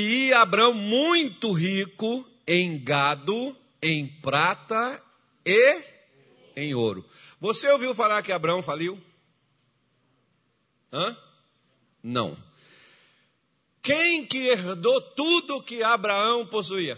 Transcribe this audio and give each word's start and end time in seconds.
E 0.00 0.32
Abraão 0.32 0.72
muito 0.72 1.50
rico 1.50 2.24
em 2.46 2.78
gado, 2.78 3.56
em 3.82 4.06
prata 4.06 5.04
e 5.44 5.82
em 6.54 6.72
ouro. 6.72 7.04
Você 7.40 7.68
ouviu 7.72 7.92
falar 7.92 8.22
que 8.22 8.30
Abraão 8.30 8.62
faliu? 8.62 8.96
Hã? 10.92 11.18
Não. 12.00 12.40
Quem 13.82 14.24
que 14.24 14.46
herdou 14.46 15.00
tudo 15.00 15.64
que 15.64 15.82
Abraão 15.82 16.46
possuía? 16.46 16.96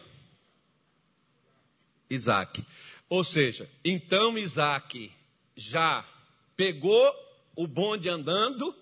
Isaac. 2.10 2.62
Ou 3.08 3.24
seja, 3.24 3.66
então 3.82 4.36
Isaac 4.36 5.10
já 5.56 6.06
pegou 6.54 7.14
o 7.56 7.66
bonde 7.66 8.10
andando, 8.10 8.76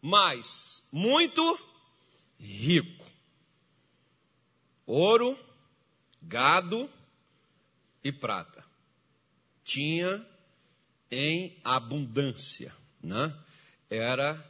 mas 0.00 0.86
muito 0.92 1.58
rico. 2.38 3.03
Ouro, 4.86 5.38
gado 6.22 6.90
e 8.02 8.12
prata. 8.12 8.64
Tinha 9.62 10.24
em 11.10 11.56
abundância, 11.64 12.74
né? 13.02 13.34
Era 13.88 14.44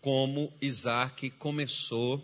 como 0.00 0.52
Isaac 0.60 1.30
começou 1.30 2.22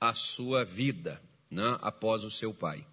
a 0.00 0.14
sua 0.14 0.64
vida, 0.64 1.20
né? 1.50 1.76
após 1.80 2.24
o 2.24 2.30
seu 2.30 2.54
pai. 2.54 2.86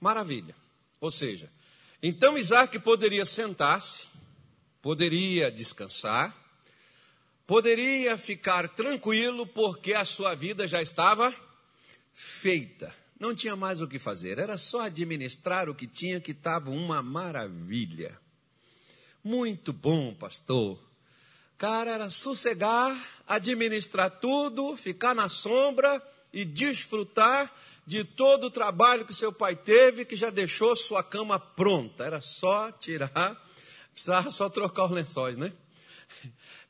Maravilha. 0.00 0.54
Ou 1.00 1.10
seja, 1.10 1.50
então 2.02 2.36
Isaac 2.36 2.78
poderia 2.80 3.24
sentar-se, 3.24 4.08
poderia 4.82 5.50
descansar, 5.50 6.36
poderia 7.46 8.18
ficar 8.18 8.68
tranquilo, 8.68 9.46
porque 9.46 9.94
a 9.94 10.04
sua 10.04 10.34
vida 10.34 10.66
já 10.66 10.82
estava 10.82 11.34
feita. 12.14 12.94
Não 13.18 13.34
tinha 13.34 13.56
mais 13.56 13.82
o 13.82 13.88
que 13.88 13.98
fazer, 13.98 14.38
era 14.38 14.56
só 14.56 14.82
administrar 14.82 15.68
o 15.68 15.74
que 15.74 15.86
tinha, 15.86 16.20
que 16.20 16.30
estava 16.30 16.70
uma 16.70 17.02
maravilha. 17.02 18.18
Muito 19.22 19.72
bom, 19.72 20.14
pastor. 20.14 20.78
Cara, 21.58 21.90
era 21.92 22.10
sossegar, 22.10 22.96
administrar 23.26 24.10
tudo, 24.10 24.76
ficar 24.76 25.14
na 25.14 25.28
sombra 25.28 26.02
e 26.32 26.44
desfrutar 26.44 27.52
de 27.86 28.04
todo 28.04 28.44
o 28.44 28.50
trabalho 28.50 29.06
que 29.06 29.14
seu 29.14 29.32
pai 29.32 29.56
teve, 29.56 30.04
que 30.04 30.16
já 30.16 30.30
deixou 30.30 30.74
sua 30.76 31.02
cama 31.02 31.38
pronta. 31.38 32.04
Era 32.04 32.20
só 32.20 32.70
tirar, 32.72 33.40
precisava 33.92 34.30
só 34.30 34.48
trocar 34.48 34.86
os 34.86 34.90
lençóis, 34.90 35.36
né? 35.36 35.52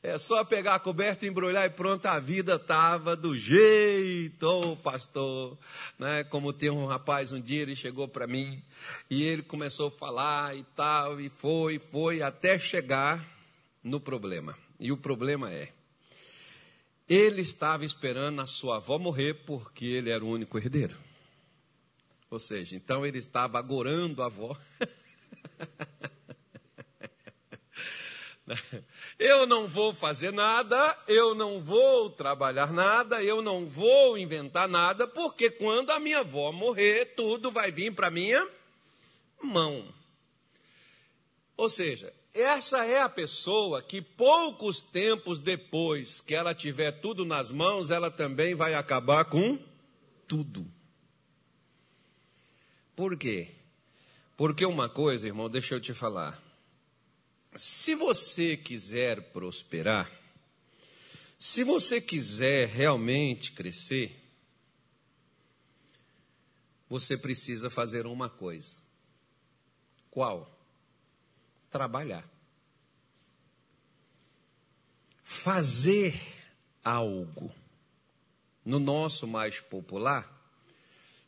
É 0.07 0.19
só 0.19 0.43
pegar 0.43 0.75
a 0.75 0.79
coberta, 0.79 1.25
embrulhar 1.25 1.65
e 1.65 1.69
pronto, 1.71 2.05
a 2.05 2.19
vida 2.19 2.57
estava 2.57 3.15
do 3.15 3.35
jeito, 3.35 4.77
pastor. 4.83 5.57
Né? 5.97 6.23
Como 6.25 6.53
tem 6.53 6.69
um 6.69 6.85
rapaz 6.85 7.31
um 7.31 7.41
dia, 7.41 7.63
ele 7.63 7.75
chegou 7.75 8.07
para 8.07 8.27
mim 8.27 8.61
e 9.09 9.23
ele 9.23 9.41
começou 9.41 9.87
a 9.87 9.91
falar 9.91 10.55
e 10.55 10.63
tal, 10.75 11.19
e 11.19 11.27
foi, 11.27 11.79
foi, 11.79 12.21
até 12.21 12.59
chegar 12.59 13.25
no 13.83 13.99
problema. 13.99 14.55
E 14.79 14.91
o 14.91 14.97
problema 14.97 15.51
é, 15.51 15.71
ele 17.09 17.41
estava 17.41 17.83
esperando 17.83 18.41
a 18.41 18.45
sua 18.45 18.75
avó 18.75 18.99
morrer 18.99 19.33
porque 19.43 19.85
ele 19.85 20.11
era 20.11 20.23
o 20.23 20.29
único 20.29 20.59
herdeiro. 20.59 20.95
Ou 22.29 22.39
seja, 22.39 22.75
então 22.75 23.03
ele 23.03 23.17
estava 23.17 23.57
agorando 23.57 24.21
a 24.21 24.27
avó. 24.27 24.55
Eu 29.17 29.45
não 29.45 29.67
vou 29.67 29.93
fazer 29.93 30.31
nada, 30.31 30.97
eu 31.07 31.33
não 31.33 31.59
vou 31.59 32.09
trabalhar 32.09 32.71
nada, 32.71 33.23
eu 33.23 33.41
não 33.41 33.65
vou 33.65 34.17
inventar 34.17 34.67
nada, 34.67 35.07
porque 35.07 35.49
quando 35.49 35.89
a 35.89 35.99
minha 35.99 36.19
avó 36.19 36.51
morrer, 36.51 37.13
tudo 37.15 37.49
vai 37.49 37.71
vir 37.71 37.93
para 37.93 38.11
minha 38.11 38.47
mão. 39.41 39.87
Ou 41.57 41.69
seja, 41.69 42.13
essa 42.33 42.85
é 42.85 43.01
a 43.01 43.09
pessoa 43.09 43.81
que 43.81 44.01
poucos 44.01 44.81
tempos 44.81 45.39
depois 45.39 46.21
que 46.21 46.35
ela 46.35 46.53
tiver 46.53 46.91
tudo 46.91 47.25
nas 47.25 47.51
mãos, 47.51 47.89
ela 47.89 48.11
também 48.11 48.53
vai 48.53 48.73
acabar 48.73 49.25
com 49.25 49.57
tudo. 50.27 50.67
Por 52.95 53.17
quê? 53.17 53.49
Porque 54.37 54.65
uma 54.65 54.89
coisa, 54.89 55.27
irmão, 55.27 55.49
deixa 55.49 55.75
eu 55.75 55.81
te 55.81 55.93
falar. 55.93 56.44
Se 57.55 57.95
você 57.95 58.57
quiser 58.57 59.31
prosperar, 59.31 60.11
se 61.37 61.63
você 61.63 62.01
quiser 62.01 62.67
realmente 62.67 63.53
crescer, 63.53 64.21
você 66.89 67.17
precisa 67.17 67.69
fazer 67.69 68.05
uma 68.05 68.29
coisa. 68.29 68.75
Qual? 70.11 70.49
Trabalhar. 71.69 72.29
Fazer 75.23 76.13
algo. 76.83 77.53
No 78.65 78.79
nosso 78.79 79.27
mais 79.27 79.59
popular, 79.59 80.29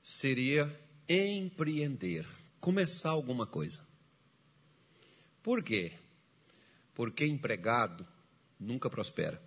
seria 0.01 0.73
empreender, 1.07 2.27
começar 2.59 3.11
alguma 3.11 3.45
coisa. 3.45 3.85
Por 5.43 5.63
quê? 5.63 5.93
Porque 6.97 7.27
empregado 7.27 8.07
nunca 8.59 8.89
prospera. 8.89 9.39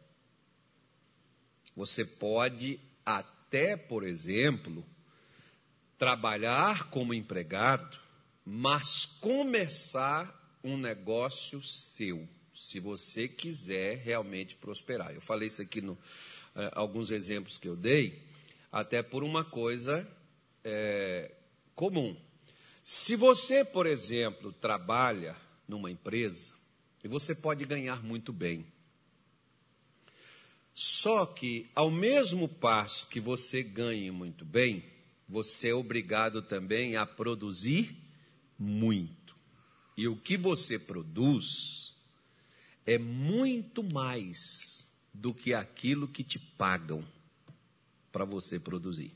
Você 1.75 2.05
pode 2.05 2.79
até, 3.05 3.77
por 3.77 4.05
exemplo, 4.05 4.87
trabalhar 5.99 6.89
como 6.91 7.13
empregado, 7.13 7.99
mas 8.47 9.05
começar 9.05 10.61
um 10.63 10.77
negócio 10.77 11.61
seu, 11.61 12.29
se 12.55 12.79
você 12.79 13.27
quiser 13.27 13.97
realmente 13.97 14.55
prosperar. 14.55 15.13
Eu 15.13 15.21
falei 15.21 15.49
isso 15.49 15.61
aqui 15.61 15.81
no 15.81 15.99
eh, 16.55 16.71
alguns 16.73 17.11
exemplos 17.11 17.59
que 17.59 17.67
eu 17.67 17.75
dei, 17.75 18.23
até 18.71 19.03
por 19.03 19.25
uma 19.25 19.43
coisa 19.43 20.09
é, 20.63 21.35
comum. 21.75 22.17
Se 22.81 23.17
você, 23.17 23.65
por 23.65 23.87
exemplo, 23.87 24.53
trabalha 24.53 25.37
numa 25.67 25.91
empresa 25.91 26.60
e 27.03 27.09
você 27.09 27.35
pode 27.35 27.65
ganhar 27.65 28.03
muito 28.03 28.33
bem, 28.33 28.67
só 30.75 31.27
que 31.27 31.69
ao 31.75 31.91
mesmo 31.91 32.49
passo 32.49 33.07
que 33.09 33.21
você 33.21 33.63
ganhe 33.63 34.11
muito 34.11 34.45
bem, 34.45 34.85
você 35.29 35.69
é 35.69 35.75
obrigado 35.75 36.43
também 36.43 36.97
a 36.97 37.05
produzir 37.05 37.97
muito. 38.59 39.37
E 39.97 40.09
o 40.09 40.17
que 40.17 40.37
você 40.37 40.79
produz 40.79 41.95
é 42.87 42.99
muito 42.99 43.83
mais 43.83 44.91
do 45.13 45.35
que 45.35 45.53
aquilo 45.53 46.09
que 46.09 46.25
te 46.25 46.39
pagam 46.39 47.05
para 48.11 48.25
você 48.25 48.59
produzir. 48.59 49.13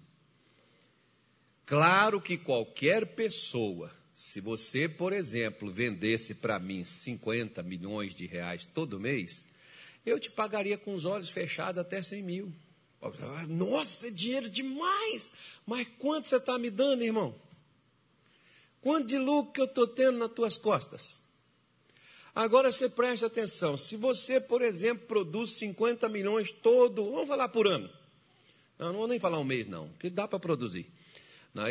Claro 1.67 2.21
que 2.21 2.37
qualquer 2.37 3.15
pessoa, 3.15 3.91
se 4.15 4.41
você, 4.41 4.89
por 4.89 5.13
exemplo, 5.13 5.71
vendesse 5.71 6.35
para 6.35 6.59
mim 6.59 6.85
50 6.85 7.63
milhões 7.63 8.15
de 8.15 8.27
reais 8.27 8.65
todo 8.65 9.01
mês, 9.01 9.47
eu 10.07 10.21
te 10.21 10.31
pagaria 10.31 10.79
com 10.79 10.95
os 10.95 11.05
olhos 11.05 11.31
fechados 11.31 11.81
até 11.81 12.01
100 12.01 12.23
mil. 12.23 12.53
Nossa, 13.49 14.09
é 14.09 14.11
dinheiro 14.11 14.49
demais! 14.49 15.33
Mas 15.67 15.89
quanto 15.99 16.29
você 16.29 16.37
está 16.37 16.59
me 16.59 16.71
dando, 16.71 17.03
irmão? 17.03 17.35
Quanto 18.81 19.09
de 19.09 19.19
lucro 19.19 19.53
que 19.53 19.61
eu 19.61 19.65
estou 19.65 19.87
tendo 19.87 20.19
nas 20.19 20.31
tuas 20.31 20.57
costas? 20.57 21.21
Agora 22.35 22.71
você 22.71 22.89
presta 22.89 23.27
atenção: 23.27 23.77
se 23.77 23.97
você, 23.97 24.41
por 24.41 24.63
exemplo, 24.63 25.07
produz 25.07 25.53
50 25.53 26.09
milhões 26.09 26.53
todo, 26.53 27.11
vamos 27.11 27.29
falar 27.29 27.49
por 27.49 27.67
ano. 27.67 27.91
Não, 28.79 28.89
não 28.89 28.99
vou 29.01 29.09
nem 29.09 29.19
falar 29.19 29.39
um 29.39 29.45
mês, 29.45 29.67
não, 29.67 29.89
que 30.01 30.09
dá 30.09 30.27
para 30.27 30.39
produzir. 30.39 30.87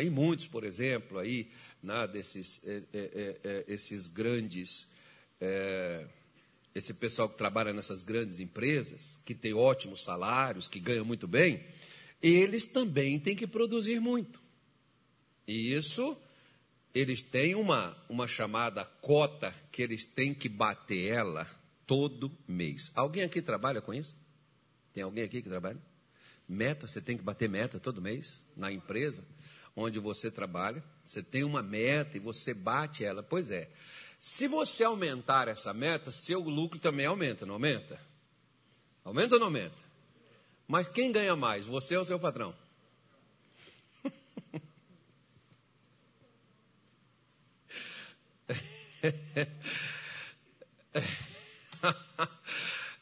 E 0.02 0.08
muitos, 0.08 0.46
por 0.46 0.64
exemplo, 0.64 1.18
aí, 1.18 1.46
né, 1.84 2.06
desses 2.08 2.60
é, 2.64 2.82
é, 2.92 3.40
é, 3.44 3.64
esses 3.68 4.08
grandes, 4.08 4.88
esse 6.74 6.94
pessoal 6.94 7.28
que 7.28 7.36
trabalha 7.36 7.72
nessas 7.72 8.02
grandes 8.02 8.40
empresas, 8.40 9.20
que 9.24 9.34
tem 9.34 9.52
ótimos 9.52 10.02
salários, 10.02 10.68
que 10.68 10.80
ganham 10.80 11.04
muito 11.04 11.28
bem, 11.28 11.62
eles 12.22 12.64
também 12.64 13.20
têm 13.20 13.36
que 13.36 13.46
produzir 13.46 14.00
muito. 14.00 14.42
E 15.46 15.74
isso, 15.74 16.16
eles 16.94 17.20
têm 17.20 17.54
uma, 17.54 17.94
uma 18.08 18.26
chamada 18.26 18.84
cota 19.02 19.54
que 19.70 19.82
eles 19.82 20.06
têm 20.06 20.32
que 20.32 20.48
bater 20.48 21.10
ela 21.10 21.46
todo 21.86 22.32
mês. 22.48 22.90
Alguém 22.94 23.22
aqui 23.22 23.42
trabalha 23.42 23.82
com 23.82 23.92
isso? 23.92 24.16
Tem 24.94 25.02
alguém 25.02 25.24
aqui 25.24 25.42
que 25.42 25.48
trabalha? 25.50 25.80
Meta, 26.48 26.86
você 26.86 27.02
tem 27.02 27.18
que 27.18 27.22
bater 27.22 27.48
meta 27.48 27.78
todo 27.78 28.00
mês 28.00 28.42
na 28.56 28.72
empresa 28.72 29.22
onde 29.76 29.98
você 29.98 30.30
trabalha, 30.30 30.82
você 31.04 31.22
tem 31.22 31.44
uma 31.44 31.62
meta 31.62 32.16
e 32.16 32.20
você 32.20 32.54
bate 32.54 33.04
ela. 33.04 33.22
Pois 33.22 33.50
é. 33.50 33.68
Se 34.18 34.48
você 34.48 34.84
aumentar 34.84 35.48
essa 35.48 35.74
meta, 35.74 36.10
seu 36.10 36.40
lucro 36.40 36.78
também 36.78 37.06
aumenta, 37.06 37.44
não 37.44 37.54
aumenta? 37.54 38.00
Aumenta 39.04 39.34
ou 39.34 39.38
não 39.40 39.48
aumenta? 39.48 39.84
Mas 40.66 40.88
quem 40.88 41.12
ganha 41.12 41.36
mais, 41.36 41.66
você 41.66 41.96
ou 41.96 42.04
seu 42.04 42.18
patrão? 42.18 42.54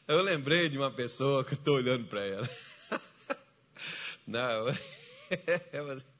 Eu 0.09 0.21
lembrei 0.21 0.69
de 0.69 0.77
uma 0.77 0.91
pessoa 0.91 1.45
que 1.45 1.55
eu 1.55 1.59
estou 1.59 1.77
olhando 1.77 2.07
para 2.09 2.25
ela. 2.25 2.51
Não, 4.27 4.67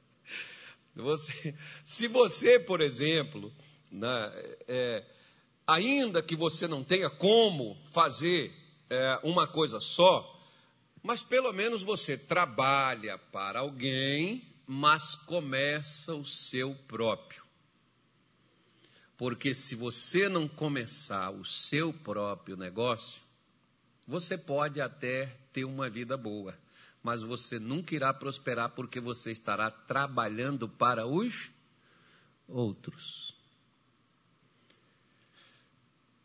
você, 1.01 1.55
se 1.83 2.07
você, 2.07 2.59
por 2.59 2.81
exemplo, 2.81 3.51
né, 3.91 4.31
é, 4.67 5.03
ainda 5.65 6.21
que 6.21 6.35
você 6.35 6.67
não 6.67 6.83
tenha 6.83 7.09
como 7.09 7.77
fazer 7.91 8.53
é, 8.89 9.19
uma 9.23 9.47
coisa 9.47 9.79
só, 9.79 10.29
mas 11.01 11.23
pelo 11.23 11.51
menos 11.51 11.83
você 11.83 12.17
trabalha 12.17 13.17
para 13.17 13.59
alguém, 13.59 14.47
mas 14.65 15.15
começa 15.15 16.15
o 16.15 16.23
seu 16.23 16.75
próprio. 16.87 17.43
Porque 19.17 19.53
se 19.53 19.75
você 19.75 20.27
não 20.27 20.47
começar 20.47 21.29
o 21.29 21.45
seu 21.45 21.93
próprio 21.93 22.55
negócio, 22.55 23.21
você 24.07 24.37
pode 24.37 24.81
até 24.81 25.25
ter 25.51 25.65
uma 25.65 25.89
vida 25.89 26.17
boa, 26.17 26.57
mas 27.03 27.21
você 27.21 27.59
nunca 27.59 27.93
irá 27.93 28.13
prosperar 28.13 28.69
porque 28.69 28.99
você 28.99 29.29
estará 29.29 29.69
trabalhando 29.69 30.69
para 30.69 31.05
os 31.05 31.51
outros. 32.47 33.35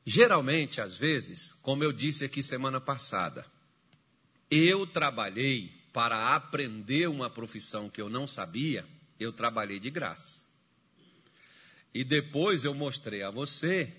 Geralmente, 0.07 0.81
às 0.81 0.97
vezes, 0.97 1.53
como 1.61 1.83
eu 1.85 1.93
disse 1.93 2.25
aqui 2.25 2.43
semana 2.43 2.81
passada, 2.81 3.45
eu 4.51 4.87
trabalhei 4.87 5.71
para 5.93 6.35
aprender 6.35 7.09
uma 7.09 7.29
profissão 7.29 7.91
que 7.91 8.01
eu 8.01 8.09
não 8.09 8.27
sabia, 8.27 8.87
eu 9.19 9.33
trabalhei 9.33 9.81
de 9.81 9.91
graça. 9.91 10.45
E 11.93 12.05
depois 12.05 12.65
eu 12.65 12.73
mostrei 12.73 13.23
a 13.23 13.31
você 13.31 13.93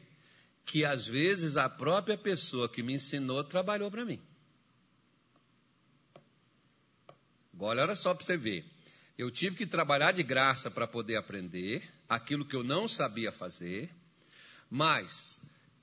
que 0.65 0.85
às 0.85 1.05
vezes 1.07 1.57
a 1.57 1.67
própria 1.67 2.17
pessoa 2.17 2.69
que 2.69 2.81
me 2.81 2.93
ensinou 2.93 3.43
trabalhou 3.43 3.91
para 3.91 4.05
mim. 4.05 4.19
Agora, 7.59 7.81
olha 7.81 7.93
só 7.93 8.13
para 8.13 8.25
você 8.25 8.37
ver. 8.37 8.63
Eu 9.17 9.29
tive 9.29 9.57
que 9.57 9.65
trabalhar 9.65 10.13
de 10.13 10.23
graça 10.23 10.71
para 10.71 10.87
poder 10.87 11.17
aprender 11.17 11.83
aquilo 12.07 12.45
que 12.45 12.55
eu 12.55 12.63
não 12.63 12.87
sabia 12.87 13.33
fazer, 13.33 13.89
mas 14.69 15.41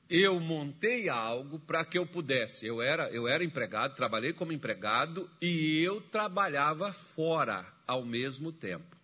eu 0.08 0.40
montei 0.40 1.10
algo 1.10 1.58
para 1.58 1.84
que 1.84 1.98
eu 1.98 2.06
pudesse. 2.06 2.66
Eu 2.66 2.80
era, 2.80 3.10
eu 3.10 3.28
era 3.28 3.44
empregado, 3.44 3.94
trabalhei 3.94 4.32
como 4.32 4.54
empregado 4.54 5.30
e 5.38 5.82
eu 5.82 6.00
trabalhava 6.00 6.94
fora 6.94 7.70
ao 7.86 8.06
mesmo 8.06 8.50
tempo. 8.50 8.96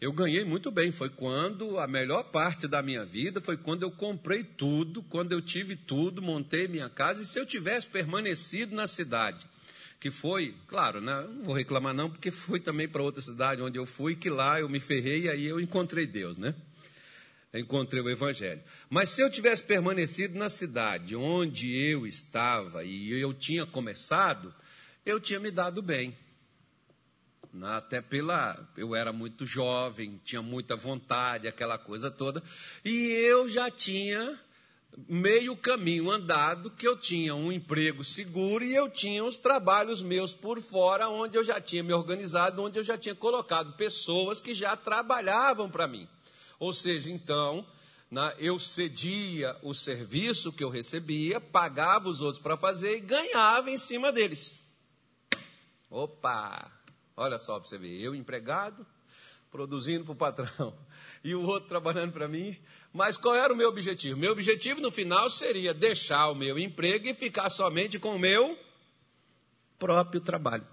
Eu 0.00 0.12
ganhei 0.12 0.44
muito 0.44 0.70
bem. 0.70 0.92
Foi 0.92 1.10
quando 1.10 1.80
a 1.80 1.88
melhor 1.88 2.22
parte 2.30 2.68
da 2.68 2.80
minha 2.80 3.04
vida 3.04 3.40
foi 3.40 3.56
quando 3.56 3.82
eu 3.82 3.90
comprei 3.90 4.44
tudo, 4.44 5.02
quando 5.02 5.32
eu 5.32 5.42
tive 5.42 5.74
tudo, 5.74 6.22
montei 6.22 6.68
minha 6.68 6.88
casa. 6.88 7.24
E 7.24 7.26
se 7.26 7.36
eu 7.36 7.44
tivesse 7.44 7.88
permanecido 7.88 8.76
na 8.76 8.86
cidade, 8.86 9.44
que 9.98 10.10
foi, 10.10 10.54
claro, 10.66 11.00
né, 11.00 11.26
não 11.34 11.42
vou 11.42 11.54
reclamar 11.54 11.94
não, 11.94 12.10
porque 12.10 12.30
fui 12.30 12.60
também 12.60 12.88
para 12.88 13.02
outra 13.02 13.22
cidade 13.22 13.62
onde 13.62 13.78
eu 13.78 13.86
fui, 13.86 14.14
que 14.14 14.28
lá 14.28 14.60
eu 14.60 14.68
me 14.68 14.80
ferrei 14.80 15.22
e 15.22 15.28
aí 15.28 15.46
eu 15.46 15.60
encontrei 15.60 16.06
Deus, 16.06 16.36
né? 16.36 16.54
Encontrei 17.54 18.02
o 18.02 18.10
Evangelho. 18.10 18.62
Mas 18.90 19.10
se 19.10 19.22
eu 19.22 19.30
tivesse 19.30 19.62
permanecido 19.62 20.38
na 20.38 20.50
cidade 20.50 21.16
onde 21.16 21.74
eu 21.74 22.06
estava 22.06 22.84
e 22.84 23.10
eu 23.12 23.32
tinha 23.32 23.64
começado, 23.64 24.54
eu 25.06 25.18
tinha 25.18 25.40
me 25.40 25.50
dado 25.50 25.80
bem. 25.80 26.14
Né? 27.52 27.68
Até 27.68 28.02
pela. 28.02 28.68
Eu 28.76 28.94
era 28.94 29.12
muito 29.12 29.46
jovem, 29.46 30.20
tinha 30.22 30.42
muita 30.42 30.76
vontade, 30.76 31.48
aquela 31.48 31.78
coisa 31.78 32.10
toda. 32.10 32.42
E 32.84 33.12
eu 33.12 33.48
já 33.48 33.70
tinha 33.70 34.38
meio 35.08 35.56
caminho 35.56 36.10
andado, 36.10 36.70
que 36.70 36.86
eu 36.86 36.96
tinha 36.96 37.34
um 37.34 37.52
emprego 37.52 38.02
seguro 38.02 38.64
e 38.64 38.74
eu 38.74 38.88
tinha 38.88 39.24
os 39.24 39.36
trabalhos 39.36 40.02
meus 40.02 40.32
por 40.32 40.60
fora, 40.60 41.08
onde 41.08 41.36
eu 41.36 41.44
já 41.44 41.60
tinha 41.60 41.82
me 41.82 41.92
organizado, 41.92 42.62
onde 42.62 42.78
eu 42.78 42.84
já 42.84 42.96
tinha 42.96 43.14
colocado 43.14 43.76
pessoas 43.76 44.40
que 44.40 44.54
já 44.54 44.76
trabalhavam 44.76 45.70
para 45.70 45.86
mim. 45.86 46.08
Ou 46.58 46.72
seja, 46.72 47.10
então, 47.10 47.66
né, 48.10 48.34
eu 48.38 48.58
cedia 48.58 49.56
o 49.62 49.74
serviço 49.74 50.52
que 50.52 50.64
eu 50.64 50.70
recebia, 50.70 51.40
pagava 51.40 52.08
os 52.08 52.22
outros 52.22 52.42
para 52.42 52.56
fazer 52.56 52.96
e 52.96 53.00
ganhava 53.00 53.70
em 53.70 53.76
cima 53.76 54.10
deles. 54.10 54.64
Opa! 55.90 56.72
Olha 57.16 57.38
só 57.38 57.58
para 57.58 57.68
você 57.68 57.78
ver, 57.78 57.98
eu 58.00 58.14
empregado, 58.14 58.86
produzindo 59.50 60.04
para 60.04 60.12
o 60.12 60.16
patrão, 60.16 60.76
e 61.26 61.34
o 61.34 61.42
outro 61.42 61.68
trabalhando 61.68 62.12
para 62.12 62.28
mim. 62.28 62.56
Mas 62.92 63.18
qual 63.18 63.34
era 63.34 63.52
o 63.52 63.56
meu 63.56 63.68
objetivo? 63.68 64.18
Meu 64.18 64.30
objetivo 64.30 64.80
no 64.80 64.90
final 64.90 65.28
seria 65.28 65.74
deixar 65.74 66.30
o 66.30 66.34
meu 66.34 66.58
emprego 66.58 67.08
e 67.08 67.14
ficar 67.14 67.50
somente 67.50 67.98
com 67.98 68.14
o 68.14 68.18
meu 68.18 68.56
próprio 69.78 70.20
trabalho. 70.20 70.66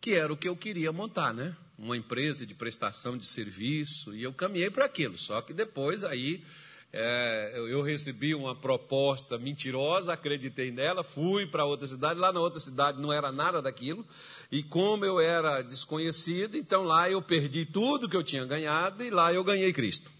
Que 0.00 0.14
era 0.14 0.32
o 0.32 0.36
que 0.36 0.48
eu 0.48 0.56
queria 0.56 0.90
montar, 0.90 1.34
né? 1.34 1.54
Uma 1.78 1.96
empresa 1.96 2.46
de 2.46 2.54
prestação 2.54 3.16
de 3.16 3.26
serviço, 3.26 4.14
e 4.14 4.22
eu 4.22 4.32
caminhei 4.32 4.70
para 4.70 4.86
aquilo. 4.86 5.16
Só 5.16 5.42
que 5.42 5.52
depois 5.52 6.02
aí 6.02 6.42
é, 6.92 7.52
eu 7.54 7.82
recebi 7.82 8.34
uma 8.34 8.54
proposta 8.54 9.38
mentirosa, 9.38 10.12
acreditei 10.12 10.72
nela, 10.72 11.04
fui 11.04 11.46
para 11.46 11.64
outra 11.64 11.86
cidade. 11.86 12.18
Lá 12.18 12.32
na 12.32 12.40
outra 12.40 12.58
cidade 12.58 13.00
não 13.00 13.12
era 13.12 13.30
nada 13.30 13.62
daquilo. 13.62 14.04
E 14.50 14.62
como 14.62 15.04
eu 15.04 15.20
era 15.20 15.62
desconhecido, 15.62 16.56
então 16.56 16.82
lá 16.82 17.08
eu 17.08 17.22
perdi 17.22 17.64
tudo 17.64 18.08
que 18.08 18.16
eu 18.16 18.24
tinha 18.24 18.44
ganhado 18.44 19.04
e 19.04 19.10
lá 19.10 19.32
eu 19.32 19.44
ganhei 19.44 19.72
Cristo. 19.72 20.10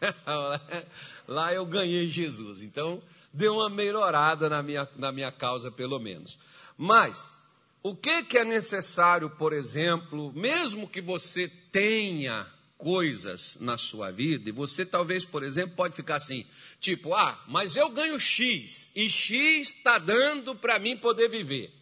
lá 1.28 1.52
eu 1.52 1.66
ganhei 1.66 2.08
Jesus. 2.08 2.62
Então 2.62 3.02
deu 3.30 3.56
uma 3.56 3.68
melhorada 3.68 4.48
na 4.48 4.62
minha, 4.62 4.88
na 4.96 5.12
minha 5.12 5.30
causa, 5.30 5.70
pelo 5.70 5.98
menos. 5.98 6.38
Mas 6.78 7.36
o 7.82 7.94
que, 7.94 8.22
que 8.22 8.38
é 8.38 8.46
necessário, 8.46 9.28
por 9.28 9.52
exemplo, 9.52 10.32
mesmo 10.32 10.88
que 10.88 11.02
você 11.02 11.48
tenha 11.70 12.46
coisas 12.78 13.56
na 13.60 13.76
sua 13.76 14.10
vida, 14.10 14.48
e 14.48 14.52
você 14.52 14.84
talvez, 14.84 15.24
por 15.24 15.42
exemplo, 15.42 15.76
pode 15.76 15.96
ficar 15.96 16.16
assim, 16.16 16.44
tipo, 16.78 17.14
ah, 17.14 17.42
mas 17.48 17.76
eu 17.76 17.88
ganho 17.88 18.18
X, 18.18 18.90
e 18.94 19.08
X 19.08 19.74
está 19.74 19.98
dando 19.98 20.54
para 20.54 20.78
mim 20.78 20.96
poder 20.96 21.28
viver. 21.28 21.72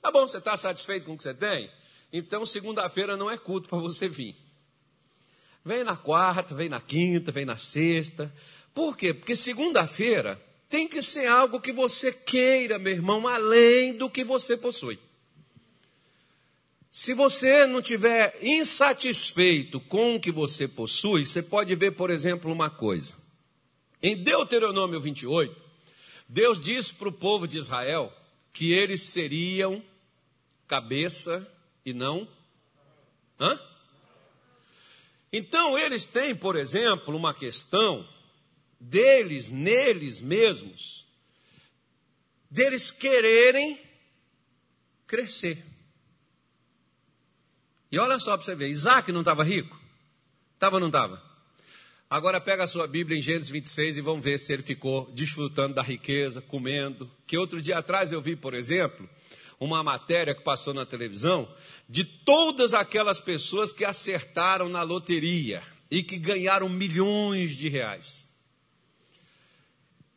Tá 0.00 0.10
bom, 0.10 0.26
você 0.26 0.38
está 0.38 0.56
satisfeito 0.56 1.06
com 1.06 1.14
o 1.14 1.16
que 1.16 1.22
você 1.22 1.34
tem? 1.34 1.70
Então, 2.12 2.44
segunda-feira 2.44 3.16
não 3.16 3.30
é 3.30 3.38
culto 3.38 3.68
para 3.68 3.78
você 3.78 4.08
vir. 4.08 4.36
Vem 5.64 5.84
na 5.84 5.96
quarta, 5.96 6.54
vem 6.54 6.68
na 6.68 6.80
quinta, 6.80 7.30
vem 7.30 7.44
na 7.44 7.56
sexta. 7.56 8.32
Por 8.74 8.96
quê? 8.96 9.14
Porque 9.14 9.36
segunda-feira 9.36 10.42
tem 10.68 10.88
que 10.88 11.00
ser 11.00 11.26
algo 11.26 11.60
que 11.60 11.72
você 11.72 12.12
queira, 12.12 12.78
meu 12.78 12.92
irmão, 12.92 13.28
além 13.28 13.94
do 13.94 14.10
que 14.10 14.24
você 14.24 14.56
possui. 14.56 14.98
Se 16.94 17.14
você 17.14 17.66
não 17.66 17.80
tiver 17.80 18.36
insatisfeito 18.42 19.80
com 19.80 20.14
o 20.14 20.20
que 20.20 20.30
você 20.30 20.68
possui, 20.68 21.24
você 21.24 21.42
pode 21.42 21.74
ver, 21.74 21.92
por 21.92 22.10
exemplo, 22.10 22.52
uma 22.52 22.68
coisa. 22.68 23.14
Em 24.02 24.14
Deuteronômio 24.14 25.00
28, 25.00 25.56
Deus 26.28 26.60
diz 26.60 26.92
para 26.92 27.08
o 27.08 27.12
povo 27.12 27.48
de 27.48 27.56
Israel 27.56 28.12
que 28.52 28.74
eles 28.74 29.00
seriam 29.00 29.82
cabeça 30.68 31.50
e 31.82 31.94
não. 31.94 32.28
Hã? 33.40 33.58
Então, 35.32 35.78
eles 35.78 36.04
têm, 36.04 36.36
por 36.36 36.56
exemplo, 36.56 37.16
uma 37.16 37.32
questão 37.32 38.06
deles, 38.78 39.48
neles 39.48 40.20
mesmos, 40.20 41.06
deles 42.50 42.90
quererem 42.90 43.80
crescer. 45.06 45.71
E 47.92 47.98
olha 47.98 48.18
só 48.18 48.34
para 48.38 48.46
você 48.46 48.54
ver, 48.54 48.70
Isaac 48.70 49.12
não 49.12 49.20
estava 49.20 49.44
rico? 49.44 49.78
Estava 50.54 50.76
ou 50.76 50.80
não 50.80 50.86
estava? 50.86 51.22
Agora 52.08 52.40
pega 52.40 52.64
a 52.64 52.66
sua 52.66 52.86
Bíblia 52.86 53.18
em 53.18 53.20
Gênesis 53.20 53.50
26 53.50 53.98
e 53.98 54.00
vamos 54.00 54.24
ver 54.24 54.38
se 54.38 54.50
ele 54.50 54.62
ficou 54.62 55.10
desfrutando 55.12 55.74
da 55.74 55.82
riqueza, 55.82 56.40
comendo. 56.40 57.10
Que 57.26 57.36
outro 57.36 57.60
dia 57.60 57.76
atrás 57.76 58.10
eu 58.10 58.20
vi, 58.20 58.34
por 58.34 58.54
exemplo, 58.54 59.06
uma 59.60 59.82
matéria 59.82 60.34
que 60.34 60.42
passou 60.42 60.72
na 60.72 60.86
televisão 60.86 61.46
de 61.86 62.02
todas 62.02 62.72
aquelas 62.72 63.20
pessoas 63.20 63.74
que 63.74 63.84
acertaram 63.84 64.70
na 64.70 64.82
loteria 64.82 65.62
e 65.90 66.02
que 66.02 66.16
ganharam 66.16 66.70
milhões 66.70 67.54
de 67.54 67.68
reais. 67.68 68.26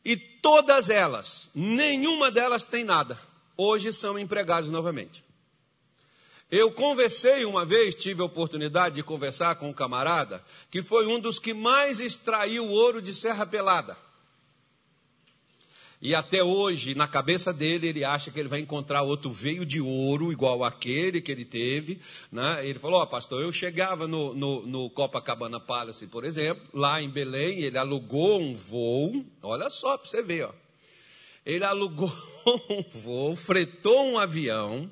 E 0.03 0.15
todas 0.15 0.89
elas, 0.89 1.51
nenhuma 1.53 2.31
delas 2.31 2.63
tem 2.63 2.85
nada. 2.85 3.19
Hoje 3.57 3.91
são 3.91 4.17
empregados 4.17 4.69
novamente. 4.69 5.24
Eu 6.51 6.71
conversei 6.71 7.43
uma 7.43 7.65
vez, 7.65 7.95
tive 7.95 8.21
a 8.21 8.25
oportunidade 8.25 8.95
de 8.95 9.03
conversar 9.03 9.55
com 9.55 9.69
um 9.69 9.73
camarada, 9.73 10.43
que 10.69 10.81
foi 10.81 11.07
um 11.07 11.19
dos 11.19 11.39
que 11.39 11.53
mais 11.53 11.99
extraiu 11.99 12.67
ouro 12.69 13.01
de 13.01 13.13
Serra 13.13 13.45
Pelada. 13.45 13.97
E 16.01 16.13
até 16.13 16.43
hoje, 16.43 16.93
na 16.93 17.07
cabeça 17.07 17.51
dele, 17.51 17.87
ele 17.87 18.03
acha 18.03 18.29
que 18.29 18.39
ele 18.39 18.47
vai 18.49 18.59
encontrar 18.59 19.01
outro 19.01 19.31
veio 19.31 19.65
de 19.65 19.81
ouro, 19.81 20.31
igual 20.31 20.63
aquele 20.63 21.19
que 21.19 21.31
ele 21.31 21.45
teve. 21.45 21.99
Né? 22.31 22.67
Ele 22.67 22.77
falou: 22.77 22.99
Ó, 22.99 23.03
oh, 23.03 23.07
pastor, 23.07 23.41
eu 23.41 23.51
chegava 23.51 24.07
no, 24.07 24.33
no, 24.35 24.67
no, 24.67 24.89
Copacabana 24.91 25.59
Palace, 25.59 26.05
por 26.05 26.23
exemplo, 26.23 26.63
lá 26.73 27.01
em 27.01 27.09
Belém, 27.09 27.61
ele 27.61 27.77
alugou 27.77 28.39
um 28.39 28.53
voo. 28.53 29.25
Olha 29.41 29.67
só 29.69 29.97
para 29.97 30.07
você 30.07 30.21
ver, 30.21 30.45
ó. 30.45 30.51
Ele 31.43 31.63
alugou 31.63 32.13
um 32.69 32.83
voo, 32.99 33.35
fretou 33.35 34.05
um 34.05 34.19
avião, 34.19 34.87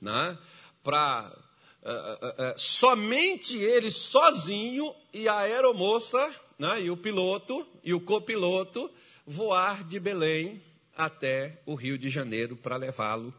né? 0.00 0.38
Para. 0.82 1.36
Uh, 1.82 1.88
uh, 1.88 2.52
uh, 2.52 2.58
somente 2.58 3.56
ele 3.56 3.90
sozinho 3.90 4.94
e 5.14 5.26
a 5.26 5.38
aeromoça, 5.38 6.34
né? 6.58 6.82
e 6.82 6.90
o 6.90 6.96
piloto 6.96 7.66
e 7.82 7.94
o 7.94 8.00
copiloto 8.00 8.90
voar 9.26 9.82
de 9.82 9.98
Belém 9.98 10.62
até 10.94 11.62
o 11.64 11.74
Rio 11.74 11.96
de 11.96 12.10
Janeiro 12.10 12.54
para 12.56 12.76
levá-lo, 12.76 13.32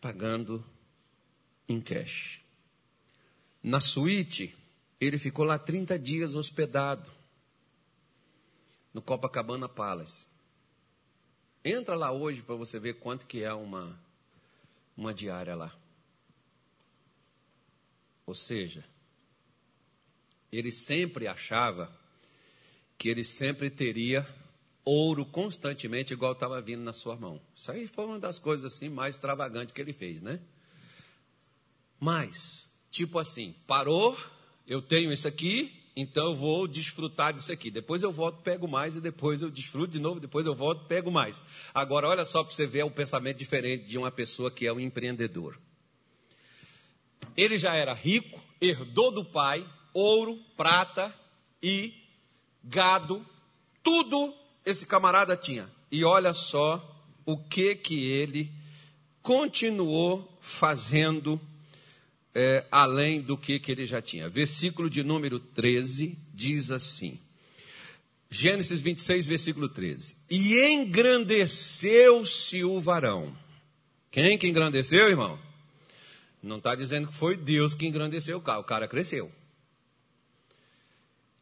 pagando 0.00 0.64
em 1.68 1.80
cash. 1.80 2.40
Na 3.62 3.80
suíte, 3.80 4.56
ele 5.00 5.18
ficou 5.18 5.44
lá 5.44 5.58
30 5.58 5.98
dias 5.98 6.34
hospedado, 6.34 7.10
no 8.92 9.00
Copacabana 9.00 9.68
Palace. 9.68 10.26
Entra 11.64 11.94
lá 11.94 12.10
hoje 12.10 12.42
para 12.42 12.54
você 12.54 12.78
ver 12.78 12.94
quanto 12.94 13.26
que 13.26 13.42
é 13.42 13.52
uma, 13.52 13.98
uma 15.00 15.14
diária 15.14 15.54
lá. 15.54 15.74
Ou 18.26 18.34
seja, 18.34 18.84
ele 20.52 20.70
sempre 20.70 21.26
achava 21.26 21.90
que 22.98 23.08
ele 23.08 23.24
sempre 23.24 23.70
teria 23.70 24.28
ouro 24.84 25.24
constantemente, 25.24 26.12
igual 26.12 26.32
estava 26.32 26.60
vindo 26.60 26.82
na 26.82 26.92
sua 26.92 27.16
mão. 27.16 27.40
Isso 27.56 27.72
aí 27.72 27.86
foi 27.86 28.04
uma 28.04 28.20
das 28.20 28.38
coisas 28.38 28.70
assim 28.72 28.90
mais 28.90 29.14
extravagantes 29.14 29.72
que 29.72 29.80
ele 29.80 29.94
fez, 29.94 30.20
né? 30.20 30.38
Mas, 31.98 32.68
tipo 32.90 33.18
assim, 33.18 33.54
parou, 33.66 34.18
eu 34.66 34.82
tenho 34.82 35.10
isso 35.10 35.26
aqui, 35.26 35.79
então 35.96 36.26
eu 36.26 36.34
vou 36.34 36.66
desfrutar 36.68 37.32
disso 37.32 37.52
aqui. 37.52 37.70
Depois 37.70 38.02
eu 38.02 38.12
volto, 38.12 38.42
pego 38.42 38.68
mais, 38.68 38.96
e 38.96 39.00
depois 39.00 39.42
eu 39.42 39.50
desfruto 39.50 39.92
de 39.92 39.98
novo, 39.98 40.20
depois 40.20 40.46
eu 40.46 40.54
volto, 40.54 40.86
pego 40.86 41.10
mais. 41.10 41.42
Agora, 41.74 42.08
olha 42.08 42.24
só 42.24 42.42
para 42.44 42.54
você 42.54 42.66
ver 42.66 42.84
o 42.84 42.90
pensamento 42.90 43.36
diferente 43.36 43.84
de 43.84 43.98
uma 43.98 44.10
pessoa 44.10 44.50
que 44.50 44.66
é 44.66 44.72
um 44.72 44.80
empreendedor. 44.80 45.58
Ele 47.36 47.58
já 47.58 47.74
era 47.74 47.92
rico, 47.92 48.40
herdou 48.60 49.10
do 49.10 49.24
pai 49.24 49.66
ouro, 49.92 50.38
prata 50.56 51.14
e 51.62 51.94
gado, 52.62 53.24
tudo 53.82 54.34
esse 54.64 54.86
camarada 54.86 55.36
tinha. 55.36 55.70
E 55.90 56.04
olha 56.04 56.32
só 56.32 57.02
o 57.24 57.36
que 57.36 57.74
que 57.74 58.10
ele 58.10 58.50
continuou 59.22 60.36
fazendo 60.40 61.40
é, 62.34 62.64
além 62.70 63.20
do 63.20 63.36
que, 63.36 63.58
que 63.58 63.72
ele 63.72 63.86
já 63.86 64.00
tinha. 64.00 64.28
Versículo 64.28 64.88
de 64.88 65.02
número 65.02 65.38
13 65.38 66.16
diz 66.32 66.70
assim. 66.70 67.18
Gênesis 68.30 68.80
26, 68.80 69.26
versículo 69.26 69.68
13. 69.68 70.16
E 70.30 70.60
engrandeceu-se 70.60 72.62
o 72.62 72.78
varão. 72.78 73.36
Quem 74.10 74.38
que 74.38 74.46
engrandeceu, 74.46 75.08
irmão? 75.08 75.38
Não 76.42 76.58
está 76.58 76.74
dizendo 76.74 77.08
que 77.08 77.14
foi 77.14 77.36
Deus 77.36 77.74
que 77.74 77.86
engrandeceu 77.86 78.38
o 78.38 78.40
cara, 78.40 78.60
o 78.60 78.64
cara 78.64 78.88
cresceu. 78.88 79.30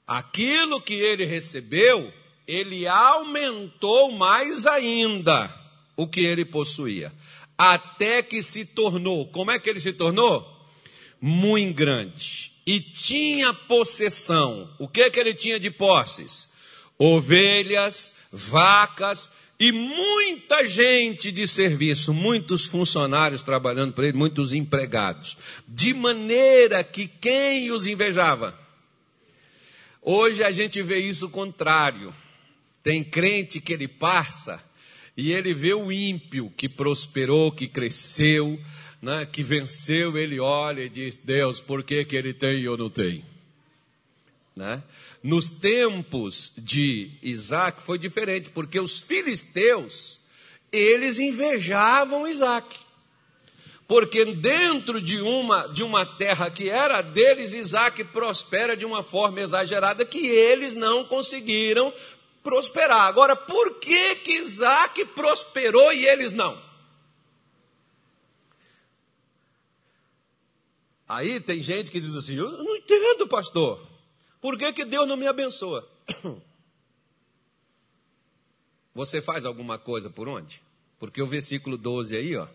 Aquilo 0.06 0.80
que 0.80 0.94
ele 0.94 1.26
recebeu, 1.26 2.12
ele 2.46 2.86
aumentou 2.86 4.10
mais 4.10 4.66
ainda 4.66 5.54
o 5.94 6.08
que 6.08 6.20
ele 6.20 6.44
possuía, 6.44 7.12
até 7.56 8.22
que 8.22 8.40
se 8.40 8.64
tornou, 8.64 9.28
como 9.28 9.50
é 9.50 9.58
que 9.58 9.68
ele 9.68 9.80
se 9.80 9.92
tornou? 9.92 10.57
Muito 11.20 11.74
grande. 11.74 12.52
E 12.66 12.80
tinha 12.80 13.52
possessão. 13.52 14.70
O 14.78 14.86
que 14.86 15.10
que 15.10 15.18
ele 15.18 15.34
tinha 15.34 15.58
de 15.58 15.70
posses? 15.70 16.50
Ovelhas, 16.98 18.12
vacas 18.32 19.30
e 19.60 19.72
muita 19.72 20.64
gente 20.64 21.32
de 21.32 21.48
serviço, 21.48 22.14
muitos 22.14 22.64
funcionários 22.64 23.42
trabalhando 23.42 23.92
para 23.92 24.06
ele, 24.06 24.16
muitos 24.16 24.52
empregados. 24.52 25.36
De 25.66 25.92
maneira 25.92 26.84
que 26.84 27.08
quem 27.08 27.70
os 27.72 27.86
invejava? 27.86 28.56
Hoje 30.00 30.44
a 30.44 30.50
gente 30.52 30.80
vê 30.80 30.98
isso 31.00 31.28
contrário. 31.28 32.14
Tem 32.82 33.02
crente 33.02 33.60
que 33.60 33.72
ele 33.72 33.88
passa 33.88 34.62
e 35.16 35.32
ele 35.32 35.52
vê 35.52 35.74
o 35.74 35.90
ímpio 35.90 36.52
que 36.56 36.68
prosperou, 36.68 37.50
que 37.50 37.66
cresceu, 37.66 38.60
né, 39.00 39.26
que 39.26 39.42
venceu, 39.42 40.16
ele 40.16 40.40
olha 40.40 40.82
e 40.82 40.88
diz: 40.88 41.16
Deus, 41.16 41.60
por 41.60 41.82
que, 41.82 42.04
que 42.04 42.16
ele 42.16 42.32
tem 42.32 42.60
e 42.60 42.64
eu 42.64 42.76
não 42.76 42.90
tenho? 42.90 43.24
Né? 44.54 44.82
Nos 45.22 45.50
tempos 45.50 46.52
de 46.56 47.10
Isaac 47.22 47.82
foi 47.82 47.98
diferente, 47.98 48.50
porque 48.50 48.80
os 48.80 49.00
filisteus, 49.00 50.20
eles 50.72 51.18
invejavam 51.18 52.26
Isaac 52.26 52.76
porque 53.88 54.22
dentro 54.26 55.00
de 55.00 55.18
uma, 55.18 55.66
de 55.68 55.82
uma 55.82 56.04
terra 56.04 56.50
que 56.50 56.68
era 56.68 57.00
deles, 57.00 57.54
Isaac 57.54 58.04
prospera 58.04 58.76
de 58.76 58.84
uma 58.84 59.02
forma 59.02 59.40
exagerada 59.40 60.04
que 60.04 60.26
eles 60.26 60.74
não 60.74 61.06
conseguiram 61.06 61.90
prosperar. 62.42 63.06
Agora, 63.06 63.34
por 63.34 63.80
que, 63.80 64.16
que 64.16 64.32
Isaac 64.34 65.06
prosperou 65.06 65.90
e 65.90 66.06
eles 66.06 66.30
não? 66.32 66.67
Aí 71.08 71.40
tem 71.40 71.62
gente 71.62 71.90
que 71.90 71.98
diz 71.98 72.14
assim: 72.14 72.34
Eu 72.34 72.50
não 72.52 72.76
entendo, 72.76 73.26
pastor. 73.26 73.84
Por 74.40 74.58
que, 74.58 74.72
que 74.72 74.84
Deus 74.84 75.08
não 75.08 75.16
me 75.16 75.26
abençoa? 75.26 75.88
Você 78.94 79.22
faz 79.22 79.44
alguma 79.44 79.78
coisa 79.78 80.10
por 80.10 80.28
onde? 80.28 80.60
Porque 80.98 81.22
o 81.22 81.26
versículo 81.26 81.76
12 81.78 82.16
aí, 82.16 82.36
ó 82.36 82.46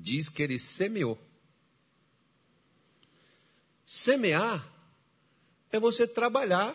diz 0.00 0.28
que 0.28 0.42
ele 0.42 0.58
semeou. 0.58 1.18
Semear 3.84 4.66
é 5.70 5.78
você 5.78 6.06
trabalhar 6.06 6.74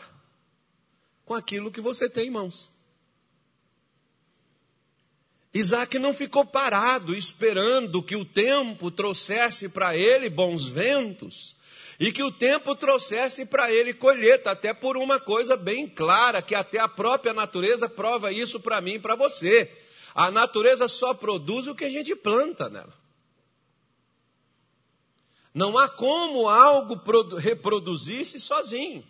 com 1.25 1.33
aquilo 1.33 1.71
que 1.71 1.81
você 1.81 2.09
tem 2.09 2.27
em 2.27 2.31
mãos. 2.31 2.69
Isaac 5.55 5.97
não 5.97 6.13
ficou 6.13 6.43
parado 6.43 7.15
esperando 7.15 8.03
que 8.03 8.17
o 8.17 8.25
tempo 8.25 8.91
trouxesse 8.91 9.69
para 9.69 9.95
ele 9.95 10.29
bons 10.29 10.67
ventos 10.67 11.55
e 11.97 12.11
que 12.11 12.21
o 12.21 12.29
tempo 12.29 12.75
trouxesse 12.75 13.45
para 13.45 13.71
ele 13.71 13.93
colheita, 13.93 14.51
até 14.51 14.73
por 14.73 14.97
uma 14.97 15.17
coisa 15.17 15.55
bem 15.55 15.87
clara, 15.87 16.41
que 16.41 16.53
até 16.53 16.77
a 16.77 16.89
própria 16.89 17.33
natureza 17.33 17.87
prova 17.87 18.33
isso 18.33 18.59
para 18.59 18.81
mim 18.81 18.95
e 18.95 18.99
para 18.99 19.15
você. 19.15 19.71
A 20.13 20.29
natureza 20.29 20.89
só 20.89 21.13
produz 21.13 21.67
o 21.67 21.75
que 21.75 21.85
a 21.85 21.89
gente 21.89 22.13
planta 22.17 22.69
nela. 22.69 22.93
Não 25.53 25.77
há 25.77 25.87
como 25.87 26.49
algo 26.49 27.01
reproduzir-se 27.37 28.41
sozinho. 28.41 29.05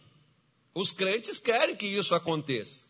Os 0.75 0.91
crentes 0.91 1.39
querem 1.39 1.75
que 1.75 1.87
isso 1.87 2.13
aconteça. 2.13 2.84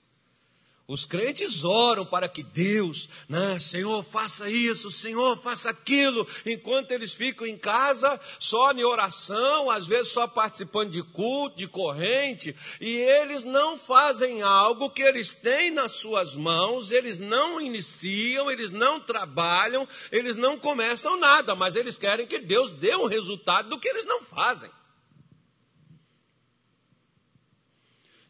Os 0.88 1.04
crentes 1.04 1.64
oram 1.64 2.06
para 2.06 2.30
que 2.30 2.44
Deus, 2.44 3.10
né, 3.28 3.58
Senhor, 3.58 4.04
faça 4.04 4.48
isso, 4.48 4.92
Senhor, 4.92 5.36
faça 5.42 5.72
aquilo, 5.72 6.28
enquanto 6.46 6.92
eles 6.92 7.12
ficam 7.12 7.48
em 7.48 7.58
casa, 7.58 8.20
só 8.40 8.72
em 8.72 8.84
oração, 8.84 9.72
às 9.72 9.88
vezes 9.88 10.12
só 10.12 10.28
participando 10.28 10.92
de 10.92 11.02
culto, 11.02 11.58
de 11.58 11.68
corrente, 11.68 12.56
e 12.80 12.98
eles 12.98 13.44
não 13.44 13.76
fazem 13.76 14.44
algo 14.44 14.92
que 14.92 15.02
eles 15.02 15.32
têm 15.32 15.72
nas 15.72 15.94
suas 15.94 16.36
mãos, 16.36 16.92
eles 16.92 17.18
não 17.18 17.60
iniciam, 17.60 18.52
eles 18.52 18.72
não 18.72 19.00
trabalham, 19.00 19.88
eles 20.12 20.38
não 20.38 20.56
começam 20.56 21.20
nada, 21.20 21.56
mas 21.56 21.76
eles 21.76 21.98
querem 21.98 22.28
que 22.28 22.38
Deus 22.38 22.72
dê 22.72 22.96
um 22.96 23.08
resultado 23.08 23.70
do 23.70 23.80
que 23.80 23.88
eles 23.88 24.06
não 24.06 24.22
fazem. 24.22 24.70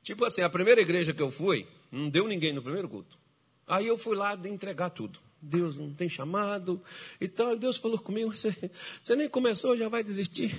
Tipo 0.02 0.24
assim, 0.24 0.42
a 0.42 0.50
primeira 0.50 0.80
igreja 0.80 1.14
que 1.14 1.22
eu 1.22 1.32
fui, 1.32 1.68
não 1.96 2.10
deu 2.10 2.28
ninguém 2.28 2.54
no 2.54 2.62
primeiro 2.62 2.90
culto. 2.90 3.18
Aí 3.66 3.88
eu 3.88 3.98
fui 3.98 4.16
lá 4.16 4.36
de 4.36 4.50
entregar 4.50 4.90
tudo. 4.90 5.20
Deus 5.42 5.78
não 5.78 5.94
tem 5.94 6.10
chamado 6.10 6.82
e 7.20 7.28
tal. 7.28 7.56
Deus 7.56 7.78
falou 7.78 8.00
comigo: 8.00 8.36
você, 8.36 8.54
você 9.02 9.16
nem 9.16 9.30
começou, 9.30 9.78
já 9.78 9.88
vai 9.88 10.04
desistir. 10.04 10.56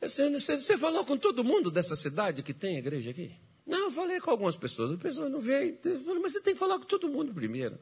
Você, 0.00 0.30
você, 0.30 0.60
você, 0.60 0.78
falou 0.78 1.04
com 1.04 1.16
todo 1.16 1.42
mundo 1.42 1.70
dessa 1.70 1.96
cidade 1.96 2.42
que 2.42 2.54
tem 2.54 2.78
igreja 2.78 3.10
aqui? 3.10 3.32
Não, 3.66 3.86
eu 3.86 3.90
falei 3.90 4.20
com 4.20 4.30
algumas 4.30 4.56
pessoas. 4.56 4.92
A 4.92 4.96
pessoa 4.96 5.28
não 5.28 5.40
veio. 5.40 5.76
Falei, 5.82 6.22
mas 6.22 6.32
você 6.32 6.40
tem 6.40 6.54
que 6.54 6.60
falar 6.60 6.78
com 6.78 6.84
todo 6.84 7.08
mundo 7.08 7.34
primeiro. 7.34 7.78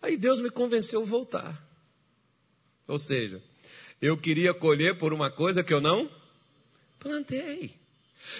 Aí 0.00 0.16
Deus 0.16 0.40
me 0.40 0.50
convenceu 0.50 1.02
a 1.02 1.04
voltar. 1.04 1.68
Ou 2.86 2.98
seja, 2.98 3.42
eu 4.00 4.16
queria 4.16 4.54
colher 4.54 4.96
por 4.96 5.12
uma 5.12 5.30
coisa 5.30 5.62
que 5.62 5.72
eu 5.72 5.80
não 5.80 6.10
plantei. 6.98 7.74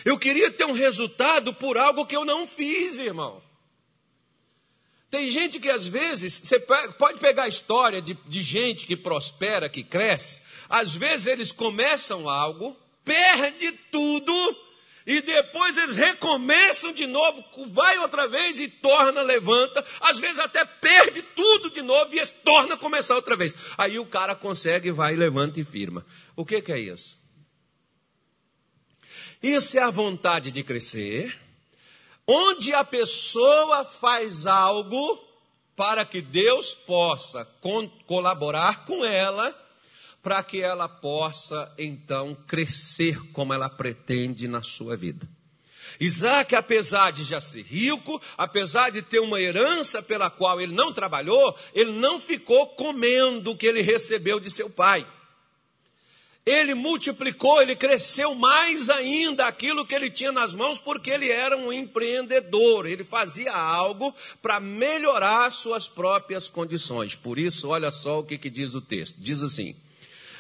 Eu 0.04 0.18
queria 0.18 0.50
ter 0.50 0.64
um 0.64 0.72
resultado 0.72 1.52
por 1.54 1.76
algo 1.76 2.06
que 2.06 2.16
eu 2.16 2.24
não 2.24 2.46
fiz, 2.46 2.98
irmão. 2.98 3.42
Tem 5.10 5.30
gente 5.30 5.58
que 5.58 5.70
às 5.70 5.88
vezes, 5.88 6.34
você 6.34 6.60
pode 6.60 7.18
pegar 7.18 7.44
a 7.44 7.48
história 7.48 8.02
de, 8.02 8.14
de 8.26 8.42
gente 8.42 8.86
que 8.86 8.96
prospera, 8.96 9.68
que 9.68 9.82
cresce, 9.82 10.42
às 10.68 10.94
vezes 10.94 11.26
eles 11.26 11.50
começam 11.50 12.28
algo, 12.28 12.76
perde 13.04 13.72
tudo, 13.90 14.56
e 15.06 15.22
depois 15.22 15.78
eles 15.78 15.96
recomeçam 15.96 16.92
de 16.92 17.06
novo, 17.06 17.42
vai 17.70 17.96
outra 17.96 18.28
vez 18.28 18.60
e 18.60 18.68
torna, 18.68 19.22
levanta, 19.22 19.82
às 20.02 20.18
vezes 20.18 20.38
até 20.38 20.66
perde 20.66 21.22
tudo 21.22 21.70
de 21.70 21.80
novo 21.80 22.14
e 22.14 22.26
torna 22.44 22.74
a 22.74 22.78
começar 22.78 23.14
outra 23.14 23.34
vez. 23.34 23.56
Aí 23.78 23.98
o 23.98 24.04
cara 24.04 24.34
consegue, 24.34 24.90
vai, 24.90 25.16
levanta 25.16 25.58
e 25.58 25.64
firma. 25.64 26.04
O 26.36 26.44
que, 26.44 26.60
que 26.60 26.70
é 26.70 26.78
isso? 26.78 27.17
Isso 29.42 29.78
é 29.78 29.82
a 29.82 29.90
vontade 29.90 30.50
de 30.50 30.62
crescer, 30.62 31.38
onde 32.26 32.74
a 32.74 32.84
pessoa 32.84 33.84
faz 33.84 34.46
algo 34.46 35.24
para 35.76 36.04
que 36.04 36.20
Deus 36.20 36.74
possa 36.74 37.44
colaborar 38.06 38.84
com 38.84 39.04
ela 39.04 39.54
para 40.22 40.42
que 40.42 40.60
ela 40.60 40.88
possa 40.88 41.72
então 41.78 42.36
crescer 42.46 43.18
como 43.32 43.54
ela 43.54 43.70
pretende 43.70 44.48
na 44.48 44.62
sua 44.62 44.96
vida. 44.96 45.28
Isaac, 46.00 46.54
apesar 46.54 47.12
de 47.12 47.24
já 47.24 47.40
ser 47.40 47.62
rico, 47.62 48.20
apesar 48.36 48.90
de 48.90 49.00
ter 49.00 49.20
uma 49.20 49.40
herança 49.40 50.02
pela 50.02 50.28
qual 50.28 50.60
ele 50.60 50.74
não 50.74 50.92
trabalhou, 50.92 51.56
ele 51.74 51.92
não 51.92 52.18
ficou 52.18 52.66
comendo 52.68 53.52
o 53.52 53.56
que 53.56 53.66
ele 53.66 53.80
recebeu 53.80 54.38
de 54.38 54.50
seu 54.50 54.68
pai. 54.68 55.06
Ele 56.48 56.74
multiplicou, 56.74 57.60
ele 57.60 57.76
cresceu 57.76 58.34
mais 58.34 58.88
ainda 58.88 59.46
aquilo 59.46 59.84
que 59.86 59.94
ele 59.94 60.10
tinha 60.10 60.32
nas 60.32 60.54
mãos, 60.54 60.78
porque 60.78 61.10
ele 61.10 61.30
era 61.30 61.56
um 61.56 61.72
empreendedor, 61.72 62.86
ele 62.86 63.04
fazia 63.04 63.52
algo 63.52 64.14
para 64.40 64.58
melhorar 64.58 65.50
suas 65.50 65.86
próprias 65.86 66.48
condições. 66.48 67.14
Por 67.14 67.38
isso, 67.38 67.68
olha 67.68 67.90
só 67.90 68.20
o 68.20 68.24
que, 68.24 68.38
que 68.38 68.48
diz 68.48 68.74
o 68.74 68.80
texto: 68.80 69.16
diz 69.18 69.42
assim 69.42 69.74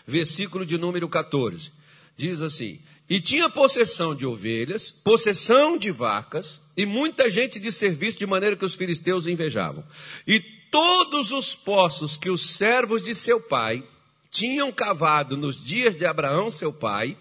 versículo 0.08 0.64
de 0.64 0.78
número 0.78 1.06
14. 1.06 1.70
Diz 2.16 2.40
assim: 2.40 2.80
E 3.08 3.20
tinha 3.20 3.50
possessão 3.50 4.14
de 4.14 4.24
ovelhas, 4.24 4.90
possessão 4.90 5.76
de 5.76 5.90
vacas, 5.90 6.62
e 6.74 6.86
muita 6.86 7.30
gente 7.30 7.60
de 7.60 7.70
serviço, 7.70 8.18
de 8.18 8.26
maneira 8.26 8.56
que 8.56 8.64
os 8.64 8.74
filisteus 8.74 9.26
invejavam. 9.26 9.84
E 10.26 10.40
todos 10.70 11.30
os 11.30 11.54
poços 11.54 12.16
que 12.16 12.30
os 12.30 12.40
servos 12.40 13.04
de 13.04 13.14
seu 13.14 13.38
pai 13.38 13.84
tinham 14.30 14.70
cavado 14.72 15.36
nos 15.36 15.62
dias 15.62 15.96
de 15.96 16.04
Abraão, 16.06 16.50
seu 16.50 16.72
pai, 16.72 17.16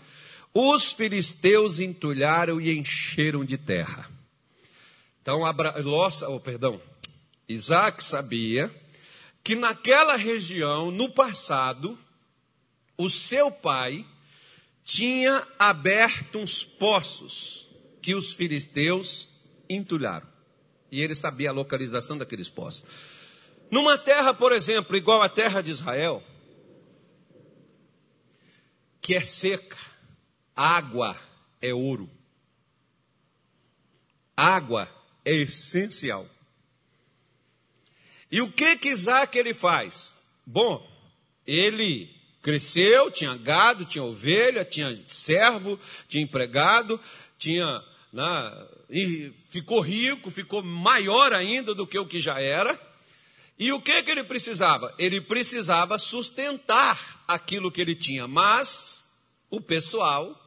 os 0.54 0.92
filisteus 0.92 1.80
entulharam 1.80 2.60
e 2.60 2.78
encheram 2.78 3.46
de 3.46 3.58
terra. 3.58 4.10
Então, 5.22 5.46
Abra... 5.46 5.76
Oh, 6.30 6.40
perdão, 6.40 6.82
Isaac 7.48 8.04
sabia 8.04 8.74
que 9.44 9.56
naquela 9.56 10.16
região, 10.16 10.92
no 10.92 11.10
passado, 11.10 11.98
o 12.98 13.10
seu 13.10 13.52
pai 13.52 14.06
tinha 14.84 15.46
aberto 15.60 16.40
uns 16.40 16.64
poços 16.64 17.70
que 18.02 18.16
os 18.16 18.34
filisteus 18.34 19.30
entulharam. 19.70 20.28
E 20.92 21.02
ele 21.02 21.14
sabia 21.14 21.50
a 21.50 21.54
localização 21.54 22.18
daqueles 22.18 22.50
poços. 22.50 22.84
Numa 23.70 23.98
terra, 23.98 24.34
por 24.34 24.54
exemplo, 24.54 24.96
igual 24.96 25.22
à 25.22 25.30
terra 25.30 25.62
de 25.62 25.72
Israel, 25.72 26.24
que 29.08 29.16
é 29.16 29.22
seca, 29.22 29.78
água 30.54 31.18
é 31.62 31.74
ouro. 31.74 32.10
Água 34.36 34.94
é 35.24 35.34
essencial. 35.34 36.30
E 38.30 38.42
o 38.42 38.52
que 38.52 38.76
que 38.76 38.90
Isaac 38.90 39.38
ele 39.38 39.54
faz? 39.54 40.14
Bom, 40.46 40.86
ele 41.46 42.14
Cresceu, 42.42 43.10
tinha 43.10 43.34
gado, 43.38 43.86
tinha 43.86 44.04
ovelha, 44.04 44.66
tinha 44.66 44.94
servo, 45.08 45.80
tinha 46.10 46.24
empregado, 46.24 47.00
tinha. 47.38 47.82
Né, 48.12 48.68
e 48.90 49.34
ficou 49.50 49.80
rico, 49.80 50.30
ficou 50.30 50.62
maior 50.62 51.32
ainda 51.32 51.74
do 51.74 51.88
que 51.88 51.98
o 51.98 52.06
que 52.06 52.20
já 52.20 52.42
era. 52.42 52.78
E 53.60 53.72
o 53.72 53.82
que, 53.82 54.04
que 54.04 54.12
ele 54.12 54.24
precisava? 54.24 54.94
Ele 55.00 55.20
precisava 55.20 55.98
sustentar 55.98 57.24
aquilo 57.28 57.72
que 57.72 57.82
ele 57.82 57.96
tinha, 57.96 58.28
mas 58.28 59.06
o 59.50 59.60
pessoal, 59.60 60.40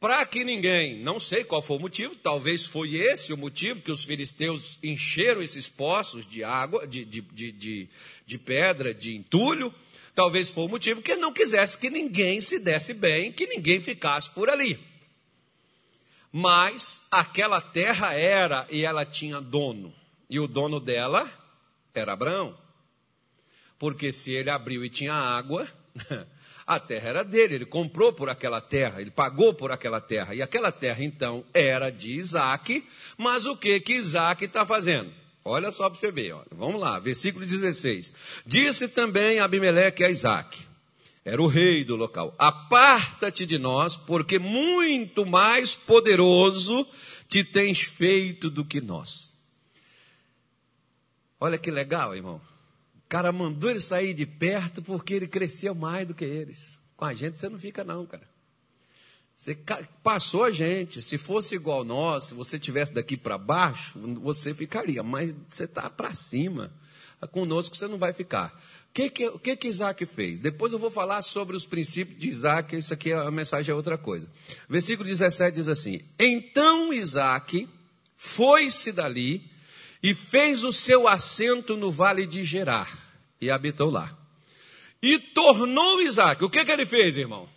para 0.00 0.24
que 0.26 0.42
ninguém, 0.42 1.00
não 1.02 1.20
sei 1.20 1.44
qual 1.44 1.62
foi 1.62 1.76
o 1.76 1.80
motivo, 1.80 2.16
talvez 2.16 2.66
foi 2.66 2.96
esse 2.96 3.32
o 3.32 3.36
motivo 3.36 3.82
que 3.82 3.92
os 3.92 4.04
filisteus 4.04 4.78
encheram 4.82 5.42
esses 5.42 5.68
poços 5.68 6.26
de 6.26 6.42
água, 6.42 6.86
de, 6.86 7.04
de, 7.04 7.20
de, 7.20 7.88
de, 8.26 8.38
pedra, 8.38 8.92
de 8.92 9.14
entulho, 9.14 9.72
Talvez 10.14 10.50
foi 10.50 10.64
o 10.64 10.68
motivo 10.68 11.00
que 11.00 11.12
ele 11.12 11.20
não 11.20 11.32
quisesse 11.32 11.78
que 11.78 11.88
ninguém 11.88 12.40
se 12.40 12.58
desse 12.58 12.92
bem, 12.92 13.32
que 13.32 13.46
ninguém 13.46 13.80
ficasse 13.80 14.28
por 14.30 14.50
ali. 14.50 14.78
Mas 16.32 17.02
aquela 17.10 17.60
terra 17.60 18.12
era 18.12 18.66
e 18.70 18.84
ela 18.84 19.04
tinha 19.06 19.40
dono. 19.40 19.94
E 20.28 20.38
o 20.38 20.46
dono 20.46 20.78
dela 20.78 21.30
era 21.94 22.12
Abraão. 22.12 22.56
Porque 23.78 24.12
se 24.12 24.32
ele 24.32 24.50
abriu 24.50 24.84
e 24.84 24.90
tinha 24.90 25.14
água, 25.14 25.66
a 26.66 26.78
terra 26.78 27.08
era 27.08 27.24
dele, 27.24 27.54
ele 27.54 27.66
comprou 27.66 28.12
por 28.12 28.28
aquela 28.28 28.60
terra, 28.60 29.00
ele 29.00 29.10
pagou 29.10 29.54
por 29.54 29.72
aquela 29.72 30.00
terra. 30.00 30.34
E 30.34 30.42
aquela 30.42 30.70
terra 30.70 31.02
então 31.02 31.44
era 31.52 31.90
de 31.90 32.12
Isaac, 32.12 32.86
mas 33.16 33.46
o 33.46 33.56
que 33.56 33.80
que 33.80 33.94
Isaac 33.94 34.44
está 34.44 34.66
fazendo? 34.66 35.12
Olha 35.44 35.72
só 35.72 35.88
para 35.88 35.98
você 35.98 36.12
ver, 36.12 36.32
olha. 36.32 36.46
vamos 36.52 36.80
lá, 36.80 36.98
versículo 36.98 37.46
16. 37.46 38.12
Disse 38.44 38.86
também 38.86 39.38
Abimeleque 39.38 40.04
a 40.04 40.10
Isaac, 40.10 40.58
era 41.24 41.40
o 41.40 41.46
rei 41.46 41.84
do 41.84 41.96
local: 41.96 42.34
Aparta-te 42.38 43.44
de 43.44 43.58
nós, 43.58 43.96
porque 43.96 44.38
muito 44.38 45.26
mais 45.26 45.74
poderoso 45.74 46.86
te 47.28 47.44
tens 47.44 47.80
feito 47.80 48.50
do 48.50 48.64
que 48.64 48.80
nós. 48.80 49.34
Olha 51.40 51.56
que 51.56 51.70
legal, 51.70 52.14
irmão. 52.14 52.40
O 52.96 53.08
cara 53.08 53.32
mandou 53.32 53.70
ele 53.70 53.80
sair 53.80 54.12
de 54.12 54.26
perto 54.26 54.82
porque 54.82 55.14
ele 55.14 55.26
cresceu 55.26 55.74
mais 55.74 56.06
do 56.06 56.14
que 56.14 56.24
eles. 56.24 56.78
Com 56.96 57.06
a 57.06 57.14
gente 57.14 57.38
você 57.38 57.48
não 57.48 57.58
fica, 57.58 57.82
não, 57.82 58.04
cara. 58.04 58.28
Você 59.34 59.56
passou 60.02 60.44
a 60.44 60.50
gente. 60.50 61.00
Se 61.00 61.16
fosse 61.16 61.54
igual 61.54 61.82
nós, 61.82 62.24
se 62.24 62.34
você 62.34 62.58
tivesse 62.58 62.92
daqui 62.92 63.16
para 63.16 63.38
baixo, 63.38 63.98
você 64.20 64.52
ficaria. 64.52 65.02
Mas 65.02 65.34
você 65.48 65.64
está 65.64 65.88
para 65.88 66.12
cima. 66.12 66.70
Conosco 67.32 67.74
você 67.74 67.88
não 67.88 67.96
vai 67.96 68.12
ficar. 68.12 68.54
O 68.90 68.92
que, 68.92 69.08
que, 69.08 69.38
que, 69.38 69.56
que 69.56 69.68
Isaac 69.68 70.04
fez? 70.04 70.38
Depois 70.38 70.74
eu 70.74 70.78
vou 70.78 70.90
falar 70.90 71.22
sobre 71.22 71.56
os 71.56 71.64
princípios 71.64 72.20
de 72.20 72.28
Isaac. 72.28 72.76
Isso 72.76 72.92
aqui, 72.92 73.14
a 73.14 73.30
mensagem 73.30 73.72
é 73.72 73.74
outra 73.74 73.96
coisa. 73.96 74.28
Versículo 74.68 75.08
17 75.08 75.54
diz 75.54 75.68
assim: 75.68 76.02
Então 76.18 76.92
Isaac 76.92 77.66
foi-se 78.16 78.92
dali 78.92 79.50
e 80.02 80.14
fez 80.14 80.64
o 80.64 80.72
seu 80.72 81.06
assento 81.06 81.76
no 81.76 81.90
vale 81.90 82.26
de 82.26 82.42
Gerar 82.42 82.90
e 83.40 83.50
habitou 83.50 83.90
lá. 83.90 84.16
E 85.02 85.18
tornou 85.18 86.00
Isaac. 86.00 86.44
O 86.44 86.50
que, 86.50 86.64
que 86.64 86.70
ele 86.70 86.84
fez, 86.84 87.16
irmão? 87.16 87.48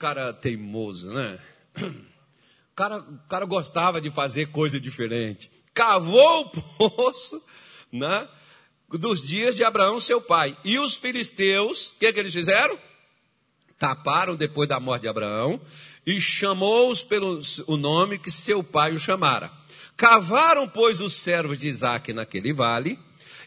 cara 0.00 0.32
teimoso, 0.32 1.12
né? 1.12 1.38
O 1.76 1.92
cara, 2.74 3.04
cara 3.28 3.44
gostava 3.44 4.00
de 4.00 4.10
fazer 4.10 4.46
coisa 4.46 4.80
diferente. 4.80 5.50
Cavou 5.74 6.40
o 6.40 6.50
poço, 6.50 7.40
né? 7.92 8.26
Dos 8.88 9.22
dias 9.24 9.54
de 9.54 9.62
Abraão, 9.62 10.00
seu 10.00 10.20
pai. 10.20 10.56
E 10.64 10.78
os 10.78 10.96
filisteus, 10.96 11.90
o 11.90 11.98
que, 11.98 12.12
que 12.12 12.18
eles 12.18 12.32
fizeram? 12.32 12.78
Taparam 13.78 14.34
depois 14.34 14.68
da 14.68 14.80
morte 14.80 15.02
de 15.02 15.08
Abraão 15.08 15.60
e 16.06 16.18
chamou-os 16.18 17.02
pelo 17.02 17.38
o 17.66 17.76
nome 17.76 18.18
que 18.18 18.30
seu 18.30 18.64
pai 18.64 18.92
o 18.92 18.98
chamara. 18.98 19.52
Cavaram, 20.00 20.66
pois, 20.66 20.98
os 21.02 21.12
servos 21.12 21.58
de 21.58 21.68
Isaac 21.68 22.10
naquele 22.14 22.54
vale, 22.54 22.98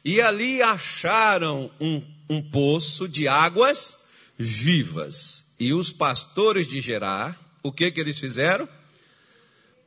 e 0.05 0.21
ali 0.21 0.61
acharam 0.61 1.71
um, 1.81 2.05
um 2.29 2.47
poço 2.47 3.07
de 3.07 3.27
águas 3.27 3.97
vivas. 4.37 5.47
E 5.59 5.73
os 5.73 5.91
pastores 5.91 6.67
de 6.67 6.79
Gerar, 6.79 7.39
o 7.63 7.71
que 7.71 7.89
que 7.89 7.99
eles 7.99 8.19
fizeram? 8.19 8.69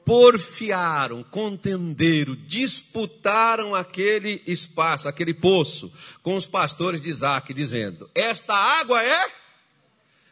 Porfiaram, 0.04 1.22
contenderam, 1.22 2.34
disputaram 2.34 3.72
aquele 3.72 4.42
espaço, 4.44 5.08
aquele 5.08 5.34
poço, 5.34 5.92
com 6.20 6.34
os 6.34 6.46
pastores 6.46 7.00
de 7.00 7.10
Isaac, 7.10 7.54
dizendo: 7.54 8.10
Esta 8.12 8.54
água 8.54 9.00
é? 9.00 9.32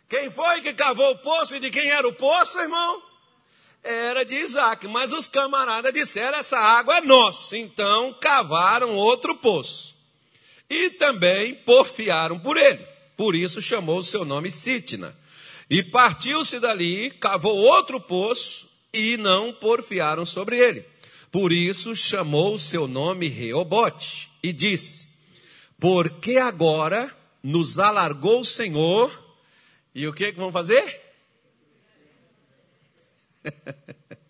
Quem 0.08 0.28
foi 0.28 0.62
que 0.62 0.72
cavou 0.72 1.12
o 1.12 1.18
poço 1.18 1.54
e 1.54 1.60
de 1.60 1.70
quem 1.70 1.90
era 1.90 2.08
o 2.08 2.12
poço, 2.12 2.58
irmão? 2.58 3.03
Era 3.84 4.24
de 4.24 4.36
Isaac, 4.36 4.88
mas 4.88 5.12
os 5.12 5.28
camaradas 5.28 5.92
disseram: 5.92 6.38
Essa 6.38 6.58
água 6.58 6.96
é 6.96 7.00
nossa. 7.02 7.56
Então 7.58 8.16
cavaram 8.18 8.96
outro 8.96 9.36
poço. 9.36 9.94
E 10.70 10.88
também 10.90 11.54
porfiaram 11.54 12.38
por 12.40 12.56
ele. 12.56 12.82
Por 13.14 13.34
isso 13.34 13.60
chamou 13.60 13.98
o 13.98 14.02
seu 14.02 14.24
nome 14.24 14.50
Sitna. 14.50 15.14
E 15.68 15.82
partiu-se 15.82 16.58
dali, 16.58 17.10
cavou 17.10 17.56
outro 17.56 18.00
poço 18.00 18.66
e 18.90 19.18
não 19.18 19.52
porfiaram 19.52 20.24
sobre 20.24 20.58
ele. 20.58 20.86
Por 21.30 21.52
isso 21.52 21.94
chamou 21.94 22.54
o 22.54 22.58
seu 22.58 22.88
nome 22.88 23.28
Reobote 23.28 24.30
e 24.42 24.50
disse: 24.50 25.06
Porque 25.78 26.38
agora 26.38 27.14
nos 27.42 27.78
alargou 27.78 28.40
o 28.40 28.44
Senhor, 28.44 29.12
e 29.94 30.08
o 30.08 30.12
que, 30.14 30.32
que 30.32 30.38
vão 30.38 30.50
fazer? 30.50 31.03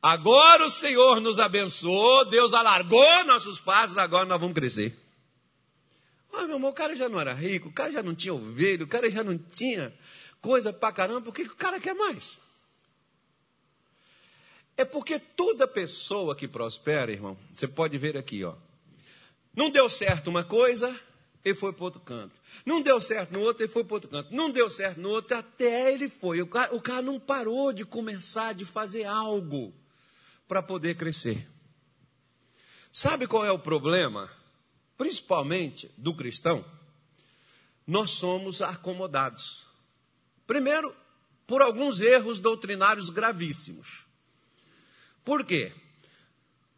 Agora 0.00 0.64
o 0.64 0.70
Senhor 0.70 1.20
nos 1.20 1.40
abençoou, 1.40 2.24
Deus 2.24 2.54
alargou 2.54 3.24
nossos 3.24 3.60
passos, 3.60 3.98
agora 3.98 4.24
nós 4.24 4.40
vamos 4.40 4.54
crescer. 4.54 4.96
Ah, 6.32 6.46
meu 6.46 6.56
irmão, 6.56 6.70
o 6.70 6.74
cara 6.74 6.94
já 6.94 7.08
não 7.08 7.20
era 7.20 7.32
rico, 7.32 7.68
o 7.68 7.72
cara 7.72 7.90
já 7.90 8.02
não 8.02 8.14
tinha 8.14 8.32
ovelha, 8.32 8.84
o 8.84 8.88
cara 8.88 9.10
já 9.10 9.24
não 9.24 9.36
tinha 9.36 9.92
coisa 10.40 10.72
pra 10.72 10.92
caramba, 10.92 11.22
por 11.22 11.34
que 11.34 11.42
o 11.42 11.56
cara 11.56 11.80
quer 11.80 11.94
mais? 11.94 12.38
É 14.76 14.84
porque 14.84 15.18
toda 15.18 15.66
pessoa 15.66 16.36
que 16.36 16.46
prospera, 16.46 17.10
irmão, 17.10 17.36
você 17.52 17.66
pode 17.66 17.98
ver 17.98 18.16
aqui, 18.16 18.44
ó. 18.44 18.54
Não 19.54 19.68
deu 19.68 19.90
certo 19.90 20.28
uma 20.28 20.44
coisa, 20.44 20.96
ele 21.44 21.54
foi 21.54 21.72
para 21.72 21.84
outro 21.84 22.00
canto. 22.00 22.40
Não 22.64 22.82
deu 22.82 23.00
certo 23.00 23.32
no 23.32 23.40
outro, 23.40 23.62
ele 23.62 23.72
foi 23.72 23.84
para 23.84 23.94
outro 23.94 24.10
canto. 24.10 24.34
Não 24.34 24.50
deu 24.50 24.68
certo 24.68 25.00
no 25.00 25.08
outro, 25.10 25.36
até 25.36 25.92
ele 25.92 26.08
foi. 26.08 26.42
O 26.42 26.46
cara, 26.46 26.74
o 26.74 26.80
cara 26.80 27.02
não 27.02 27.18
parou 27.18 27.72
de 27.72 27.84
começar, 27.84 28.52
de 28.52 28.64
fazer 28.64 29.04
algo 29.04 29.72
para 30.46 30.62
poder 30.62 30.96
crescer. 30.96 31.46
Sabe 32.90 33.26
qual 33.26 33.44
é 33.44 33.52
o 33.52 33.58
problema? 33.58 34.30
Principalmente 34.96 35.90
do 35.96 36.14
cristão? 36.14 36.64
Nós 37.86 38.10
somos 38.10 38.60
acomodados. 38.60 39.66
Primeiro, 40.46 40.94
por 41.46 41.62
alguns 41.62 42.00
erros 42.00 42.38
doutrinários 42.38 43.08
gravíssimos. 43.08 44.06
Por 45.24 45.44
quê? 45.44 45.72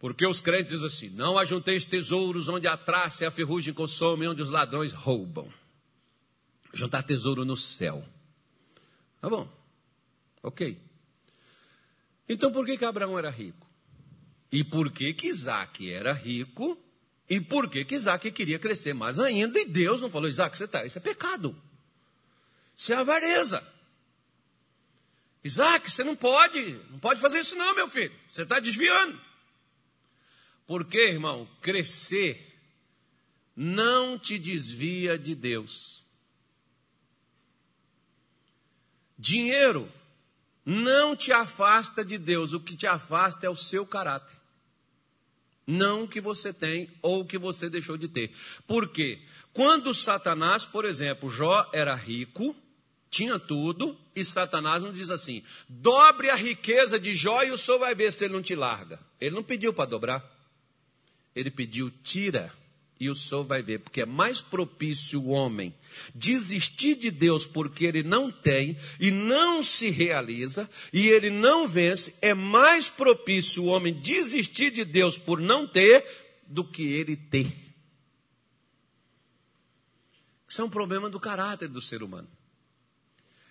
Porque 0.00 0.26
os 0.26 0.40
crentes 0.40 0.72
dizem 0.72 0.86
assim: 0.86 1.08
não 1.10 1.38
ajunteis 1.38 1.84
tesouros 1.84 2.48
onde 2.48 2.66
a 2.66 2.76
traça 2.76 3.24
e 3.24 3.26
a 3.26 3.30
ferrugem 3.30 3.72
consomem, 3.72 4.26
onde 4.26 4.40
os 4.40 4.48
ladrões 4.48 4.92
roubam. 4.92 5.52
Juntar 6.72 7.02
tesouro 7.02 7.44
no 7.44 7.56
céu. 7.56 8.02
Tá 9.20 9.28
bom. 9.28 9.46
Ok. 10.42 10.80
Então 12.26 12.50
por 12.50 12.64
que, 12.64 12.78
que 12.78 12.84
Abraão 12.84 13.18
era 13.18 13.28
rico? 13.28 13.68
E 14.50 14.64
por 14.64 14.90
que, 14.90 15.12
que 15.12 15.28
Isaac 15.28 15.92
era 15.92 16.12
rico? 16.12 16.78
E 17.28 17.40
por 17.40 17.68
que, 17.68 17.84
que 17.84 17.94
Isaac 17.94 18.30
queria 18.32 18.58
crescer 18.58 18.94
mais 18.94 19.18
ainda? 19.18 19.60
E 19.60 19.66
Deus 19.66 20.00
não 20.00 20.10
falou, 20.10 20.28
Isaac, 20.28 20.56
você 20.56 20.64
está, 20.64 20.84
isso 20.84 20.98
é 20.98 21.00
pecado. 21.00 21.60
Isso 22.76 22.92
é 22.92 22.96
avareza. 22.96 23.62
Isaac, 25.44 25.90
você 25.90 26.02
não 26.02 26.16
pode, 26.16 26.80
não 26.90 26.98
pode 26.98 27.20
fazer 27.20 27.40
isso 27.40 27.54
não, 27.54 27.74
meu 27.74 27.86
filho. 27.86 28.12
Você 28.30 28.42
está 28.42 28.58
desviando. 28.58 29.29
Porque, 30.70 31.08
irmão, 31.08 31.48
crescer 31.60 32.56
não 33.56 34.16
te 34.16 34.38
desvia 34.38 35.18
de 35.18 35.34
Deus. 35.34 36.04
Dinheiro 39.18 39.90
não 40.64 41.16
te 41.16 41.32
afasta 41.32 42.04
de 42.04 42.16
Deus, 42.16 42.52
o 42.52 42.60
que 42.60 42.76
te 42.76 42.86
afasta 42.86 43.46
é 43.48 43.50
o 43.50 43.56
seu 43.56 43.84
caráter. 43.84 44.36
Não 45.66 46.04
o 46.04 46.08
que 46.08 46.20
você 46.20 46.52
tem 46.52 46.88
ou 47.02 47.22
o 47.22 47.26
que 47.26 47.36
você 47.36 47.68
deixou 47.68 47.96
de 47.96 48.06
ter. 48.06 48.32
Por 48.64 48.90
quê? 48.90 49.20
Quando 49.52 49.92
Satanás, 49.92 50.64
por 50.64 50.84
exemplo, 50.84 51.28
Jó 51.28 51.68
era 51.72 51.96
rico, 51.96 52.54
tinha 53.10 53.40
tudo, 53.40 53.98
e 54.14 54.24
Satanás 54.24 54.84
não 54.84 54.92
diz 54.92 55.10
assim: 55.10 55.42
dobre 55.68 56.30
a 56.30 56.36
riqueza 56.36 56.96
de 56.96 57.12
Jó 57.12 57.42
e 57.42 57.50
o 57.50 57.58
senhor 57.58 57.80
vai 57.80 57.92
ver 57.92 58.12
se 58.12 58.24
ele 58.24 58.34
não 58.34 58.40
te 58.40 58.54
larga. 58.54 59.00
Ele 59.20 59.34
não 59.34 59.42
pediu 59.42 59.74
para 59.74 59.90
dobrar. 59.90 60.39
Ele 61.34 61.50
pediu, 61.50 61.90
tira 62.02 62.52
e 63.00 63.08
o 63.08 63.14
Senhor 63.14 63.44
vai 63.44 63.62
ver, 63.62 63.78
porque 63.78 64.02
é 64.02 64.06
mais 64.06 64.42
propício 64.42 65.22
o 65.22 65.28
homem 65.28 65.74
desistir 66.14 66.96
de 66.96 67.10
Deus 67.10 67.46
porque 67.46 67.86
ele 67.86 68.02
não 68.02 68.30
tem 68.30 68.76
e 69.00 69.10
não 69.10 69.62
se 69.62 69.88
realiza 69.88 70.68
e 70.92 71.08
ele 71.08 71.30
não 71.30 71.66
vence, 71.66 72.14
é 72.20 72.34
mais 72.34 72.90
propício 72.90 73.64
o 73.64 73.66
homem 73.68 73.94
desistir 73.94 74.70
de 74.70 74.84
Deus 74.84 75.16
por 75.16 75.40
não 75.40 75.66
ter 75.66 76.04
do 76.46 76.62
que 76.62 76.92
ele 76.92 77.16
ter. 77.16 77.50
Isso 80.46 80.60
é 80.60 80.64
um 80.64 80.70
problema 80.70 81.08
do 81.08 81.18
caráter 81.18 81.68
do 81.68 81.80
ser 81.80 82.02
humano. 82.02 82.28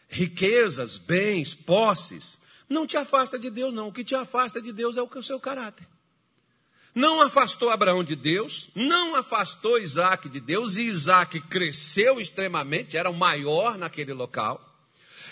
Riquezas, 0.07 0.99
bens, 0.99 1.55
posses, 1.55 2.37
não 2.67 2.85
te 2.85 2.97
afasta 2.97 3.39
de 3.39 3.49
Deus, 3.49 3.73
não. 3.73 3.87
O 3.87 3.93
que 3.93 4.03
te 4.03 4.13
afasta 4.13 4.61
de 4.61 4.71
Deus 4.71 4.95
é 4.95 5.01
o 5.01 5.23
seu 5.23 5.39
caráter 5.39 5.87
não 6.99 7.21
afastou 7.21 7.69
Abraão 7.69 8.03
de 8.03 8.13
Deus, 8.13 8.69
não 8.75 9.15
afastou 9.15 9.79
Isaac 9.79 10.27
de 10.27 10.41
Deus, 10.41 10.75
e 10.75 10.83
Isaac 10.83 11.39
cresceu 11.47 12.19
extremamente, 12.19 12.97
era 12.97 13.09
o 13.09 13.13
maior 13.13 13.77
naquele 13.77 14.11
local. 14.11 14.65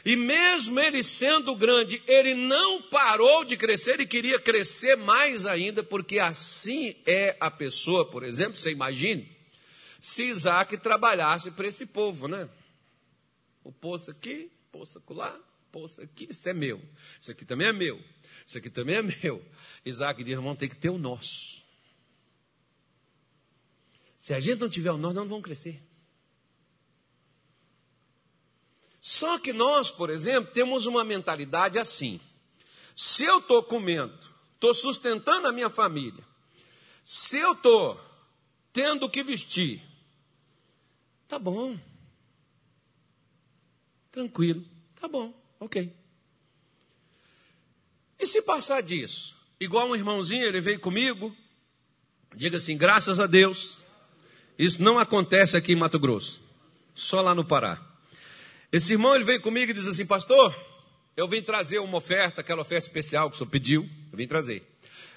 E 0.06 0.16
mesmo 0.16 0.80
ele 0.80 1.04
sendo 1.04 1.54
grande, 1.56 2.02
ele 2.08 2.34
não 2.34 2.82
parou 2.84 3.44
de 3.44 3.58
crescer 3.58 4.00
e 4.00 4.08
queria 4.08 4.40
crescer 4.40 4.96
mais 4.96 5.46
ainda, 5.46 5.84
porque 5.84 6.20
assim 6.20 6.96
é 7.06 7.36
a 7.38 7.52
pessoa, 7.52 8.10
por 8.10 8.24
exemplo, 8.24 8.58
você 8.58 8.72
imagine, 8.72 9.30
se 10.00 10.24
Isaac 10.24 10.78
trabalhasse 10.78 11.52
para 11.52 11.68
esse 11.68 11.86
povo, 11.86 12.30
né? 12.30 12.48
O 13.62 13.74
poço 13.74 14.10
aqui, 14.10 14.50
poço 14.72 15.04
lá, 15.10 15.38
poço 15.70 16.02
aqui, 16.02 16.28
isso 16.30 16.48
é 16.48 16.54
meu, 16.54 16.82
isso 17.22 17.32
aqui 17.32 17.44
também 17.44 17.68
é 17.68 17.74
meu, 17.74 18.02
isso 18.46 18.58
aqui 18.58 18.70
também 18.70 18.96
é 18.96 19.02
meu. 19.02 19.44
Isaac 19.84 20.24
diz: 20.24 20.34
irmão, 20.34 20.56
tem 20.56 20.70
que 20.70 20.78
ter 20.78 20.90
o 20.90 20.98
nosso. 20.98 21.57
Se 24.28 24.34
a 24.34 24.42
gente 24.42 24.60
não 24.60 24.68
tiver 24.68 24.92
o 24.92 24.98
nós 24.98 25.16
não 25.16 25.26
vamos 25.26 25.46
crescer. 25.46 25.82
Só 29.00 29.40
que 29.40 29.54
nós, 29.54 29.90
por 29.90 30.10
exemplo, 30.10 30.52
temos 30.52 30.86
uma 30.86 31.06
mentalidade 31.06 31.80
assim. 31.80 32.20
Se 32.94 33.24
eu 33.24 33.38
estou 33.38 33.64
comendo, 33.64 34.20
estou 34.54 34.74
sustentando 34.74 35.48
a 35.48 35.54
minha 35.54 35.70
família, 35.70 36.22
se 37.06 37.38
eu 37.38 37.54
estou 37.54 37.98
tendo 38.74 39.10
que 39.10 39.24
vestir, 39.24 39.82
tá 41.26 41.40
bom. 41.40 41.80
Tranquilo, 44.12 44.66
tá 45.00 45.08
bom, 45.08 45.34
ok. 45.58 45.96
E 48.20 48.28
se 48.28 48.42
passar 48.42 48.84
disso? 48.84 49.38
Igual 49.58 49.88
um 49.88 49.96
irmãozinho, 49.96 50.44
ele 50.44 50.60
veio 50.60 50.82
comigo, 50.82 51.34
diga 52.36 52.58
assim: 52.58 52.78
graças 52.78 53.22
a 53.22 53.26
Deus, 53.26 53.87
isso 54.58 54.82
não 54.82 54.98
acontece 54.98 55.56
aqui 55.56 55.74
em 55.74 55.76
Mato 55.76 56.00
Grosso, 56.00 56.42
só 56.96 57.22
lá 57.22 57.36
no 57.36 57.46
Pará. 57.46 57.82
Esse 58.72 58.94
irmão 58.94 59.16
ele 59.16 59.24
veio 59.24 59.42
comigo 59.42 59.72
e 59.72 59.74
disse 59.74 59.90
assim: 59.90 60.06
Pastor, 60.06 60.56
eu 61.16 61.28
vim 61.28 61.42
trazer 61.42 61.80
uma 61.80 61.98
oferta, 61.98 62.42
aquela 62.42 62.62
oferta 62.62 62.88
especial 62.88 63.30
que 63.30 63.36
o 63.36 63.38
senhor 63.38 63.50
pediu, 63.50 63.90
eu 64.12 64.18
vim 64.18 64.28
trazer. 64.28 64.64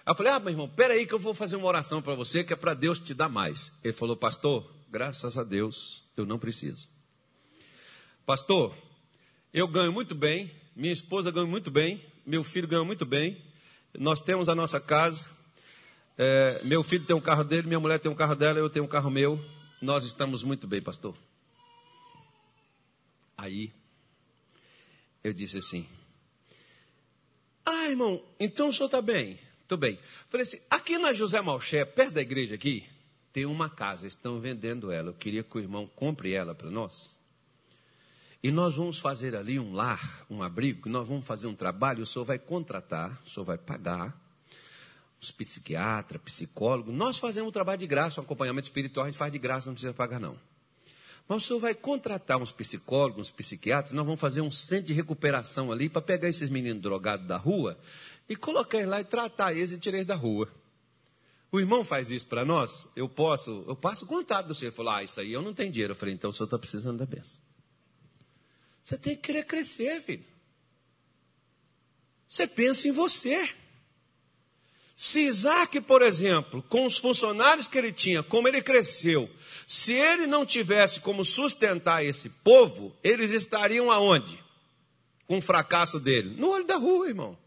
Eu 0.06 0.14
falei: 0.14 0.32
Ah, 0.32 0.38
meu 0.38 0.50
irmão, 0.50 0.68
peraí 0.68 1.06
que 1.06 1.14
eu 1.14 1.18
vou 1.18 1.34
fazer 1.34 1.56
uma 1.56 1.66
oração 1.66 2.00
para 2.00 2.14
você, 2.14 2.44
que 2.44 2.52
é 2.52 2.56
para 2.56 2.74
Deus 2.74 3.00
te 3.00 3.14
dar 3.14 3.28
mais. 3.28 3.72
Ele 3.82 3.92
falou: 3.92 4.16
Pastor, 4.16 4.70
graças 4.90 5.36
a 5.36 5.44
Deus, 5.44 6.04
eu 6.16 6.26
não 6.26 6.38
preciso. 6.38 6.88
Pastor, 8.24 8.76
eu 9.52 9.66
ganho 9.66 9.92
muito 9.92 10.14
bem, 10.14 10.50
minha 10.76 10.92
esposa 10.92 11.30
ganha 11.30 11.46
muito 11.46 11.70
bem, 11.70 12.04
meu 12.24 12.44
filho 12.44 12.68
ganha 12.68 12.84
muito 12.84 13.04
bem, 13.04 13.42
nós 13.98 14.20
temos 14.20 14.48
a 14.48 14.54
nossa 14.54 14.78
casa, 14.78 15.26
é, 16.16 16.60
meu 16.64 16.82
filho 16.82 17.04
tem 17.04 17.16
um 17.16 17.20
carro 17.20 17.44
dele, 17.44 17.66
minha 17.66 17.80
mulher 17.80 17.98
tem 17.98 18.10
um 18.10 18.14
carro 18.14 18.34
dela, 18.34 18.58
eu 18.58 18.68
tenho 18.68 18.84
um 18.84 18.88
carro 18.88 19.10
meu. 19.10 19.38
Nós 19.80 20.04
estamos 20.04 20.42
muito 20.42 20.66
bem, 20.66 20.82
pastor. 20.82 21.16
Aí, 23.36 23.72
eu 25.24 25.32
disse 25.32 25.58
assim: 25.58 25.86
Ah, 27.64 27.88
irmão, 27.88 28.22
então 28.38 28.68
o 28.68 28.72
senhor 28.72 28.86
está 28.86 29.00
bem? 29.00 29.38
Estou 29.62 29.78
bem. 29.78 29.98
Falei 30.28 30.46
assim: 30.46 30.60
aqui 30.68 30.98
na 30.98 31.12
José 31.12 31.40
Malché, 31.40 31.84
perto 31.84 32.14
da 32.14 32.20
igreja 32.20 32.54
aqui, 32.54 32.86
tem 33.32 33.46
uma 33.46 33.70
casa, 33.70 34.06
estão 34.06 34.40
vendendo 34.40 34.90
ela. 34.90 35.10
Eu 35.10 35.14
queria 35.14 35.42
que 35.42 35.56
o 35.56 35.60
irmão 35.60 35.86
compre 35.86 36.32
ela 36.32 36.54
para 36.54 36.70
nós. 36.70 37.16
E 38.42 38.50
nós 38.50 38.76
vamos 38.76 38.98
fazer 38.98 39.36
ali 39.36 39.58
um 39.58 39.72
lar, 39.72 40.26
um 40.28 40.42
abrigo, 40.42 40.88
nós 40.88 41.08
vamos 41.08 41.26
fazer 41.26 41.46
um 41.46 41.54
trabalho, 41.54 42.02
o 42.02 42.06
senhor 42.06 42.24
vai 42.24 42.38
contratar, 42.38 43.20
o 43.24 43.28
senhor 43.28 43.44
vai 43.44 43.58
pagar 43.58 44.18
os 45.20 45.30
psiquiatras, 45.30 46.22
psicólogos, 46.22 46.94
nós 46.94 47.18
fazemos 47.18 47.50
o 47.50 47.52
trabalho 47.52 47.78
de 47.78 47.86
graça, 47.86 48.20
o 48.20 48.24
acompanhamento 48.24 48.66
espiritual 48.66 49.04
a 49.04 49.10
gente 49.10 49.18
faz 49.18 49.30
de 49.30 49.38
graça, 49.38 49.66
não 49.66 49.74
precisa 49.74 49.92
pagar 49.92 50.18
não. 50.18 50.38
Mas 51.28 51.44
o 51.44 51.46
senhor 51.46 51.60
vai 51.60 51.74
contratar 51.74 52.38
uns 52.38 52.50
psicólogos, 52.50 53.28
uns 53.28 53.30
psiquiatras, 53.30 53.94
nós 53.94 54.04
vamos 54.04 54.20
fazer 54.20 54.40
um 54.40 54.50
centro 54.50 54.86
de 54.86 54.94
recuperação 54.94 55.70
ali 55.70 55.88
para 55.88 56.00
pegar 56.00 56.28
esses 56.28 56.48
meninos 56.48 56.82
drogados 56.82 57.26
da 57.26 57.36
rua 57.36 57.78
e 58.28 58.34
colocar 58.34 58.78
eles 58.78 58.90
lá 58.90 59.00
e 59.00 59.04
tratar 59.04 59.52
eles 59.52 59.70
e 59.70 59.78
tirar 59.78 59.98
eles 59.98 60.06
da 60.06 60.16
rua. 60.16 60.50
O 61.52 61.60
irmão 61.60 61.84
faz 61.84 62.10
isso 62.10 62.26
para 62.26 62.44
nós, 62.44 62.86
eu 62.96 63.08
posso, 63.08 63.64
eu 63.66 63.76
passo 63.76 64.06
contato 64.06 64.46
do 64.46 64.54
senhor. 64.54 64.68
Ele 64.68 64.76
falou, 64.76 64.92
ah, 64.92 65.02
isso 65.02 65.20
aí 65.20 65.32
eu 65.32 65.42
não 65.42 65.52
tenho 65.52 65.70
dinheiro. 65.70 65.92
Eu 65.92 65.96
falei, 65.96 66.14
então 66.14 66.30
o 66.30 66.32
senhor 66.32 66.46
está 66.46 66.58
precisando 66.58 66.98
da 66.98 67.06
benção. 67.06 67.40
Você 68.82 68.96
tem 68.96 69.16
que 69.16 69.22
querer 69.22 69.44
crescer, 69.44 70.00
filho. 70.00 70.24
Você 72.28 72.46
pensa 72.46 72.86
em 72.86 72.92
você. 72.92 73.52
Se 75.02 75.20
Isaac, 75.20 75.80
por 75.80 76.02
exemplo, 76.02 76.62
com 76.68 76.84
os 76.84 76.98
funcionários 76.98 77.66
que 77.66 77.78
ele 77.78 77.90
tinha, 77.90 78.22
como 78.22 78.46
ele 78.46 78.60
cresceu, 78.60 79.30
se 79.66 79.94
ele 79.94 80.26
não 80.26 80.44
tivesse 80.44 81.00
como 81.00 81.24
sustentar 81.24 82.04
esse 82.04 82.28
povo, 82.28 82.94
eles 83.02 83.30
estariam 83.30 83.90
aonde? 83.90 84.38
Com 85.26 85.38
o 85.38 85.40
fracasso 85.40 85.98
dele? 85.98 86.36
No 86.38 86.50
olho 86.50 86.66
da 86.66 86.76
rua, 86.76 87.08
irmão. 87.08 87.38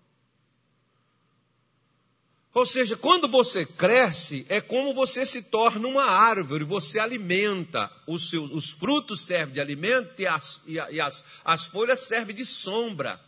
Ou 2.56 2.66
seja, 2.66 2.98
quando 2.98 3.28
você 3.28 3.68
cresce, 3.68 4.48
é 4.50 4.60
como 4.60 4.92
você 4.92 5.24
se 5.24 5.44
torna 5.44 5.88
uma 5.88 6.06
árvore, 6.06 6.63
você 6.63 6.98
alimenta, 6.98 7.88
os, 8.08 8.32
seus, 8.32 8.50
os 8.50 8.72
frutos 8.72 9.22
servem 9.22 9.54
de 9.54 9.62
alimento 9.62 10.20
e, 10.20 10.26
as, 10.26 10.60
e, 10.66 11.00
as, 11.00 11.24
as 11.46 11.68
folhas 11.68 12.00
servem 12.00 12.36
de 12.36 12.48
sombra, 12.48 13.22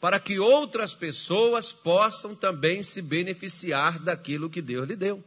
para 0.00 0.20
que 0.20 0.38
outras 0.38 0.94
pessoas 0.94 1.72
possam 1.72 2.34
também 2.34 2.82
se 2.82 3.02
beneficiar 3.02 3.98
daquilo 3.98 4.50
que 4.50 4.62
Deus 4.62 4.88
lhe 4.88 4.96
deu. 4.96 5.22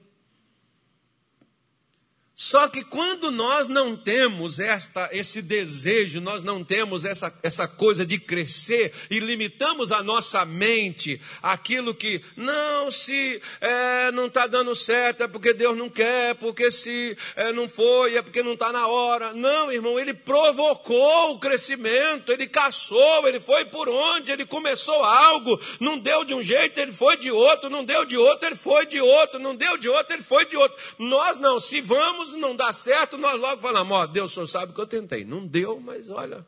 Só 2.33 2.67
que 2.69 2.83
quando 2.83 3.29
nós 3.29 3.67
não 3.67 3.95
temos 3.95 4.57
esta, 4.57 5.09
esse 5.11 5.41
desejo, 5.41 6.21
nós 6.21 6.41
não 6.41 6.63
temos 6.63 7.03
essa, 7.03 7.31
essa 7.43 7.67
coisa 7.67 8.05
de 8.05 8.17
crescer 8.17 8.93
e 9.11 9.19
limitamos 9.19 9.91
a 9.91 10.01
nossa 10.01 10.43
mente 10.45 11.21
aquilo 11.43 11.93
que, 11.93 12.23
não, 12.35 12.89
se 12.89 13.41
é, 13.59 14.11
não 14.11 14.27
está 14.27 14.47
dando 14.47 14.73
certo 14.73 15.23
é 15.23 15.27
porque 15.27 15.53
Deus 15.53 15.77
não 15.77 15.89
quer, 15.89 16.35
porque 16.35 16.71
se 16.71 17.15
é, 17.35 17.51
não 17.51 17.67
foi 17.67 18.15
é 18.15 18.21
porque 18.21 18.41
não 18.41 18.53
está 18.53 18.71
na 18.71 18.87
hora. 18.87 19.33
Não, 19.33 19.71
irmão, 19.71 19.99
ele 19.99 20.13
provocou 20.13 21.33
o 21.33 21.39
crescimento, 21.39 22.31
ele 22.31 22.47
caçou, 22.47 23.27
ele 23.27 23.39
foi 23.39 23.65
por 23.65 23.89
onde, 23.89 24.31
ele 24.31 24.45
começou 24.45 25.03
algo, 25.03 25.59
não 25.79 25.99
deu 25.99 26.23
de 26.23 26.33
um 26.33 26.41
jeito, 26.41 26.79
ele 26.79 26.93
foi 26.93 27.17
de 27.17 27.29
outro, 27.29 27.69
não 27.69 27.83
deu 27.83 28.05
de 28.05 28.17
outro, 28.17 28.47
ele 28.47 28.55
foi 28.55 28.85
de 28.85 29.01
outro, 29.01 29.39
não 29.39 29.55
deu 29.55 29.77
de 29.77 29.89
outro, 29.89 30.13
ele 30.13 30.23
foi 30.23 30.45
de 30.45 30.55
outro. 30.55 30.77
Nós 30.97 31.37
não, 31.37 31.59
se 31.59 31.81
vamos 31.81 32.20
não 32.33 32.55
dá 32.55 32.71
certo, 32.71 33.17
nós 33.17 33.39
logo 33.39 33.61
falamos, 33.61 33.95
ó, 33.95 34.07
Deus 34.07 34.31
só 34.31 34.45
sabe 34.45 34.73
que 34.73 34.79
eu 34.79 34.87
tentei. 34.87 35.25
Não 35.25 35.45
deu, 35.45 35.79
mas 35.79 36.09
olha, 36.09 36.45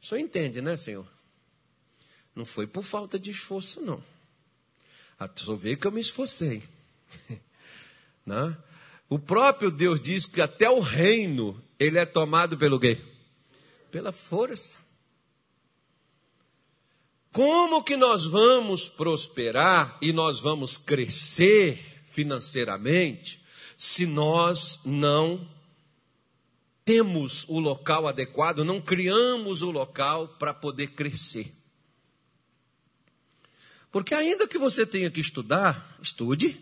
o 0.00 0.06
senhor 0.06 0.20
entende, 0.20 0.60
né, 0.60 0.76
Senhor? 0.76 1.06
Não 2.34 2.46
foi 2.46 2.66
por 2.66 2.84
falta 2.84 3.18
de 3.18 3.30
esforço, 3.30 3.80
não. 3.80 4.02
A 5.18 5.28
senhor 5.34 5.56
vê 5.56 5.74
que 5.74 5.86
eu 5.86 5.92
me 5.92 6.00
esforcei. 6.00 6.62
né? 8.24 8.56
O 9.08 9.18
próprio 9.18 9.70
Deus 9.70 10.00
diz 10.00 10.26
que 10.26 10.40
até 10.40 10.70
o 10.70 10.80
reino, 10.80 11.60
ele 11.78 11.98
é 11.98 12.06
tomado 12.06 12.56
pelo 12.56 12.78
quê? 12.78 13.00
Pela 13.90 14.12
força. 14.12 14.78
Como 17.32 17.82
que 17.82 17.96
nós 17.96 18.26
vamos 18.26 18.88
prosperar 18.88 19.98
e 20.00 20.12
nós 20.12 20.40
vamos 20.40 20.76
crescer 20.76 21.78
financeiramente 22.04 23.40
se 23.78 24.04
nós 24.06 24.80
não 24.84 25.48
temos 26.84 27.44
o 27.48 27.60
local 27.60 28.08
adequado, 28.08 28.64
não 28.64 28.80
criamos 28.80 29.62
o 29.62 29.70
local 29.70 30.26
para 30.26 30.52
poder 30.52 30.88
crescer. 30.88 31.54
Porque 33.92 34.16
ainda 34.16 34.48
que 34.48 34.58
você 34.58 34.84
tenha 34.84 35.08
que 35.12 35.20
estudar, 35.20 35.96
estude. 36.02 36.60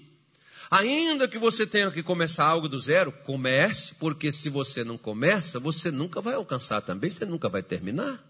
Ainda 0.70 1.26
que 1.26 1.38
você 1.38 1.66
tenha 1.66 1.90
que 1.90 2.02
começar 2.02 2.44
algo 2.44 2.68
do 2.68 2.78
zero, 2.78 3.10
comece, 3.10 3.94
porque 3.94 4.30
se 4.30 4.50
você 4.50 4.84
não 4.84 4.98
começa, 4.98 5.58
você 5.58 5.90
nunca 5.90 6.20
vai 6.20 6.34
alcançar 6.34 6.82
também, 6.82 7.08
você 7.10 7.24
nunca 7.24 7.48
vai 7.48 7.62
terminar. 7.62 8.22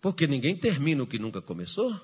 Porque 0.00 0.28
ninguém 0.28 0.56
termina 0.56 1.02
o 1.02 1.06
que 1.08 1.18
nunca 1.18 1.42
começou. 1.42 2.00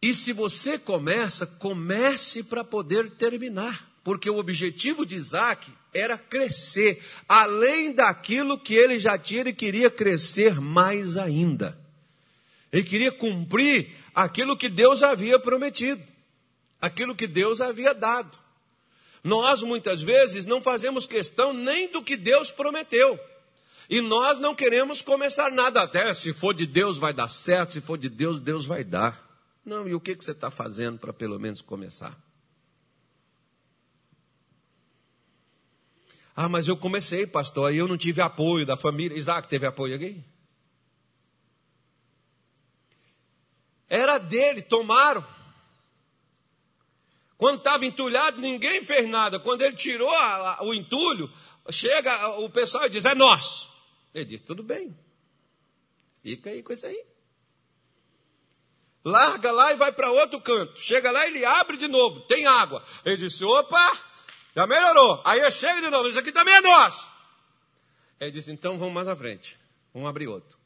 E 0.00 0.14
se 0.14 0.32
você 0.32 0.78
começa, 0.78 1.46
comece 1.46 2.42
para 2.44 2.62
poder 2.62 3.10
terminar, 3.12 3.90
porque 4.04 4.30
o 4.30 4.38
objetivo 4.38 5.04
de 5.04 5.16
Isaac 5.16 5.70
era 5.92 6.16
crescer, 6.16 7.02
além 7.28 7.92
daquilo 7.92 8.58
que 8.58 8.74
ele 8.74 8.98
já 8.98 9.18
tinha, 9.18 9.40
ele 9.40 9.52
queria 9.52 9.90
crescer 9.90 10.60
mais 10.60 11.16
ainda. 11.16 11.76
Ele 12.72 12.84
queria 12.84 13.10
cumprir 13.10 13.90
aquilo 14.14 14.56
que 14.56 14.68
Deus 14.68 15.02
havia 15.02 15.38
prometido, 15.38 16.02
aquilo 16.80 17.16
que 17.16 17.26
Deus 17.26 17.60
havia 17.60 17.92
dado. 17.92 18.38
Nós 19.24 19.62
muitas 19.62 20.00
vezes 20.00 20.46
não 20.46 20.60
fazemos 20.60 21.06
questão 21.06 21.52
nem 21.52 21.90
do 21.90 22.02
que 22.02 22.16
Deus 22.16 22.50
prometeu. 22.50 23.18
E 23.90 24.00
nós 24.00 24.38
não 24.38 24.54
queremos 24.54 25.02
começar 25.02 25.50
nada, 25.50 25.82
até 25.82 26.12
se 26.14 26.32
for 26.32 26.52
de 26.52 26.66
Deus 26.66 26.98
vai 26.98 27.12
dar 27.12 27.28
certo, 27.28 27.72
se 27.72 27.80
for 27.80 27.96
de 27.96 28.08
Deus, 28.08 28.38
Deus 28.38 28.66
vai 28.66 28.84
dar. 28.84 29.27
Não, 29.68 29.86
e 29.86 29.94
o 29.94 30.00
que, 30.00 30.16
que 30.16 30.24
você 30.24 30.30
está 30.30 30.50
fazendo 30.50 30.98
para 30.98 31.12
pelo 31.12 31.38
menos 31.38 31.60
começar? 31.60 32.18
Ah, 36.34 36.48
mas 36.48 36.66
eu 36.66 36.74
comecei, 36.74 37.26
pastor, 37.26 37.74
e 37.74 37.76
eu 37.76 37.86
não 37.86 37.98
tive 37.98 38.22
apoio 38.22 38.64
da 38.64 38.78
família. 38.78 39.14
Isaac 39.14 39.46
teve 39.46 39.66
apoio 39.66 39.94
aqui? 39.94 40.24
Era 43.90 44.16
dele, 44.16 44.62
tomaram. 44.62 45.22
Quando 47.36 47.58
estava 47.58 47.84
entulhado, 47.84 48.40
ninguém 48.40 48.80
fez 48.82 49.06
nada. 49.06 49.38
Quando 49.38 49.60
ele 49.62 49.76
tirou 49.76 50.10
a, 50.10 50.60
a, 50.60 50.64
o 50.64 50.72
entulho, 50.72 51.30
chega 51.70 52.38
o 52.38 52.48
pessoal 52.48 52.86
e 52.86 52.90
diz: 52.90 53.04
É 53.04 53.14
nosso. 53.14 53.70
Ele 54.14 54.24
diz: 54.24 54.40
Tudo 54.40 54.62
bem, 54.62 54.96
fica 56.22 56.48
aí 56.48 56.62
com 56.62 56.72
isso 56.72 56.86
aí 56.86 57.17
larga 59.08 59.50
lá 59.50 59.72
e 59.72 59.76
vai 59.76 59.92
para 59.92 60.10
outro 60.10 60.40
canto. 60.40 60.78
Chega 60.80 61.10
lá 61.10 61.26
ele 61.26 61.44
abre 61.44 61.76
de 61.76 61.88
novo, 61.88 62.20
tem 62.20 62.46
água. 62.46 62.82
Ele 63.04 63.16
disse: 63.16 63.44
opa, 63.44 63.98
já 64.54 64.66
melhorou. 64.66 65.20
Aí 65.24 65.40
eu 65.40 65.50
chego 65.50 65.80
de 65.80 65.90
novo, 65.90 66.08
isso 66.08 66.18
aqui 66.18 66.32
também 66.32 66.54
é 66.54 66.60
nosso. 66.60 67.10
Ele 68.20 68.30
disse: 68.30 68.50
então 68.50 68.76
vamos 68.76 68.94
mais 68.94 69.08
à 69.08 69.16
frente, 69.16 69.58
vamos 69.92 70.08
abrir 70.08 70.28
outro. 70.28 70.58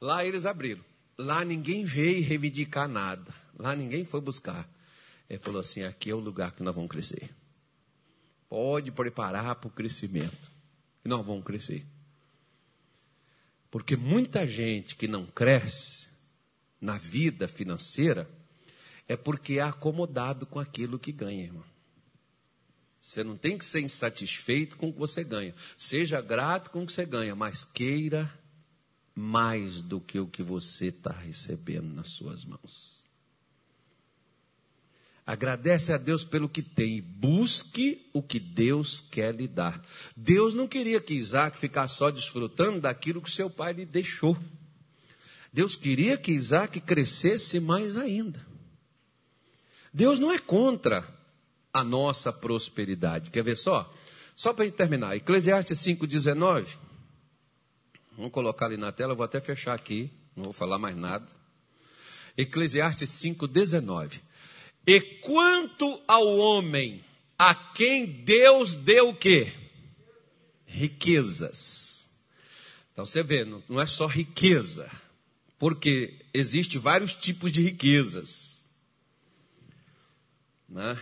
Lá 0.00 0.24
eles 0.24 0.46
abriram. 0.46 0.84
Lá 1.16 1.44
ninguém 1.44 1.84
veio 1.84 2.26
reivindicar 2.26 2.88
nada. 2.88 3.32
Lá 3.56 3.76
ninguém 3.76 4.04
foi 4.04 4.20
buscar. 4.20 4.68
Ele 5.28 5.38
falou 5.38 5.60
assim: 5.60 5.84
aqui 5.84 6.10
é 6.10 6.14
o 6.14 6.18
lugar 6.18 6.52
que 6.52 6.62
nós 6.62 6.74
vamos 6.74 6.90
crescer. 6.90 7.30
Pode 8.48 8.90
preparar 8.90 9.54
para 9.54 9.68
o 9.68 9.70
crescimento. 9.70 10.50
E 11.04 11.08
nós 11.08 11.24
vamos 11.24 11.44
crescer. 11.44 11.86
Porque 13.70 13.96
muita 13.96 14.46
gente 14.46 14.94
que 14.94 15.08
não 15.08 15.24
cresce, 15.24 16.10
na 16.82 16.98
vida 16.98 17.46
financeira 17.46 18.28
é 19.08 19.16
porque 19.16 19.54
é 19.54 19.62
acomodado 19.62 20.44
com 20.44 20.58
aquilo 20.58 20.98
que 20.98 21.12
ganha, 21.12 21.44
irmão. 21.44 21.64
Você 23.00 23.22
não 23.22 23.36
tem 23.36 23.56
que 23.56 23.64
ser 23.64 23.80
insatisfeito 23.80 24.76
com 24.76 24.88
o 24.88 24.92
que 24.92 24.98
você 24.98 25.22
ganha. 25.22 25.54
Seja 25.76 26.20
grato 26.20 26.70
com 26.70 26.82
o 26.82 26.86
que 26.86 26.92
você 26.92 27.06
ganha, 27.06 27.34
mas 27.36 27.64
queira 27.64 28.32
mais 29.14 29.80
do 29.80 30.00
que 30.00 30.18
o 30.18 30.26
que 30.26 30.42
você 30.42 30.86
está 30.86 31.12
recebendo 31.12 31.92
nas 31.94 32.08
suas 32.08 32.44
mãos. 32.44 33.08
Agradece 35.24 35.92
a 35.92 35.98
Deus 35.98 36.24
pelo 36.24 36.48
que 36.48 36.62
tem 36.62 36.96
e 36.96 37.00
busque 37.00 38.08
o 38.12 38.22
que 38.22 38.40
Deus 38.40 39.00
quer 39.00 39.34
lhe 39.34 39.46
dar. 39.46 39.84
Deus 40.16 40.52
não 40.52 40.66
queria 40.66 41.00
que 41.00 41.14
Isaac 41.14 41.58
ficasse 41.58 41.96
só 41.96 42.10
desfrutando 42.10 42.80
daquilo 42.80 43.22
que 43.22 43.30
seu 43.30 43.48
pai 43.48 43.72
lhe 43.72 43.86
deixou. 43.86 44.36
Deus 45.52 45.76
queria 45.76 46.16
que 46.16 46.32
Isaac 46.32 46.80
crescesse 46.80 47.60
mais 47.60 47.96
ainda. 47.96 48.44
Deus 49.92 50.18
não 50.18 50.32
é 50.32 50.38
contra 50.38 51.06
a 51.72 51.84
nossa 51.84 52.32
prosperidade. 52.32 53.30
Quer 53.30 53.44
ver 53.44 53.56
só? 53.56 53.92
Só 54.34 54.52
para 54.52 54.64
a 54.64 54.68
gente 54.68 54.76
terminar. 54.76 55.14
Eclesiastes 55.14 55.78
5,19. 55.78 56.76
Vamos 58.16 58.32
colocar 58.32 58.66
ali 58.66 58.76
na 58.76 58.92
tela, 58.92 59.14
vou 59.14 59.24
até 59.24 59.40
fechar 59.40 59.74
aqui, 59.74 60.10
não 60.34 60.44
vou 60.44 60.52
falar 60.52 60.78
mais 60.78 60.96
nada. 60.96 61.26
Eclesiastes 62.36 63.10
5,19. 63.10 64.20
E 64.86 65.00
quanto 65.00 66.02
ao 66.08 66.26
homem 66.38 67.04
a 67.38 67.54
quem 67.54 68.06
Deus 68.06 68.74
deu 68.74 69.10
o 69.10 69.14
quê? 69.14 69.52
Riquezas. 70.66 72.08
Então 72.92 73.04
você 73.04 73.22
vê, 73.22 73.44
não 73.44 73.80
é 73.80 73.86
só 73.86 74.06
riqueza, 74.06 74.90
porque 75.62 76.18
existe 76.34 76.76
vários 76.76 77.14
tipos 77.14 77.52
de 77.52 77.62
riquezas. 77.62 78.66
Né? 80.68 81.00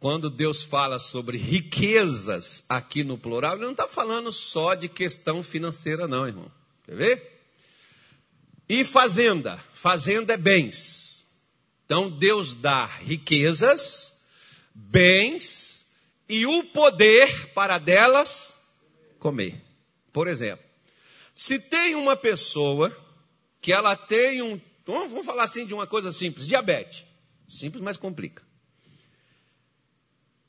Quando 0.00 0.30
Deus 0.30 0.62
fala 0.62 0.98
sobre 0.98 1.36
riquezas 1.36 2.64
aqui 2.70 3.04
no 3.04 3.18
plural, 3.18 3.56
Ele 3.56 3.64
não 3.64 3.72
está 3.72 3.86
falando 3.86 4.32
só 4.32 4.72
de 4.72 4.88
questão 4.88 5.42
financeira, 5.42 6.08
não, 6.08 6.26
irmão. 6.26 6.50
Quer 6.86 6.96
ver? 6.96 7.44
E 8.66 8.82
fazenda. 8.82 9.62
Fazenda 9.74 10.32
é 10.32 10.38
bens. 10.38 11.26
Então 11.84 12.08
Deus 12.08 12.54
dá 12.54 12.86
riquezas, 12.86 14.22
bens 14.74 15.86
e 16.26 16.46
o 16.46 16.64
poder 16.64 17.48
para 17.48 17.76
delas 17.76 18.54
comer. 19.18 19.62
Por 20.10 20.28
exemplo, 20.28 20.71
se 21.42 21.58
tem 21.58 21.96
uma 21.96 22.16
pessoa 22.16 22.96
que 23.60 23.72
ela 23.72 23.96
tem 23.96 24.40
um. 24.40 24.60
Vamos 24.86 25.26
falar 25.26 25.42
assim 25.42 25.66
de 25.66 25.74
uma 25.74 25.88
coisa 25.88 26.12
simples: 26.12 26.46
diabetes. 26.46 27.04
Simples, 27.48 27.82
mas 27.82 27.96
complica. 27.96 28.44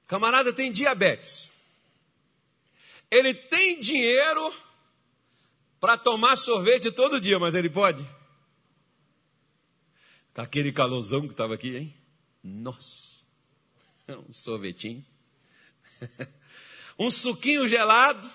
Camarada 0.06 0.54
tem 0.54 0.72
diabetes. 0.72 1.52
Ele 3.10 3.34
tem 3.34 3.80
dinheiro 3.80 4.54
para 5.80 5.98
tomar 5.98 6.36
sorvete 6.36 6.92
todo 6.92 7.20
dia, 7.20 7.40
mas 7.40 7.56
ele 7.56 7.72
pode? 7.72 8.08
Com 10.32 10.42
aquele 10.42 10.72
calorzão 10.72 11.22
que 11.22 11.34
estava 11.34 11.56
aqui, 11.56 11.76
hein? 11.76 11.94
Nossa, 12.44 13.26
um 14.30 14.32
sorvetinho. 14.32 15.04
Um 17.00 17.10
suquinho 17.10 17.68
gelado. 17.68 18.32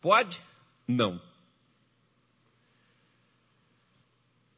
Pode? 0.00 0.40
Não. 0.86 1.20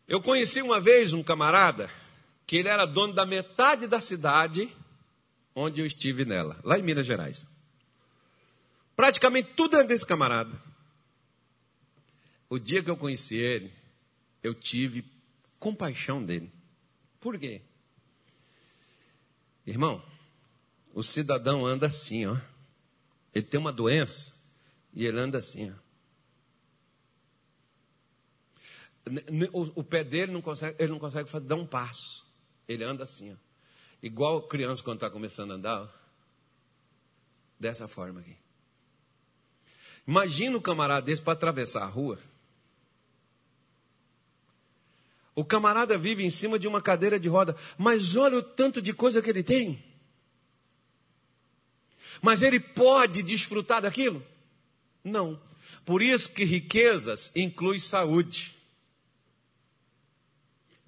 Eu 0.07 0.23
conheci 0.23 0.63
uma 0.63 0.81
vez 0.81 1.13
um 1.13 1.23
camarada 1.23 1.91
que 2.47 2.57
ele 2.57 2.69
era 2.69 2.87
dono 2.87 3.13
da 3.13 3.27
metade 3.27 3.87
da 3.87 4.01
cidade 4.01 4.75
onde 5.55 5.81
eu 5.81 5.87
estive 5.87 6.25
nela, 6.25 6.59
lá 6.65 6.79
em 6.79 6.83
Minas 6.83 7.05
Gerais. 7.05 7.47
Praticamente 8.97 9.51
tudo 9.55 9.77
é 9.77 9.85
desse 9.85 10.07
camarada. 10.07 10.61
O 12.49 12.59
dia 12.59 12.83
que 12.83 12.89
eu 12.89 12.97
conheci 12.97 13.37
ele, 13.37 13.73
eu 14.43 14.55
tive 14.55 15.05
compaixão 15.59 16.25
dele. 16.25 16.51
Por 17.21 17.39
quê? 17.39 17.61
Irmão, 19.67 20.03
o 20.95 21.03
cidadão 21.03 21.67
anda 21.67 21.87
assim, 21.87 22.25
ó. 22.25 22.37
Ele 23.35 23.45
tem 23.45 23.61
uma 23.61 23.73
doença 23.73 24.35
e 24.95 25.05
ele 25.05 25.21
anda 25.21 25.39
assim, 25.39 25.71
ó. 25.71 25.88
O, 29.75 29.85
pé 29.85 30.05
dele 30.05 30.33
não 30.33 30.43
consegue, 30.43 30.77
ele 30.79 30.93
não 30.93 30.99
consegue 30.99 31.29
fazer, 31.29 31.47
dar 31.47 31.57
um 31.57 31.67
passo. 31.67 32.27
Ele 32.67 32.85
anda 32.85 33.05
assim, 33.05 33.33
ó. 33.33 33.37
Igual 34.03 34.43
criança 34.43 34.83
quando 34.83 34.99
está 34.99 35.11
começando 35.11 35.53
a 35.53 35.55
andar, 35.55 35.83
ó. 35.83 35.89
dessa 37.59 37.89
forma 37.89 38.21
aqui. 38.21 38.37
Imagina 40.07 40.57
o 40.57 40.61
camarada 40.61 41.05
desse 41.05 41.21
para 41.21 41.35
atravessar 41.35 41.83
a 41.83 41.87
rua. 41.87 42.19
O 45.35 45.45
camarada 45.45 45.97
vive 45.97 46.25
em 46.25 46.31
cima 46.31 46.59
de 46.59 46.67
uma 46.67 46.83
cadeira 46.83 47.21
de 47.21 47.29
roda, 47.29 47.55
mas 47.77 48.17
olha 48.17 48.39
o 48.39 48.43
tanto 48.43 48.83
de 48.83 48.93
coisa 48.93 49.23
que 49.23 49.31
ele 49.31 49.43
tem. 49.43 49.85
Mas 52.21 52.43
ele 52.43 52.59
pode 52.59 53.23
desfrutar 53.23 53.83
daquilo? 53.83 54.25
Não. 55.05 55.41
Por 55.85 56.03
isso 56.03 56.33
que 56.33 56.45
riquezas 56.45 57.31
inclui 57.37 57.79
saúde, 57.79 58.58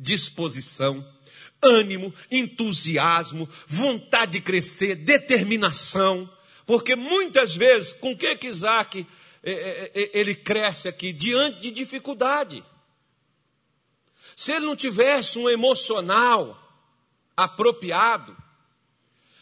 disposição, 0.00 1.06
ânimo, 1.62 2.12
entusiasmo, 2.30 3.48
vontade 3.66 4.32
de 4.32 4.40
crescer, 4.40 4.96
determinação. 4.96 6.28
Porque 6.64 6.96
muitas 6.96 7.54
vezes, 7.54 7.92
com 7.92 8.16
que 8.16 8.34
que 8.36 8.48
Isaac 8.48 9.06
eh, 9.42 9.52
eh, 9.52 9.92
eh, 9.94 10.10
ele 10.14 10.34
cresce 10.34 10.88
aqui? 10.88 11.12
Diante 11.12 11.60
de 11.60 11.70
dificuldade. 11.70 12.64
Se 14.34 14.52
ele 14.52 14.64
não 14.64 14.74
tivesse 14.74 15.38
um 15.38 15.50
emocional 15.50 16.56
apropriado, 17.36 18.36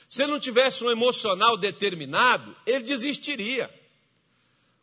se 0.09 0.23
ele 0.23 0.33
não 0.33 0.41
tivesse 0.41 0.83
um 0.83 0.91
emocional 0.91 1.57
determinado, 1.57 2.57
ele 2.67 2.83
desistiria. 2.83 3.78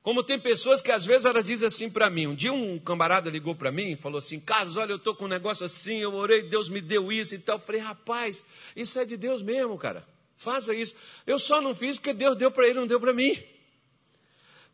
Como 0.06 0.22
tem 0.22 0.40
pessoas 0.40 0.84
que 0.84 0.92
às 0.92 1.04
vezes 1.04 1.26
elas 1.26 1.48
dizem 1.48 1.66
assim 1.66 1.90
para 1.90 2.12
mim. 2.12 2.28
Um 2.28 2.36
dia 2.36 2.54
um 2.54 2.78
camarada 2.78 3.28
ligou 3.28 3.56
para 3.56 3.72
mim 3.72 3.94
e 3.94 3.96
falou 3.96 4.20
assim: 4.20 4.40
Carlos, 4.40 4.78
olha, 4.78 4.92
eu 4.92 4.98
estou 4.98 5.16
com 5.16 5.26
um 5.26 5.28
negócio 5.28 5.66
assim, 5.66 5.98
eu 5.98 6.14
orei, 6.14 6.44
Deus 6.44 6.70
me 6.70 6.80
deu 6.80 7.12
isso 7.12 7.34
e 7.34 7.40
tal. 7.40 7.56
Eu 7.56 7.60
falei, 7.60 7.82
rapaz, 7.82 8.46
isso 8.76 9.00
é 9.00 9.04
de 9.04 9.18
Deus 9.18 9.42
mesmo, 9.42 9.76
cara. 9.80 10.08
Faça 10.38 10.76
isso. 10.76 10.94
Eu 11.26 11.40
só 11.40 11.60
não 11.60 11.74
fiz 11.74 11.98
porque 11.98 12.14
Deus 12.14 12.36
deu 12.36 12.52
para 12.52 12.68
ele, 12.68 12.80
não 12.80 12.86
deu 12.86 13.00
para 13.00 13.14
mim. 13.14 13.36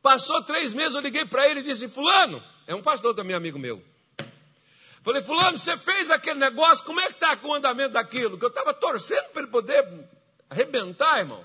Passou 0.02 0.44
três 0.44 0.74
meses, 0.74 0.96
eu 0.96 1.02
liguei 1.02 1.24
para 1.24 1.48
ele 1.48 1.62
e 1.62 1.64
disse: 1.64 1.88
Fulano, 1.88 2.44
é 2.68 2.76
um 2.76 2.82
pastor 2.82 3.16
também, 3.16 3.34
amigo 3.34 3.58
meu. 3.58 3.82
Falei, 5.02 5.22
Fulano, 5.22 5.58
você 5.58 5.78
fez 5.78 6.12
aquele 6.12 6.40
negócio, 6.40 6.84
como 6.84 7.00
é 7.00 7.08
que 7.08 7.14
está 7.14 7.38
com 7.38 7.48
o 7.48 7.54
andamento 7.54 7.94
daquilo? 7.94 8.38
Que 8.38 8.44
eu 8.44 8.50
estava 8.50 8.74
torcendo 8.74 9.30
para 9.30 9.44
ele 9.44 9.52
poder 9.52 9.88
arrebentar, 10.50 11.20
irmão. 11.20 11.42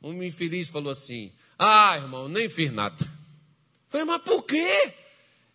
Um 0.00 0.22
infeliz 0.22 0.68
falou 0.68 0.92
assim: 0.92 1.32
Ah, 1.58 1.96
irmão, 1.96 2.28
nem 2.28 2.48
fiz 2.48 2.70
nada. 2.70 2.96
Falei, 3.88 4.06
mas 4.06 4.22
por 4.22 4.42
quê? 4.42 4.92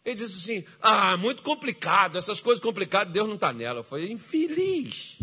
Ele 0.03 0.15
disse 0.15 0.37
assim: 0.37 0.65
Ah, 0.81 1.15
muito 1.15 1.43
complicado, 1.43 2.17
essas 2.17 2.39
coisas 2.41 2.61
complicadas, 2.61 3.13
Deus 3.13 3.27
não 3.27 3.35
está 3.35 3.53
nela. 3.53 3.79
Eu 3.79 3.83
falei, 3.83 4.11
infeliz. 4.11 5.19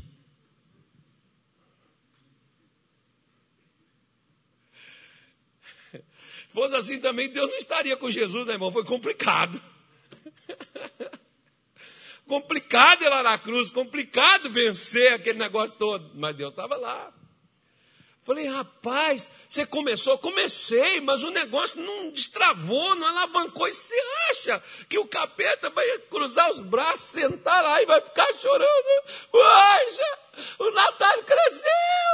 Fosse 6.51 6.77
assim 6.77 7.01
também, 7.01 7.29
Deus 7.29 7.51
não 7.51 7.59
estaria 7.59 7.97
com 7.97 8.11
Jesus, 8.11 8.47
né, 8.47 8.53
irmão? 8.55 8.71
Foi 8.71 8.85
complicado. 8.85 9.61
complicado 12.27 13.03
ir 13.03 13.09
lá 13.09 13.23
na 13.23 13.39
cruz, 13.39 13.71
complicado 13.71 14.51
vencer 14.51 15.13
aquele 15.13 15.39
negócio 15.39 15.77
todo. 15.77 16.11
Mas 16.15 16.37
Deus 16.37 16.53
estava 16.53 16.77
lá. 16.77 17.13
Falei, 18.25 18.47
rapaz, 18.47 19.31
você 19.49 19.65
começou? 19.65 20.19
Comecei, 20.19 21.01
mas 21.01 21.25
o 21.25 21.31
negócio 21.31 21.81
não 21.81 22.11
destravou, 22.11 22.95
não 22.95 23.07
alavancou. 23.07 23.67
E 23.67 23.73
você 23.73 23.97
acha 24.31 24.63
que 24.87 24.99
o 24.99 25.09
capeta 25.09 25.71
vai 25.71 25.87
cruzar 26.11 26.51
os 26.51 26.61
braços, 26.61 27.07
sentar 27.07 27.63
lá 27.65 27.83
e 27.83 27.87
vai 27.87 28.03
ficar 28.03 28.31
chorando? 28.35 29.03
Poxa, 29.31 30.19
o 30.59 30.71
Natal 30.71 31.23
cresceu, 31.23 31.71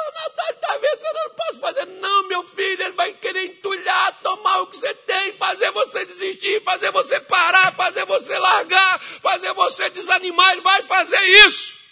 o 0.08 0.14
Natal 0.14 0.50
está 0.50 0.76
vencendo, 0.76 1.16
eu 1.16 1.28
não 1.28 1.34
posso 1.34 1.58
fazer. 1.58 1.86
Não, 1.86 2.28
meu 2.28 2.44
filho, 2.44 2.82
ele 2.82 2.92
vai 2.92 3.12
querer 3.14 3.46
entulhar, 3.46 4.20
tomar 4.22 4.62
o 4.62 4.66
que 4.68 4.76
você 4.76 4.94
tem, 4.94 5.32
fazer 5.32 5.72
você 5.72 6.04
desistir, 6.04 6.62
fazer 6.62 6.92
você 6.92 7.18
parar, 7.20 7.72
fazer 7.72 8.04
você 8.04 8.38
largar, 8.38 9.00
fazer 9.00 9.52
você 9.52 9.90
desanimar, 9.90 10.52
ele 10.52 10.60
vai 10.60 10.82
fazer 10.82 11.20
isso. 11.46 11.83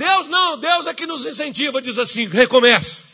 Deus 0.00 0.28
não, 0.28 0.56
Deus 0.56 0.86
é 0.86 0.94
que 0.94 1.04
nos 1.04 1.26
incentiva, 1.26 1.82
diz 1.82 1.98
assim: 1.98 2.26
recomeça. 2.26 3.04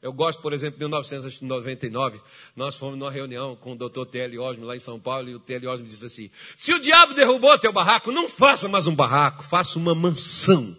Eu 0.00 0.10
gosto, 0.10 0.40
por 0.40 0.54
exemplo, 0.54 0.78
de 0.78 0.84
1999, 0.84 2.18
nós 2.54 2.76
fomos 2.76 2.98
numa 2.98 3.10
reunião 3.10 3.54
com 3.56 3.72
o 3.72 3.76
doutor 3.76 4.06
T.L. 4.06 4.38
Osmo 4.38 4.64
lá 4.64 4.74
em 4.74 4.78
São 4.78 4.98
Paulo, 4.98 5.28
e 5.28 5.34
o 5.34 5.38
T.L. 5.38 5.66
Osmo 5.66 5.86
disse 5.86 6.06
assim: 6.06 6.30
se 6.56 6.72
o 6.72 6.80
diabo 6.80 7.12
derrubou 7.12 7.58
teu 7.58 7.74
barraco, 7.74 8.10
não 8.10 8.26
faça 8.26 8.70
mais 8.70 8.86
um 8.86 8.94
barraco, 8.94 9.42
faça 9.42 9.78
uma 9.78 9.94
mansão. 9.94 10.74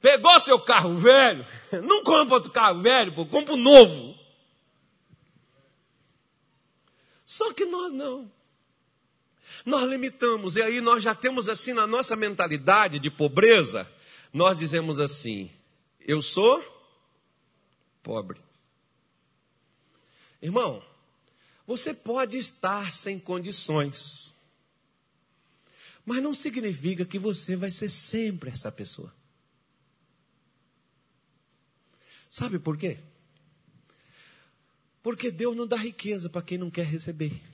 Pegou 0.00 0.40
seu 0.40 0.58
carro 0.58 0.96
velho, 0.96 1.44
não 1.84 2.02
compra 2.02 2.36
outro 2.36 2.50
carro 2.50 2.80
velho, 2.80 3.12
pô, 3.12 3.26
compra 3.26 3.52
um 3.52 3.58
novo. 3.58 4.18
Só 7.26 7.52
que 7.52 7.66
nós 7.66 7.92
não. 7.92 8.30
Nós 9.64 9.88
limitamos, 9.88 10.56
e 10.56 10.62
aí 10.62 10.80
nós 10.80 11.02
já 11.02 11.14
temos 11.14 11.48
assim 11.48 11.72
na 11.72 11.86
nossa 11.86 12.16
mentalidade 12.16 12.98
de 12.98 13.10
pobreza, 13.10 13.90
nós 14.32 14.56
dizemos 14.56 14.98
assim: 14.98 15.50
eu 16.00 16.20
sou 16.20 16.60
pobre. 18.02 18.40
Irmão, 20.40 20.84
você 21.66 21.94
pode 21.94 22.38
estar 22.38 22.90
sem 22.90 23.18
condições, 23.18 24.34
mas 26.04 26.20
não 26.20 26.34
significa 26.34 27.04
que 27.04 27.18
você 27.18 27.54
vai 27.54 27.70
ser 27.70 27.88
sempre 27.88 28.50
essa 28.50 28.72
pessoa. 28.72 29.14
Sabe 32.28 32.58
por 32.58 32.76
quê? 32.76 32.98
Porque 35.02 35.30
Deus 35.30 35.54
não 35.54 35.66
dá 35.66 35.76
riqueza 35.76 36.28
para 36.28 36.42
quem 36.42 36.58
não 36.58 36.70
quer 36.70 36.86
receber. 36.86 37.51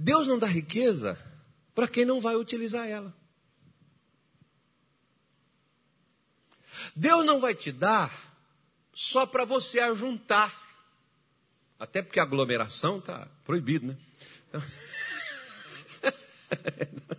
Deus 0.00 0.28
não 0.28 0.38
dá 0.38 0.46
riqueza 0.46 1.18
para 1.74 1.88
quem 1.88 2.04
não 2.04 2.20
vai 2.20 2.36
utilizar 2.36 2.86
ela. 2.86 3.12
Deus 6.94 7.26
não 7.26 7.40
vai 7.40 7.52
te 7.52 7.72
dar 7.72 8.12
só 8.94 9.26
para 9.26 9.44
você 9.44 9.80
ajuntar. 9.80 10.56
Até 11.80 12.00
porque 12.00 12.20
aglomeração 12.20 12.98
está 12.98 13.26
proibido, 13.44 13.88
né? 13.88 13.96
Então 14.48 14.62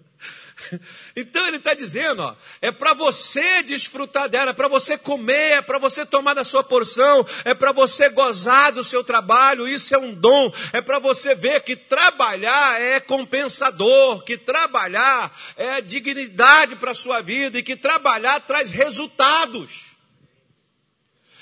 ele 1.15 1.57
está 1.57 1.74
dizendo, 1.74 2.22
ó, 2.22 2.36
é 2.61 2.72
para 2.72 2.93
você 2.93 3.63
desfrutar 3.63 4.30
dela, 4.30 4.51
é 4.51 4.53
para 4.53 4.67
você 4.67 4.97
comer, 4.97 5.57
é 5.57 5.61
para 5.61 5.78
você 5.78 6.05
tomar 6.05 6.34
da 6.34 6.43
sua 6.43 6.63
porção, 6.63 7.26
é 7.43 7.53
para 7.53 7.72
você 7.72 8.09
gozar 8.09 8.72
do 8.72 8.84
seu 8.84 9.03
trabalho, 9.03 9.67
isso 9.67 9.93
é 9.93 9.97
um 9.97 10.13
dom, 10.13 10.51
é 10.74 10.82
para 10.82 10.99
você 10.99 11.34
ver 11.36 11.61
que 11.61 11.76
trabalhar 11.76 12.80
é 12.82 12.99
compensador, 12.99 14.24
que 14.24 14.38
trabalhar 14.38 15.36
é 15.55 15.82
dignidade 15.82 16.76
para 16.76 16.91
a 16.91 16.95
sua 16.95 17.22
vida 17.22 17.59
e 17.59 17.63
que 17.63 17.76
trabalhar 17.76 18.39
traz 18.41 18.72
resultados. 18.72 19.88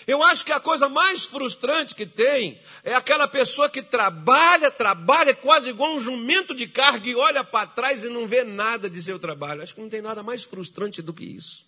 Eu 0.07 0.23
acho 0.23 0.45
que 0.45 0.53
a 0.53 0.59
coisa 0.59 0.87
mais 0.87 1.25
frustrante 1.25 1.93
que 1.93 2.05
tem 2.05 2.61
é 2.81 2.95
aquela 2.95 3.27
pessoa 3.27 3.69
que 3.69 3.83
trabalha, 3.83 4.71
trabalha 4.71 5.35
quase 5.35 5.69
igual 5.69 5.93
um 5.93 5.99
jumento 5.99 6.55
de 6.55 6.65
carga 6.65 7.09
e 7.09 7.15
olha 7.15 7.43
para 7.43 7.67
trás 7.67 8.05
e 8.05 8.09
não 8.09 8.25
vê 8.25 8.45
nada 8.45 8.89
de 8.89 9.03
seu 9.03 9.19
trabalho. 9.19 9.61
Acho 9.61 9.75
que 9.75 9.81
não 9.81 9.89
tem 9.89 10.01
nada 10.01 10.23
mais 10.23 10.45
frustrante 10.45 11.01
do 11.01 11.13
que 11.13 11.25
isso. 11.25 11.65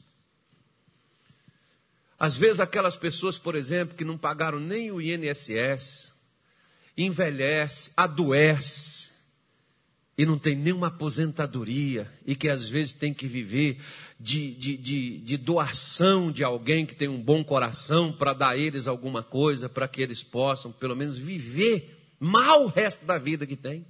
Às 2.17 2.37
vezes, 2.37 2.61
aquelas 2.61 2.95
pessoas, 2.95 3.37
por 3.37 3.55
exemplo, 3.55 3.95
que 3.95 4.05
não 4.05 4.17
pagaram 4.17 4.59
nem 4.59 4.89
o 4.89 5.01
INSS, 5.01 6.13
envelhece, 6.97 7.91
adoece, 7.95 9.09
e 10.17 10.25
não 10.25 10.37
tem 10.37 10.53
nenhuma 10.53 10.87
aposentadoria, 10.87 12.11
e 12.25 12.35
que 12.35 12.49
às 12.49 12.67
vezes 12.67 12.91
tem 12.91 13.13
que 13.13 13.25
viver 13.25 13.81
de, 14.19 14.53
de, 14.53 14.77
de, 14.77 15.17
de 15.19 15.37
doação 15.37 16.31
de 16.31 16.43
alguém 16.43 16.85
que 16.85 16.95
tem 16.95 17.07
um 17.07 17.21
bom 17.21 17.43
coração 17.43 18.11
para 18.11 18.33
dar 18.33 18.49
a 18.49 18.57
eles 18.57 18.87
alguma 18.87 19.23
coisa, 19.23 19.69
para 19.69 19.87
que 19.87 20.01
eles 20.01 20.21
possam 20.21 20.71
pelo 20.71 20.95
menos 20.95 21.17
viver 21.17 22.15
mal 22.19 22.65
o 22.65 22.67
resto 22.67 23.05
da 23.05 23.17
vida 23.17 23.47
que 23.47 23.55
tem. 23.55 23.85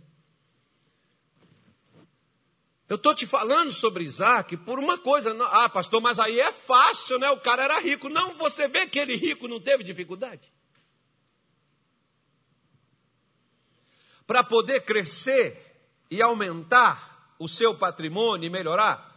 Eu 2.87 2.95
estou 2.95 3.13
te 3.13 3.25
falando 3.25 3.71
sobre 3.71 4.03
Isaac 4.03 4.57
por 4.57 4.79
uma 4.79 4.97
coisa. 4.97 5.35
Ah, 5.51 5.69
pastor, 5.69 6.01
mas 6.01 6.19
aí 6.19 6.39
é 6.39 6.51
fácil, 6.51 7.19
né? 7.19 7.29
O 7.29 7.39
cara 7.39 7.63
era 7.63 7.79
rico. 7.79 8.09
Não, 8.09 8.33
você 8.35 8.67
vê 8.67 8.87
que 8.87 8.97
ele 8.97 9.15
rico 9.15 9.47
não 9.47 9.59
teve 9.59 9.83
dificuldade. 9.83 10.51
Para 14.25 14.43
poder 14.43 14.81
crescer, 14.81 15.69
e 16.09 16.21
aumentar 16.21 17.35
o 17.37 17.47
seu 17.47 17.75
patrimônio 17.75 18.47
e 18.47 18.49
melhorar? 18.49 19.08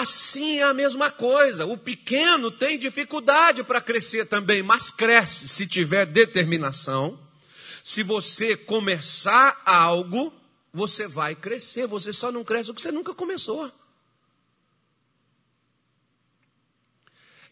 Assim 0.00 0.58
é 0.58 0.62
a 0.62 0.72
mesma 0.72 1.10
coisa. 1.10 1.66
O 1.66 1.76
pequeno 1.76 2.50
tem 2.50 2.78
dificuldade 2.78 3.62
para 3.62 3.82
crescer 3.82 4.24
também, 4.24 4.62
mas 4.62 4.90
cresce 4.90 5.46
se 5.46 5.66
tiver 5.66 6.06
determinação. 6.06 7.20
Se 7.82 8.02
você 8.02 8.56
começar 8.56 9.60
algo, 9.64 10.32
você 10.72 11.06
vai 11.06 11.34
crescer. 11.34 11.86
Você 11.86 12.14
só 12.14 12.32
não 12.32 12.42
cresce 12.42 12.70
o 12.70 12.74
que 12.74 12.80
você 12.80 12.90
nunca 12.90 13.12
começou. 13.12 13.70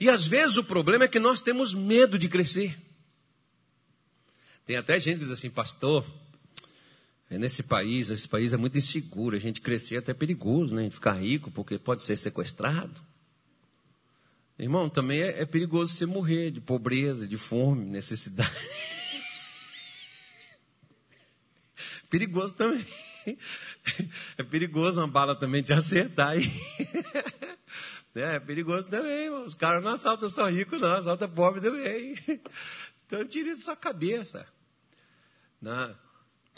E 0.00 0.08
às 0.08 0.26
vezes 0.26 0.56
o 0.56 0.64
problema 0.64 1.04
é 1.04 1.08
que 1.08 1.18
nós 1.18 1.42
temos 1.42 1.74
medo 1.74 2.18
de 2.18 2.30
crescer. 2.30 2.78
Tem 4.64 4.76
até 4.76 4.98
gente 4.98 5.18
que 5.18 5.24
diz 5.24 5.32
assim, 5.32 5.50
pastor, 5.50 6.02
é 7.30 7.38
nesse 7.38 7.62
país, 7.62 8.08
esse 8.08 8.26
país 8.26 8.52
é 8.52 8.56
muito 8.56 8.78
inseguro, 8.78 9.36
a 9.36 9.38
gente 9.38 9.60
crescer 9.60 9.96
é 9.96 9.98
até 9.98 10.14
perigoso, 10.14 10.74
né? 10.74 10.80
A 10.80 10.84
gente 10.84 10.94
ficar 10.94 11.12
rico, 11.12 11.50
porque 11.50 11.78
pode 11.78 12.02
ser 12.02 12.16
sequestrado. 12.16 13.02
Irmão, 14.58 14.88
também 14.88 15.20
é, 15.20 15.42
é 15.42 15.44
perigoso 15.44 15.94
você 15.94 16.06
morrer 16.06 16.50
de 16.50 16.60
pobreza, 16.60 17.28
de 17.28 17.36
fome, 17.36 17.84
necessidade. 17.84 18.50
perigoso 22.08 22.54
também. 22.54 22.84
É 24.38 24.42
perigoso 24.42 25.00
uma 25.00 25.06
bala 25.06 25.36
também 25.36 25.62
te 25.62 25.72
acertar 25.72 26.30
aí. 26.30 26.44
É, 28.14 28.40
perigoso 28.40 28.84
também, 28.88 29.26
irmão. 29.26 29.44
Os 29.44 29.54
caras 29.54 29.84
não 29.84 29.92
assaltam 29.92 30.28
só 30.28 30.48
rico, 30.48 30.76
não, 30.76 30.90
assaltam 30.90 31.28
pobre 31.28 31.60
também. 31.60 32.16
Então 33.06 33.24
tire 33.24 33.50
isso 33.50 33.60
da 33.60 33.64
sua 33.64 33.76
cabeça. 33.76 34.44
Né? 35.62 35.94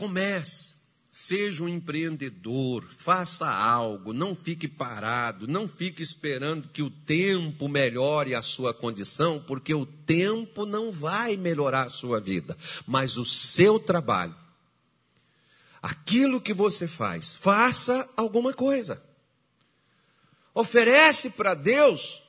Comece, 0.01 0.77
seja 1.11 1.63
um 1.63 1.69
empreendedor, 1.69 2.87
faça 2.89 3.47
algo, 3.47 4.15
não 4.15 4.35
fique 4.35 4.67
parado, 4.67 5.47
não 5.47 5.69
fique 5.69 6.03
esperando 6.03 6.69
que 6.69 6.81
o 6.81 6.89
tempo 6.89 7.69
melhore 7.69 8.35
a 8.35 8.41
sua 8.41 8.73
condição, 8.73 9.45
porque 9.47 9.75
o 9.75 9.85
tempo 9.85 10.65
não 10.65 10.91
vai 10.91 11.37
melhorar 11.37 11.83
a 11.83 11.91
sua 11.91 12.19
vida, 12.19 12.57
mas 12.87 13.19
o 13.19 13.27
seu 13.27 13.79
trabalho. 13.79 14.35
Aquilo 15.83 16.41
que 16.41 16.55
você 16.55 16.89
faz, 16.89 17.35
faça 17.35 18.09
alguma 18.17 18.55
coisa. 18.55 19.05
Oferece 20.55 21.29
para 21.29 21.53
Deus 21.53 22.23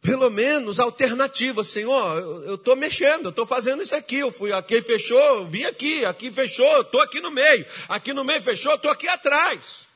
pelo 0.00 0.30
menos 0.30 0.78
alternativa. 0.78 1.64
Senhor, 1.64 2.44
eu 2.46 2.54
estou 2.54 2.76
mexendo, 2.76 3.26
eu 3.26 3.30
estou 3.30 3.46
fazendo 3.46 3.82
isso 3.82 3.94
aqui. 3.94 4.16
Eu 4.16 4.30
fui 4.30 4.52
aqui, 4.52 4.80
fechou, 4.80 5.46
vim 5.46 5.64
aqui, 5.64 6.04
aqui 6.04 6.30
fechou, 6.30 6.80
estou 6.80 7.00
aqui 7.00 7.20
no 7.20 7.30
meio. 7.30 7.66
Aqui 7.88 8.12
no 8.12 8.24
meio 8.24 8.40
fechou, 8.40 8.74
estou 8.74 8.90
aqui 8.90 9.08
atrás. 9.08 9.88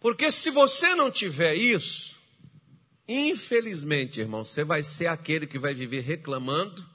Porque 0.00 0.30
se 0.30 0.50
você 0.50 0.94
não 0.94 1.10
tiver 1.10 1.54
isso, 1.54 2.16
infelizmente, 3.06 4.20
irmão, 4.20 4.44
você 4.44 4.62
vai 4.62 4.82
ser 4.82 5.06
aquele 5.06 5.46
que 5.46 5.58
vai 5.58 5.74
viver 5.74 6.00
reclamando 6.00 6.86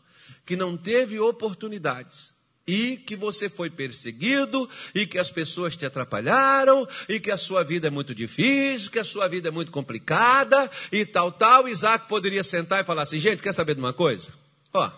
que 0.46 0.56
não 0.56 0.78
teve 0.78 1.20
oportunidades 1.20 2.34
e 2.66 2.98
que 2.98 3.16
você 3.16 3.50
foi 3.50 3.70
perseguido, 3.70 4.70
e 4.96 5.06
que 5.06 5.20
as 5.20 5.30
pessoas 5.30 5.76
te 5.76 5.86
atrapalharam, 5.86 6.88
e 7.10 7.20
que 7.20 7.32
a 7.32 7.38
sua 7.38 7.64
vida 7.64 7.88
é 7.88 7.92
muito 7.92 8.16
difícil, 8.16 8.92
que 8.92 9.00
a 9.00 9.04
sua 9.04 9.28
vida 9.28 9.50
é 9.50 9.52
muito 9.52 9.72
complicada, 9.72 10.70
e 10.92 11.06
tal, 11.06 11.32
tal. 11.32 11.68
Isaac 11.68 12.08
poderia 12.08 12.44
sentar 12.44 12.82
e 12.82 12.86
falar 12.86 13.04
assim: 13.04 13.20
gente, 13.20 13.44
quer 13.44 13.54
saber 13.54 13.76
de 13.76 13.82
uma 13.82 13.94
coisa? 13.94 14.34
Ó, 14.74 14.90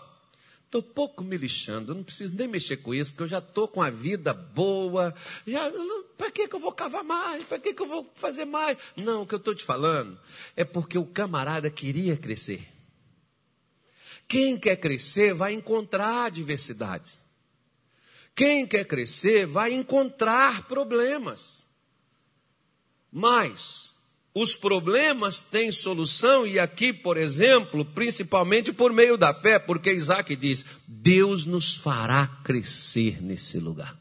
estou 0.64 0.82
pouco 0.82 1.24
me 1.24 1.36
lixando, 1.36 1.94
não 1.94 2.04
preciso 2.04 2.34
nem 2.36 2.46
mexer 2.46 2.78
com 2.78 2.94
isso, 2.94 3.14
que 3.14 3.22
eu 3.22 3.28
já 3.28 3.38
estou 3.38 3.66
com 3.66 3.82
a 3.82 3.90
vida 3.90 4.32
boa, 4.32 5.14
já. 5.46 5.70
Para 6.16 6.30
que, 6.30 6.48
que 6.48 6.56
eu 6.56 6.60
vou 6.60 6.72
cavar 6.72 7.04
mais? 7.04 7.44
Para 7.44 7.58
que, 7.58 7.74
que 7.74 7.82
eu 7.82 7.86
vou 7.86 8.10
fazer 8.14 8.46
mais? 8.46 8.78
Não, 8.96 9.22
o 9.22 9.26
que 9.26 9.34
eu 9.34 9.38
estou 9.38 9.54
te 9.54 9.62
falando 9.62 10.18
é 10.56 10.64
porque 10.64 10.96
o 10.96 11.04
camarada 11.04 11.68
queria 11.68 12.16
crescer. 12.16 12.66
Quem 14.26 14.58
quer 14.58 14.76
crescer 14.76 15.34
vai 15.34 15.52
encontrar 15.52 16.24
adversidades. 16.24 17.25
Quem 18.36 18.66
quer 18.66 18.84
crescer 18.84 19.46
vai 19.46 19.72
encontrar 19.72 20.68
problemas. 20.68 21.64
Mas 23.10 23.94
os 24.34 24.54
problemas 24.54 25.40
têm 25.40 25.72
solução, 25.72 26.46
e 26.46 26.58
aqui, 26.58 26.92
por 26.92 27.16
exemplo, 27.16 27.82
principalmente 27.82 28.70
por 28.70 28.92
meio 28.92 29.16
da 29.16 29.32
fé, 29.32 29.58
porque 29.58 29.90
Isaac 29.90 30.36
diz: 30.36 30.66
Deus 30.86 31.46
nos 31.46 31.74
fará 31.74 32.26
crescer 32.44 33.22
nesse 33.22 33.58
lugar. 33.58 33.98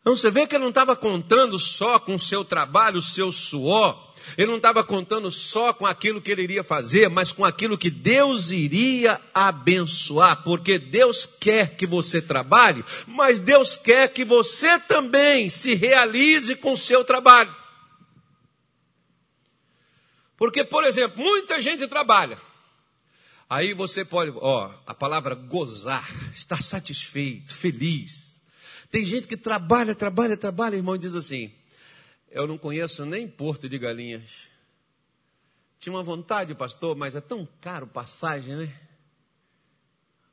Então 0.00 0.16
você 0.16 0.30
vê 0.30 0.48
que 0.48 0.56
ele 0.56 0.64
não 0.64 0.70
estava 0.70 0.96
contando 0.96 1.56
só 1.60 2.00
com 2.00 2.16
o 2.16 2.18
seu 2.18 2.44
trabalho, 2.44 2.98
o 2.98 3.02
seu 3.02 3.30
suor, 3.30 4.07
ele 4.36 4.48
não 4.48 4.56
estava 4.56 4.84
contando 4.84 5.30
só 5.30 5.72
com 5.72 5.86
aquilo 5.86 6.20
que 6.20 6.30
ele 6.30 6.42
iria 6.42 6.64
fazer, 6.64 7.08
mas 7.08 7.32
com 7.32 7.44
aquilo 7.44 7.78
que 7.78 7.90
Deus 7.90 8.50
iria 8.50 9.20
abençoar, 9.32 10.42
porque 10.42 10.78
Deus 10.78 11.26
quer 11.26 11.76
que 11.76 11.86
você 11.86 12.20
trabalhe, 12.22 12.84
mas 13.06 13.40
Deus 13.40 13.76
quer 13.76 14.08
que 14.08 14.24
você 14.24 14.78
também 14.78 15.48
se 15.48 15.74
realize 15.74 16.54
com 16.56 16.72
o 16.72 16.78
seu 16.78 17.04
trabalho. 17.04 17.54
Porque, 20.36 20.62
por 20.62 20.84
exemplo, 20.84 21.22
muita 21.22 21.60
gente 21.60 21.86
trabalha. 21.88 22.40
Aí 23.50 23.72
você 23.72 24.04
pode, 24.04 24.32
ó, 24.36 24.70
a 24.86 24.94
palavra 24.94 25.34
gozar, 25.34 26.06
estar 26.32 26.62
satisfeito, 26.62 27.54
feliz. 27.54 28.40
Tem 28.90 29.04
gente 29.04 29.26
que 29.26 29.36
trabalha, 29.36 29.94
trabalha, 29.94 30.36
trabalha, 30.36 30.76
irmão, 30.76 30.94
e 30.94 30.98
diz 30.98 31.14
assim: 31.14 31.52
eu 32.30 32.46
não 32.46 32.58
conheço 32.58 33.04
nem 33.04 33.28
Porto 33.28 33.68
de 33.68 33.78
Galinhas. 33.78 34.48
Tinha 35.78 35.94
uma 35.94 36.02
vontade, 36.02 36.54
pastor, 36.54 36.96
mas 36.96 37.14
é 37.14 37.20
tão 37.20 37.46
caro 37.60 37.86
passagem, 37.86 38.56
né? 38.56 38.80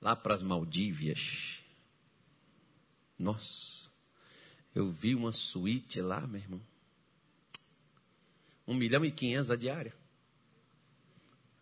Lá 0.01 0.15
para 0.15 0.33
as 0.33 0.41
Maldívias. 0.41 1.63
Nossa, 3.17 3.89
eu 4.73 4.89
vi 4.89 5.15
uma 5.15 5.31
suíte 5.31 6.01
lá, 6.01 6.25
meu 6.27 6.41
irmão. 6.41 6.61
Um 8.67 8.73
milhão 8.73 9.05
e 9.05 9.11
quinhentos 9.11 9.51
a 9.51 9.55
diária. 9.55 9.93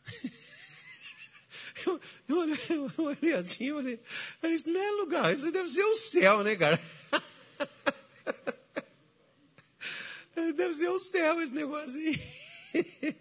Eu, 1.85 1.99
eu, 2.29 2.37
olhei, 2.37 2.57
eu 2.69 2.91
olhei 2.97 3.33
assim, 3.33 3.65
eu 3.65 3.75
olhei, 3.75 3.99
isso 4.43 4.69
não 4.69 4.81
é 4.81 4.91
lugar, 4.91 5.33
isso 5.33 5.51
deve 5.51 5.69
ser 5.69 5.83
o 5.83 5.95
céu, 5.97 6.41
né, 6.41 6.55
cara? 6.55 6.79
Deve 10.35 10.73
ser 10.73 10.89
o 10.89 10.99
céu 10.99 11.41
esse 11.41 11.53
negócio 11.53 11.99
aí. 11.99 12.21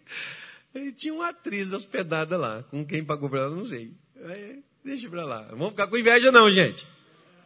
E 0.75 0.91
tinha 0.91 1.13
uma 1.13 1.29
atriz 1.29 1.71
hospedada 1.71 2.37
lá. 2.39 2.63
Com 2.71 2.83
quem 2.85 3.05
pagou 3.05 3.29
pra 3.29 3.41
ela, 3.41 3.55
não 3.55 3.65
sei. 3.65 3.93
Aí, 4.25 4.65
deixa 4.83 5.09
pra 5.09 5.25
lá. 5.25 5.43
Não 5.43 5.59
vamos 5.59 5.73
ficar 5.73 5.87
com 5.87 5.99
inveja, 5.99 6.33
não, 6.33 6.51
gente. 6.51 6.87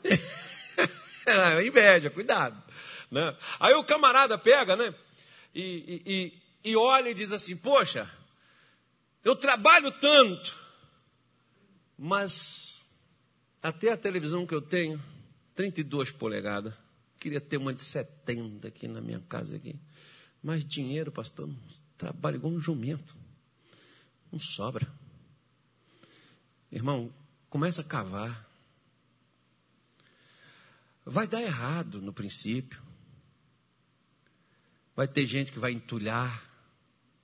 inveja, 1.66 2.08
cuidado. 2.08 2.62
Né? 3.10 3.36
Aí 3.58 3.74
o 3.74 3.84
camarada 3.84 4.38
pega, 4.38 4.76
né? 4.76 4.94
E, 5.52 6.02
e, 6.06 6.70
e 6.70 6.76
olha 6.76 7.10
e 7.10 7.14
diz 7.14 7.32
assim: 7.32 7.56
Poxa, 7.56 8.08
eu 9.24 9.34
trabalho 9.34 9.90
tanto, 9.90 10.56
mas 11.98 12.84
até 13.62 13.90
a 13.90 13.96
televisão 13.96 14.46
que 14.46 14.54
eu 14.54 14.62
tenho, 14.62 15.02
32 15.54 16.12
polegadas, 16.12 16.74
queria 17.26 17.40
ter 17.40 17.56
uma 17.56 17.74
de 17.74 17.82
70 17.82 18.68
aqui 18.68 18.86
na 18.86 19.00
minha 19.00 19.18
casa 19.18 19.56
aqui. 19.56 19.74
Mas 20.40 20.64
dinheiro, 20.64 21.10
pastor, 21.10 21.50
trabalho 21.98 22.36
igual 22.36 22.52
um 22.52 22.60
jumento. 22.60 23.16
Não 24.30 24.38
sobra. 24.38 24.86
Irmão, 26.70 27.12
começa 27.50 27.80
a 27.80 27.84
cavar. 27.84 28.48
Vai 31.04 31.26
dar 31.26 31.42
errado 31.42 32.00
no 32.00 32.12
princípio. 32.12 32.80
Vai 34.94 35.08
ter 35.08 35.26
gente 35.26 35.50
que 35.50 35.58
vai 35.58 35.72
entulhar 35.72 36.48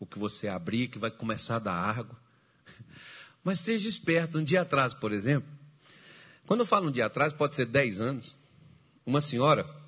o 0.01 0.07
que 0.07 0.19
você 0.19 0.49
abrir, 0.49 0.89
que 0.89 0.99
vai 0.99 1.13
começar 1.13 1.57
a 1.57 1.61
dar 1.61 1.75
água. 1.75 2.19
Mas 3.45 3.61
seja 3.61 3.89
esperto. 3.89 4.41
Um 4.41 4.45
dia 4.45 4.63
atrás, 4.63 4.95
por 4.95 5.13
exemplo, 5.13 5.49
quando 6.45 6.61
eu 6.61 6.67
falo 6.67 6.89
um 6.89 6.93
dia 6.93 7.07
atrás, 7.07 7.33
pode 7.33 7.55
ser 7.55 7.67
10 7.67 8.01
anos, 8.01 8.37
uma 9.07 9.21
senhora, 9.21 9.81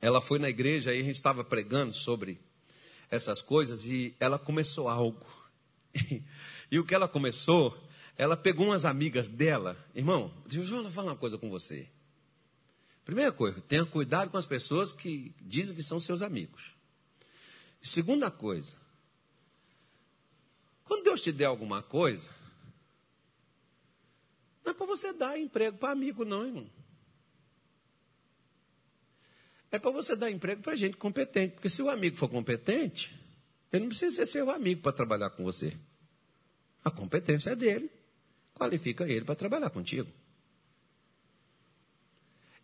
ela 0.00 0.20
foi 0.20 0.38
na 0.38 0.48
igreja 0.48 0.94
e 0.94 1.00
a 1.00 1.02
gente 1.02 1.16
estava 1.16 1.42
pregando 1.44 1.94
sobre 1.94 2.38
essas 3.10 3.42
coisas 3.42 3.86
e 3.86 4.14
ela 4.20 4.38
começou 4.38 4.88
algo. 4.88 5.26
E 6.68 6.80
o 6.80 6.84
que 6.84 6.96
ela 6.96 7.06
começou, 7.06 7.80
ela 8.16 8.36
pegou 8.36 8.66
umas 8.66 8.84
amigas 8.84 9.28
dela. 9.28 9.76
Irmão, 9.94 10.34
deixa 10.44 10.74
eu 10.74 10.90
falar 10.90 11.12
uma 11.12 11.16
coisa 11.16 11.38
com 11.38 11.48
você. 11.48 11.88
Primeira 13.04 13.30
coisa, 13.30 13.60
tenha 13.60 13.86
cuidado 13.86 14.30
com 14.30 14.36
as 14.36 14.46
pessoas 14.46 14.92
que 14.92 15.32
dizem 15.40 15.76
que 15.76 15.82
são 15.84 16.00
seus 16.00 16.22
amigos. 16.22 16.74
Segunda 17.80 18.32
coisa, 18.32 18.76
quando 20.82 21.04
Deus 21.04 21.20
te 21.20 21.30
der 21.30 21.44
alguma 21.44 21.82
coisa, 21.82 22.30
não 24.64 24.72
é 24.72 24.74
para 24.74 24.86
você 24.86 25.12
dar 25.12 25.38
emprego 25.38 25.78
para 25.78 25.92
amigo, 25.92 26.24
não, 26.24 26.44
irmão. 26.44 26.68
É 29.70 29.78
para 29.78 29.90
você 29.90 30.14
dar 30.14 30.30
emprego 30.30 30.62
para 30.62 30.76
gente 30.76 30.96
competente. 30.96 31.54
Porque 31.54 31.70
se 31.70 31.82
o 31.82 31.90
amigo 31.90 32.16
for 32.16 32.28
competente, 32.28 33.14
ele 33.72 33.82
não 33.82 33.88
precisa 33.88 34.16
ser 34.16 34.26
seu 34.26 34.50
amigo 34.50 34.82
para 34.82 34.92
trabalhar 34.92 35.30
com 35.30 35.42
você. 35.44 35.76
A 36.84 36.90
competência 36.90 37.50
é 37.50 37.56
dele. 37.56 37.90
Qualifica 38.54 39.08
ele 39.08 39.24
para 39.24 39.34
trabalhar 39.34 39.70
contigo. 39.70 40.08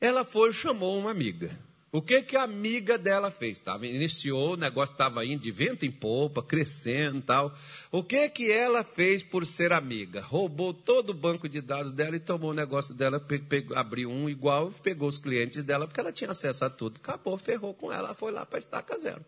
Ela 0.01 0.25
foi 0.25 0.51
e 0.51 0.55
chamou 0.55 0.99
uma 0.99 1.11
amiga. 1.11 1.57
O 1.95 2.01
que, 2.01 2.23
que 2.23 2.39
a 2.39 2.45
amiga 2.45 2.97
dela 2.97 3.31
fez? 3.31 3.59
Tava, 3.59 3.87
iniciou, 3.87 4.55
o 4.55 4.57
negócio 4.57 4.95
estava 4.95 5.23
indo 5.27 5.43
de 5.43 5.51
vento 5.51 5.85
em 5.85 5.91
polpa, 5.91 6.43
crescendo 6.43 7.19
e 7.19 7.23
tal. 7.23 7.55
O 7.91 8.03
que, 8.03 8.31
que 8.31 8.51
ela 8.51 8.83
fez 8.83 9.23
por 9.23 9.47
ser 9.47 9.75
amiga? 9.75 10.23
Roubou 10.23 10.73
todo 10.73 11.11
o 11.11 11.15
banco 11.15 11.47
de 11.47 11.61
dados 11.61 11.93
dela 11.93 12.17
e 12.17 12.21
tomou 12.21 12.53
o 12.53 12.55
negócio 12.55 12.95
dela, 12.95 13.21
pegou, 13.21 13.77
abriu 13.77 14.11
um 14.11 14.27
igual 14.27 14.71
pegou 14.83 15.07
os 15.07 15.19
clientes 15.19 15.63
dela, 15.65 15.87
porque 15.87 16.01
ela 16.01 16.11
tinha 16.11 16.31
acesso 16.31 16.65
a 16.65 16.71
tudo. 16.71 16.97
Acabou, 16.97 17.37
ferrou 17.37 17.75
com 17.75 17.93
ela, 17.93 18.15
foi 18.15 18.33
lá 18.33 18.47
para 18.47 18.59
estaca 18.59 18.99
zero. 18.99 19.23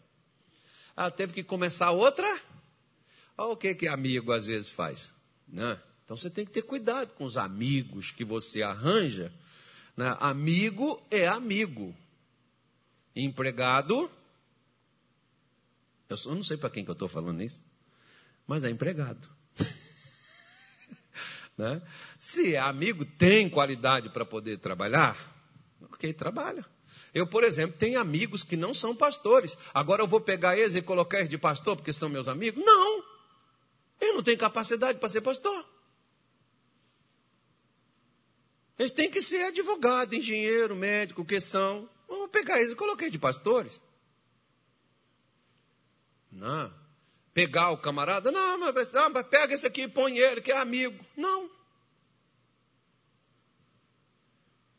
Ela 0.97 1.11
teve 1.11 1.35
que 1.35 1.43
começar 1.43 1.91
outra. 1.91 2.27
Olha 3.37 3.53
o 3.53 3.57
que, 3.59 3.75
que 3.75 3.87
amigo 3.87 4.33
às 4.33 4.47
vezes 4.47 4.71
faz. 4.71 5.11
Né? 5.47 5.79
Então 6.03 6.17
você 6.17 6.31
tem 6.31 6.47
que 6.47 6.53
ter 6.53 6.63
cuidado 6.63 7.09
com 7.09 7.25
os 7.25 7.37
amigos 7.37 8.11
que 8.11 8.25
você 8.25 8.63
arranja. 8.63 9.31
Né? 9.95 10.17
Amigo 10.19 11.03
é 11.11 11.29
amigo 11.29 11.95
empregado. 13.15 14.11
Eu 16.09 16.35
não 16.35 16.43
sei 16.43 16.57
para 16.57 16.71
quem 16.71 16.85
que 16.85 16.91
eu 16.91 16.95
estou 16.95 17.09
falando 17.09 17.43
isso, 17.43 17.63
mas 18.47 18.65
é 18.65 18.71
empregado. 18.71 19.29
né? 21.57 21.83
Se 22.17 22.55
é 22.55 22.59
amigo, 22.59 23.05
tem 23.05 23.49
qualidade 23.49 24.09
para 24.11 24.25
poder 24.25 24.59
trabalhar, 24.59 25.17
ok, 25.83 26.13
trabalha. 26.13 26.65
Eu, 27.15 27.27
por 27.27 27.45
exemplo, 27.45 27.77
tenho 27.79 28.01
amigos 28.01 28.43
que 28.43 28.57
não 28.57 28.75
são 28.75 28.95
pastores. 28.95 29.57
Agora 29.73 30.03
eu 30.03 30.07
vou 30.07 30.21
pegar 30.21 30.59
eles 30.59 30.75
e 30.75 30.83
colocar 30.83 31.19
eles 31.19 31.29
de 31.29 31.39
pastor 31.39 31.77
porque 31.77 31.93
são 31.93 32.09
meus 32.09 32.27
amigos? 32.27 32.63
Não. 32.65 33.05
Eu 34.01 34.15
não 34.15 34.23
tenho 34.23 34.37
capacidade 34.37 34.99
para 34.99 35.09
ser 35.09 35.21
pastor. 35.21 35.65
Eles 38.77 38.91
têm 38.91 39.09
que 39.09 39.23
ser 39.23 39.45
advogado, 39.45 40.15
engenheiro, 40.15 40.75
médico, 40.75 41.25
que 41.25 41.41
são. 41.41 41.89
Vou 42.09 42.29
pegar 42.29 42.61
eles 42.61 42.75
coloquei 42.75 43.11
de 43.11 43.19
pastores. 43.19 43.81
Não. 46.31 46.73
Pegar 47.33 47.71
o 47.71 47.79
camarada, 47.79 48.31
não, 48.31 48.59
mas, 48.59 48.93
não, 48.93 49.11
mas 49.11 49.27
pega 49.27 49.55
esse 49.55 49.67
aqui 49.67 49.89
põe 49.89 50.19
ele, 50.19 50.41
que 50.41 50.53
é 50.53 50.59
amigo. 50.59 51.05
Não. 51.17 51.51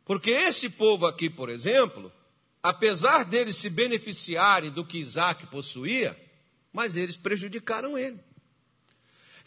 Porque 0.06 0.32
esse 0.32 0.70
povo 0.70 1.08
aqui, 1.08 1.30
por 1.30 1.50
exemplo, 1.50 2.12
apesar 2.62 3.26
deles 3.26 3.56
se 3.56 3.70
beneficiarem 3.70 4.72
do 4.72 4.86
que 4.86 5.00
Isaac 5.00 5.48
possuía, 5.48 6.18
mas 6.72 6.96
eles 6.96 7.18
prejudicaram 7.18 7.98
ele. 7.98 8.20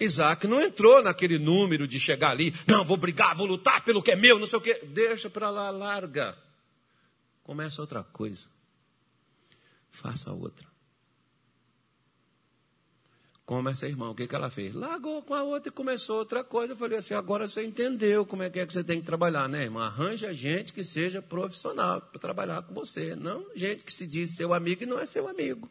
Isaac 0.00 0.46
não 0.46 0.60
entrou 0.60 1.02
naquele 1.02 1.38
número 1.38 1.86
de 1.86 1.98
chegar 1.98 2.30
ali, 2.30 2.54
não, 2.68 2.84
vou 2.84 2.96
brigar, 2.96 3.36
vou 3.36 3.46
lutar 3.46 3.84
pelo 3.84 4.02
que 4.02 4.12
é 4.12 4.16
meu, 4.16 4.38
não 4.38 4.46
sei 4.46 4.58
o 4.58 4.62
quê. 4.62 4.80
Deixa 4.84 5.28
para 5.28 5.50
lá, 5.50 5.70
larga. 5.70 6.36
Começa 7.48 7.80
outra 7.80 8.04
coisa. 8.04 8.46
Faça 9.88 10.30
outra. 10.30 10.68
Como 13.46 13.70
essa 13.70 13.88
irmã, 13.88 14.10
o 14.10 14.14
que, 14.14 14.26
que 14.26 14.34
ela 14.34 14.50
fez? 14.50 14.74
Largou 14.74 15.22
com 15.22 15.32
a 15.32 15.42
outra 15.42 15.70
e 15.70 15.72
começou 15.72 16.18
outra 16.18 16.44
coisa. 16.44 16.74
Eu 16.74 16.76
falei 16.76 16.98
assim: 16.98 17.14
agora 17.14 17.48
você 17.48 17.64
entendeu 17.64 18.26
como 18.26 18.42
é 18.42 18.50
que 18.50 18.60
é 18.60 18.66
que 18.66 18.72
você 18.74 18.84
tem 18.84 19.00
que 19.00 19.06
trabalhar, 19.06 19.48
né, 19.48 19.62
irmã? 19.62 19.86
Arranja 19.86 20.34
gente 20.34 20.74
que 20.74 20.84
seja 20.84 21.22
profissional 21.22 22.02
para 22.02 22.20
trabalhar 22.20 22.60
com 22.64 22.74
você. 22.74 23.16
Não 23.16 23.46
gente 23.56 23.82
que 23.82 23.94
se 23.94 24.06
diz 24.06 24.36
seu 24.36 24.52
amigo 24.52 24.82
e 24.82 24.86
não 24.86 24.98
é 24.98 25.06
seu 25.06 25.26
amigo. 25.26 25.70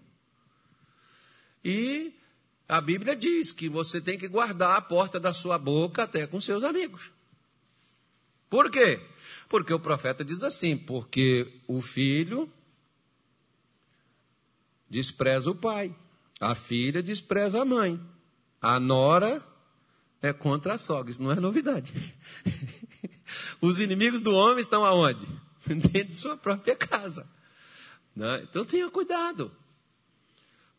E 1.63 2.11
a 2.67 2.81
Bíblia 2.81 3.15
diz 3.15 3.51
que 3.51 3.69
você 3.69 4.01
tem 4.01 4.17
que 4.17 4.27
guardar 4.27 4.77
a 4.77 4.81
porta 4.81 5.19
da 5.19 5.31
sua 5.31 5.59
boca 5.59 6.01
até 6.01 6.25
com 6.25 6.41
seus 6.41 6.63
amigos. 6.63 7.11
Por 8.49 8.71
quê? 8.71 8.99
Porque 9.47 9.73
o 9.73 9.79
profeta 9.79 10.23
diz 10.23 10.43
assim: 10.43 10.77
porque 10.77 11.61
o 11.67 11.81
filho 11.81 12.51
despreza 14.89 15.51
o 15.51 15.55
pai, 15.55 15.95
a 16.39 16.55
filha 16.55 17.01
despreza 17.01 17.61
a 17.61 17.65
mãe, 17.65 17.99
a 18.61 18.79
nora 18.79 19.43
é 20.21 20.33
contra 20.33 20.73
a 20.73 20.77
sogra. 20.77 21.11
Isso 21.11 21.21
não 21.21 21.31
é 21.31 21.35
novidade. 21.35 21.93
Os 23.61 23.79
inimigos 23.79 24.19
do 24.19 24.33
homem 24.33 24.59
estão 24.59 24.85
aonde? 24.85 25.27
Dentro 25.65 26.05
de 26.05 26.15
sua 26.15 26.37
própria 26.37 26.75
casa. 26.75 27.27
Né? 28.15 28.45
Então 28.49 28.65
tenha 28.65 28.89
cuidado. 28.89 29.51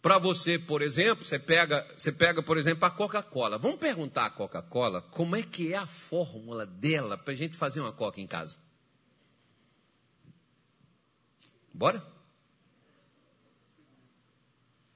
Para 0.01 0.18
você, 0.18 0.59
por 0.59 0.80
exemplo, 0.80 1.24
você 1.24 1.38
pega, 1.38 1.86
você 1.96 2.12
pega, 2.12 2.40
por 2.42 2.57
exemplo, 2.57 2.84
a 2.84 2.90
Coca-Cola. 2.90 3.59
Vamos 3.59 3.80
perguntar 3.80 4.26
à 4.26 4.30
Coca-Cola 4.30 5.03
como 5.03 5.34
é 5.34 5.42
que 5.42 5.72
é 5.72 5.76
a 5.76 5.86
fórmula 5.86 6.64
dela 6.64 7.18
para 7.18 7.32
a 7.32 7.36
gente 7.36 7.57
fazer 7.57 7.80
uma 7.80 7.92
Coca 7.92 8.20
em 8.20 8.26
casa. 8.26 8.57
Bora? 11.74 12.05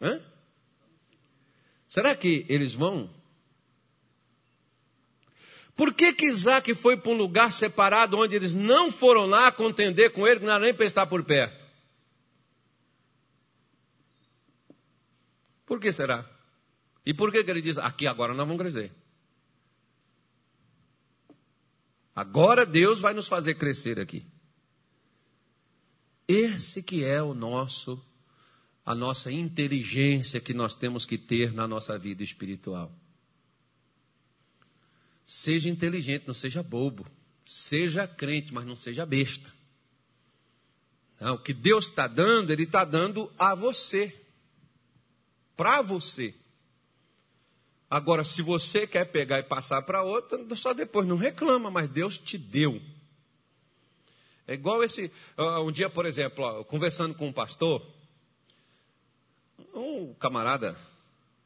Hã? 0.00 0.20
Será 1.88 2.14
que 2.14 2.46
eles 2.48 2.72
vão? 2.72 3.10
Por 5.76 5.92
que, 5.94 6.12
que 6.12 6.26
Isaac 6.26 6.74
foi 6.74 6.96
para 6.96 7.10
um 7.10 7.16
lugar 7.16 7.50
separado 7.50 8.18
onde 8.18 8.36
eles 8.36 8.52
não 8.52 8.90
foram 8.90 9.26
lá 9.26 9.50
contender 9.50 10.12
com 10.12 10.26
ele, 10.26 10.40
que 10.40 10.46
não 10.46 10.52
era 10.52 10.64
nem 10.64 10.74
para 10.74 10.86
estar 10.86 11.06
por 11.06 11.24
perto? 11.24 11.71
Por 15.72 15.80
que 15.80 15.90
será? 15.90 16.30
E 17.02 17.14
por 17.14 17.32
que, 17.32 17.42
que 17.42 17.50
ele 17.50 17.62
diz, 17.62 17.78
aqui 17.78 18.06
agora 18.06 18.34
nós 18.34 18.46
vamos 18.46 18.60
crescer? 18.60 18.92
Agora 22.14 22.66
Deus 22.66 23.00
vai 23.00 23.14
nos 23.14 23.26
fazer 23.26 23.54
crescer 23.54 23.98
aqui. 23.98 24.26
Esse 26.28 26.82
que 26.82 27.02
é 27.02 27.22
o 27.22 27.32
nosso 27.32 27.98
a 28.84 28.94
nossa 28.94 29.32
inteligência 29.32 30.42
que 30.42 30.52
nós 30.52 30.74
temos 30.74 31.06
que 31.06 31.16
ter 31.16 31.54
na 31.54 31.66
nossa 31.66 31.96
vida 31.96 32.22
espiritual. 32.22 32.94
Seja 35.24 35.70
inteligente, 35.70 36.24
não 36.26 36.34
seja 36.34 36.62
bobo. 36.62 37.06
Seja 37.46 38.06
crente, 38.06 38.52
mas 38.52 38.66
não 38.66 38.76
seja 38.76 39.06
besta. 39.06 39.50
Não, 41.18 41.36
o 41.36 41.38
que 41.38 41.54
Deus 41.54 41.86
está 41.86 42.06
dando, 42.06 42.52
Ele 42.52 42.64
está 42.64 42.84
dando 42.84 43.32
a 43.38 43.54
você. 43.54 44.21
Para 45.56 45.82
você. 45.82 46.34
Agora, 47.90 48.24
se 48.24 48.40
você 48.40 48.86
quer 48.86 49.04
pegar 49.04 49.38
e 49.38 49.42
passar 49.42 49.82
para 49.82 50.02
outra, 50.02 50.38
só 50.56 50.72
depois 50.72 51.06
não 51.06 51.16
reclama, 51.16 51.70
mas 51.70 51.88
Deus 51.88 52.18
te 52.18 52.38
deu. 52.38 52.80
É 54.46 54.54
igual 54.54 54.82
esse. 54.82 55.12
Um 55.38 55.70
dia, 55.70 55.90
por 55.90 56.06
exemplo, 56.06 56.64
conversando 56.64 57.14
com 57.14 57.28
um 57.28 57.32
pastor, 57.32 57.86
um 59.74 60.14
camarada 60.14 60.76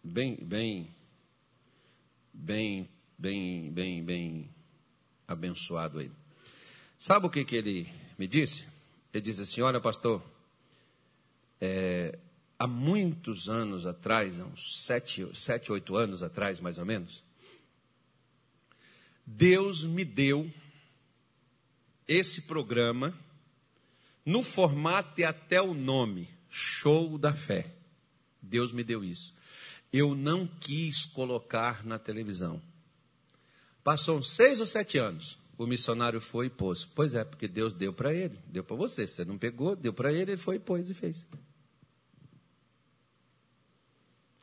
bem, 0.03 0.37
bem, 0.41 0.89
bem, 2.33 2.89
bem, 3.19 3.71
bem, 3.71 4.05
bem 4.05 4.51
abençoado 5.27 5.99
aí. 5.99 6.11
Sabe 6.99 7.27
o 7.27 7.31
que, 7.31 7.45
que 7.45 7.57
ele 7.57 7.93
me 8.17 8.27
disse? 8.27 8.67
Ele 9.13 9.21
disse 9.21 9.43
assim: 9.43 9.63
Olha, 9.63 9.81
pastor, 9.81 10.23
é, 11.61 12.19
há 12.59 12.67
muitos 12.67 13.49
anos 13.49 13.87
atrás, 13.87 14.39
uns 14.41 14.83
sete, 14.83 15.29
sete, 15.35 15.71
oito 15.73 15.97
anos 15.97 16.23
atrás, 16.23 16.61
mais 16.61 16.79
ou 16.79 16.85
menos, 16.85 17.23
Deus 19.27 19.85
me 19.85 20.05
deu 20.05 20.51
esse 22.07 22.43
programa 22.43 23.13
no 24.25 24.43
formato 24.43 25.21
e 25.21 25.25
até 25.25 25.61
o 25.61 25.75
nome, 25.75 26.29
Show 26.49 27.19
da 27.19 27.33
Fé. 27.33 27.75
Deus 28.41 28.73
me 28.73 28.85
deu 28.85 29.05
isso. 29.05 29.35
Eu 29.93 30.15
não 30.15 30.47
quis 30.47 31.05
colocar 31.05 31.85
na 31.85 31.99
televisão. 31.99 32.63
Passou 33.83 34.19
uns 34.19 34.31
seis 34.31 34.61
ou 34.61 34.67
sete 34.67 34.99
anos. 34.99 35.39
O 35.59 35.67
missionário 35.67 36.21
foi 36.21 36.47
e 36.47 36.51
pôs. 36.51 36.85
Pois 36.85 37.15
é, 37.15 37.25
porque 37.25 37.49
Deus 37.49 37.73
deu 37.73 37.93
para 37.93 38.13
ele, 38.13 38.39
deu 38.47 38.63
para 38.63 38.77
você. 38.77 39.07
Você 39.07 39.25
não 39.25 39.39
pegou, 39.39 39.75
deu 39.75 39.93
para 39.93 40.13
ele, 40.13 40.33
ele 40.33 40.37
foi 40.37 40.57
e 40.57 40.61
pôs 40.61 40.91
e 40.91 40.95
fez. 40.95 41.27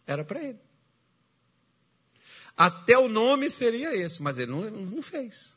Era 0.05 0.23
para 0.23 0.41
ele. 0.41 0.59
Até 2.55 2.97
o 2.97 3.09
nome 3.09 3.49
seria 3.49 3.95
esse, 3.95 4.21
mas 4.21 4.37
ele 4.37 4.51
não, 4.51 4.69
não 4.69 5.01
fez. 5.01 5.55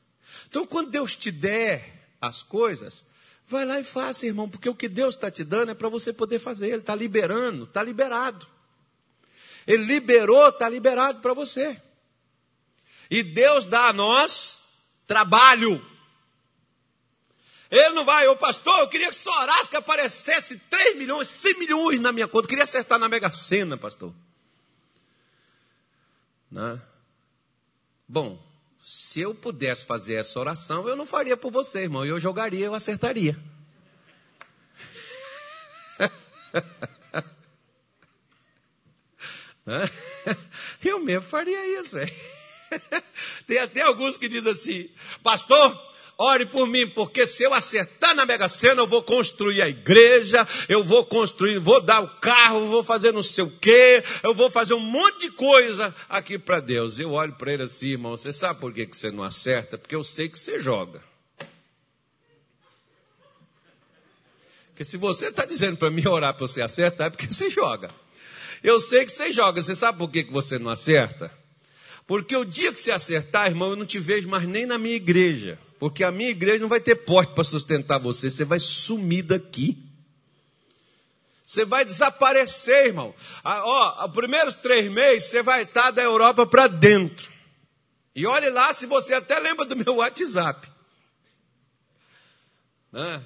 Então, 0.48 0.66
quando 0.66 0.90
Deus 0.90 1.14
te 1.14 1.30
der 1.30 2.08
as 2.20 2.42
coisas, 2.42 3.04
vai 3.46 3.64
lá 3.64 3.78
e 3.78 3.84
faça, 3.84 4.26
irmão, 4.26 4.48
porque 4.48 4.68
o 4.68 4.74
que 4.74 4.88
Deus 4.88 5.14
está 5.14 5.30
te 5.30 5.44
dando 5.44 5.70
é 5.70 5.74
para 5.74 5.88
você 5.88 6.12
poder 6.12 6.38
fazer. 6.38 6.68
Ele 6.68 6.78
está 6.78 6.94
liberando, 6.94 7.64
está 7.64 7.82
liberado. 7.82 8.46
Ele 9.66 9.84
liberou, 9.84 10.48
está 10.48 10.68
liberado 10.68 11.20
para 11.20 11.34
você. 11.34 11.80
E 13.10 13.22
Deus 13.22 13.64
dá 13.64 13.88
a 13.88 13.92
nós 13.92 14.62
trabalho. 15.06 15.84
Ele 17.70 17.90
não 17.90 18.04
vai, 18.04 18.26
ô 18.28 18.36
pastor, 18.36 18.80
eu 18.80 18.88
queria 18.88 19.10
que 19.10 19.68
que 19.68 19.76
aparecesse 19.76 20.56
3 20.70 20.96
milhões, 20.96 21.28
100 21.28 21.58
milhões 21.58 22.00
na 22.00 22.12
minha 22.12 22.28
conta. 22.28 22.46
Eu 22.46 22.48
queria 22.48 22.64
acertar 22.64 22.98
na 22.98 23.08
Mega 23.08 23.30
Sena, 23.30 23.76
pastor. 23.76 24.14
Né? 26.56 26.80
Bom, 28.08 28.42
se 28.78 29.20
eu 29.20 29.34
pudesse 29.34 29.84
fazer 29.84 30.14
essa 30.14 30.40
oração, 30.40 30.88
eu 30.88 30.96
não 30.96 31.04
faria 31.04 31.36
por 31.36 31.52
você, 31.52 31.80
irmão. 31.80 32.06
Eu 32.06 32.18
jogaria, 32.18 32.64
eu 32.64 32.72
acertaria. 32.72 33.38
eu 40.82 40.98
mesmo 41.00 41.28
faria 41.28 41.78
isso. 41.78 41.98
Tem 43.46 43.58
até 43.58 43.82
alguns 43.82 44.16
que 44.16 44.26
dizem 44.26 44.52
assim, 44.52 44.88
pastor, 45.22 45.78
ore 46.18 46.46
por 46.46 46.66
mim, 46.66 46.88
porque 46.88 47.26
se 47.26 47.42
eu 47.42 47.52
acertar 47.52 48.14
na 48.14 48.24
Mega 48.24 48.48
Sena, 48.48 48.80
eu 48.80 48.86
vou 48.86 49.02
construir 49.02 49.60
a 49.60 49.68
igreja, 49.68 50.46
eu 50.68 50.82
vou 50.82 51.04
construir, 51.04 51.58
vou 51.58 51.80
dar 51.80 52.00
o 52.00 52.08
carro, 52.20 52.66
vou 52.66 52.82
fazer 52.82 53.12
não 53.12 53.22
sei 53.22 53.44
o 53.44 53.50
quê, 53.50 54.02
eu 54.22 54.32
vou 54.32 54.48
fazer 54.48 54.74
um 54.74 54.80
monte 54.80 55.26
de 55.26 55.30
coisa 55.30 55.94
aqui 56.08 56.38
para 56.38 56.60
Deus. 56.60 56.98
Eu 56.98 57.12
olho 57.12 57.34
para 57.34 57.52
ele 57.52 57.62
assim, 57.62 57.88
irmão, 57.88 58.16
você 58.16 58.32
sabe 58.32 58.60
por 58.60 58.72
que, 58.72 58.86
que 58.86 58.96
você 58.96 59.10
não 59.10 59.22
acerta? 59.22 59.76
Porque 59.76 59.94
eu 59.94 60.04
sei 60.04 60.28
que 60.28 60.38
você 60.38 60.58
joga. 60.58 61.02
Porque 64.68 64.84
se 64.84 64.98
você 64.98 65.28
está 65.28 65.46
dizendo 65.46 65.78
para 65.78 65.90
mim 65.90 66.06
orar 66.06 66.34
para 66.34 66.46
você 66.46 66.60
acertar, 66.60 67.06
é 67.06 67.10
porque 67.10 67.26
você 67.26 67.48
joga. 67.48 67.90
Eu 68.62 68.78
sei 68.78 69.06
que 69.06 69.12
você 69.12 69.32
joga. 69.32 69.62
Você 69.62 69.74
sabe 69.74 69.96
por 69.96 70.10
que, 70.10 70.24
que 70.24 70.32
você 70.32 70.58
não 70.58 70.70
acerta? 70.70 71.32
Porque 72.06 72.36
o 72.36 72.44
dia 72.44 72.72
que 72.72 72.80
você 72.80 72.90
acertar, 72.90 73.46
irmão, 73.46 73.70
eu 73.70 73.76
não 73.76 73.86
te 73.86 73.98
vejo 73.98 74.28
mais 74.28 74.46
nem 74.46 74.66
na 74.66 74.76
minha 74.76 74.94
igreja. 74.94 75.58
Porque 75.78 76.02
a 76.02 76.10
minha 76.10 76.30
igreja 76.30 76.60
não 76.60 76.68
vai 76.68 76.80
ter 76.80 76.94
porte 76.96 77.34
para 77.34 77.44
sustentar 77.44 77.98
você. 77.98 78.30
Você 78.30 78.44
vai 78.44 78.58
sumir 78.58 79.22
daqui. 79.22 79.82
Você 81.46 81.64
vai 81.64 81.84
desaparecer, 81.84 82.86
irmão. 82.86 83.14
Ah, 83.44 83.62
ó, 83.64 84.06
os 84.06 84.12
primeiros 84.12 84.54
três 84.54 84.90
meses 84.90 85.28
você 85.28 85.42
vai 85.42 85.62
estar 85.62 85.90
da 85.90 86.02
Europa 86.02 86.46
para 86.46 86.66
dentro. 86.66 87.30
E 88.14 88.26
olhe 88.26 88.50
lá 88.50 88.72
se 88.72 88.86
você 88.86 89.14
até 89.14 89.38
lembra 89.38 89.64
do 89.66 89.76
meu 89.76 89.96
WhatsApp. 89.96 90.68
Né? 92.90 93.22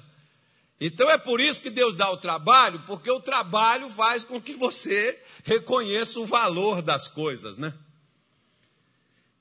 Então 0.79 1.09
é 1.09 1.17
por 1.17 1.39
isso 1.39 1.61
que 1.61 1.69
Deus 1.69 1.95
dá 1.95 2.11
o 2.11 2.17
trabalho, 2.17 2.83
porque 2.85 3.09
o 3.09 3.21
trabalho 3.21 3.87
faz 3.89 4.23
com 4.23 4.41
que 4.41 4.53
você 4.53 5.19
reconheça 5.43 6.19
o 6.19 6.25
valor 6.25 6.81
das 6.81 7.07
coisas, 7.07 7.57
né? 7.57 7.73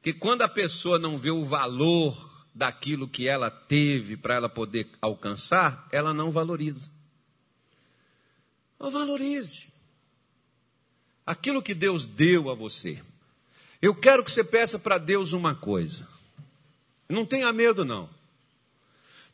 que 0.02 0.12
quando 0.12 0.42
a 0.42 0.48
pessoa 0.48 0.98
não 0.98 1.16
vê 1.16 1.30
o 1.30 1.44
valor 1.44 2.30
daquilo 2.61 3.08
que 3.08 3.26
ela 3.26 3.50
teve 3.50 4.18
para 4.18 4.34
ela 4.34 4.48
poder 4.48 4.86
alcançar, 5.00 5.88
ela 5.90 6.12
não 6.12 6.30
valoriza. 6.30 6.90
Não 8.78 8.90
valorize 8.90 9.68
aquilo 11.26 11.62
que 11.62 11.74
Deus 11.74 12.04
deu 12.04 12.50
a 12.50 12.54
você. 12.54 13.00
Eu 13.80 13.94
quero 13.94 14.22
que 14.22 14.30
você 14.30 14.44
peça 14.44 14.78
para 14.78 14.98
Deus 14.98 15.32
uma 15.32 15.54
coisa. 15.54 16.06
Não 17.08 17.24
tenha 17.24 17.50
medo, 17.50 17.82
não. 17.82 18.11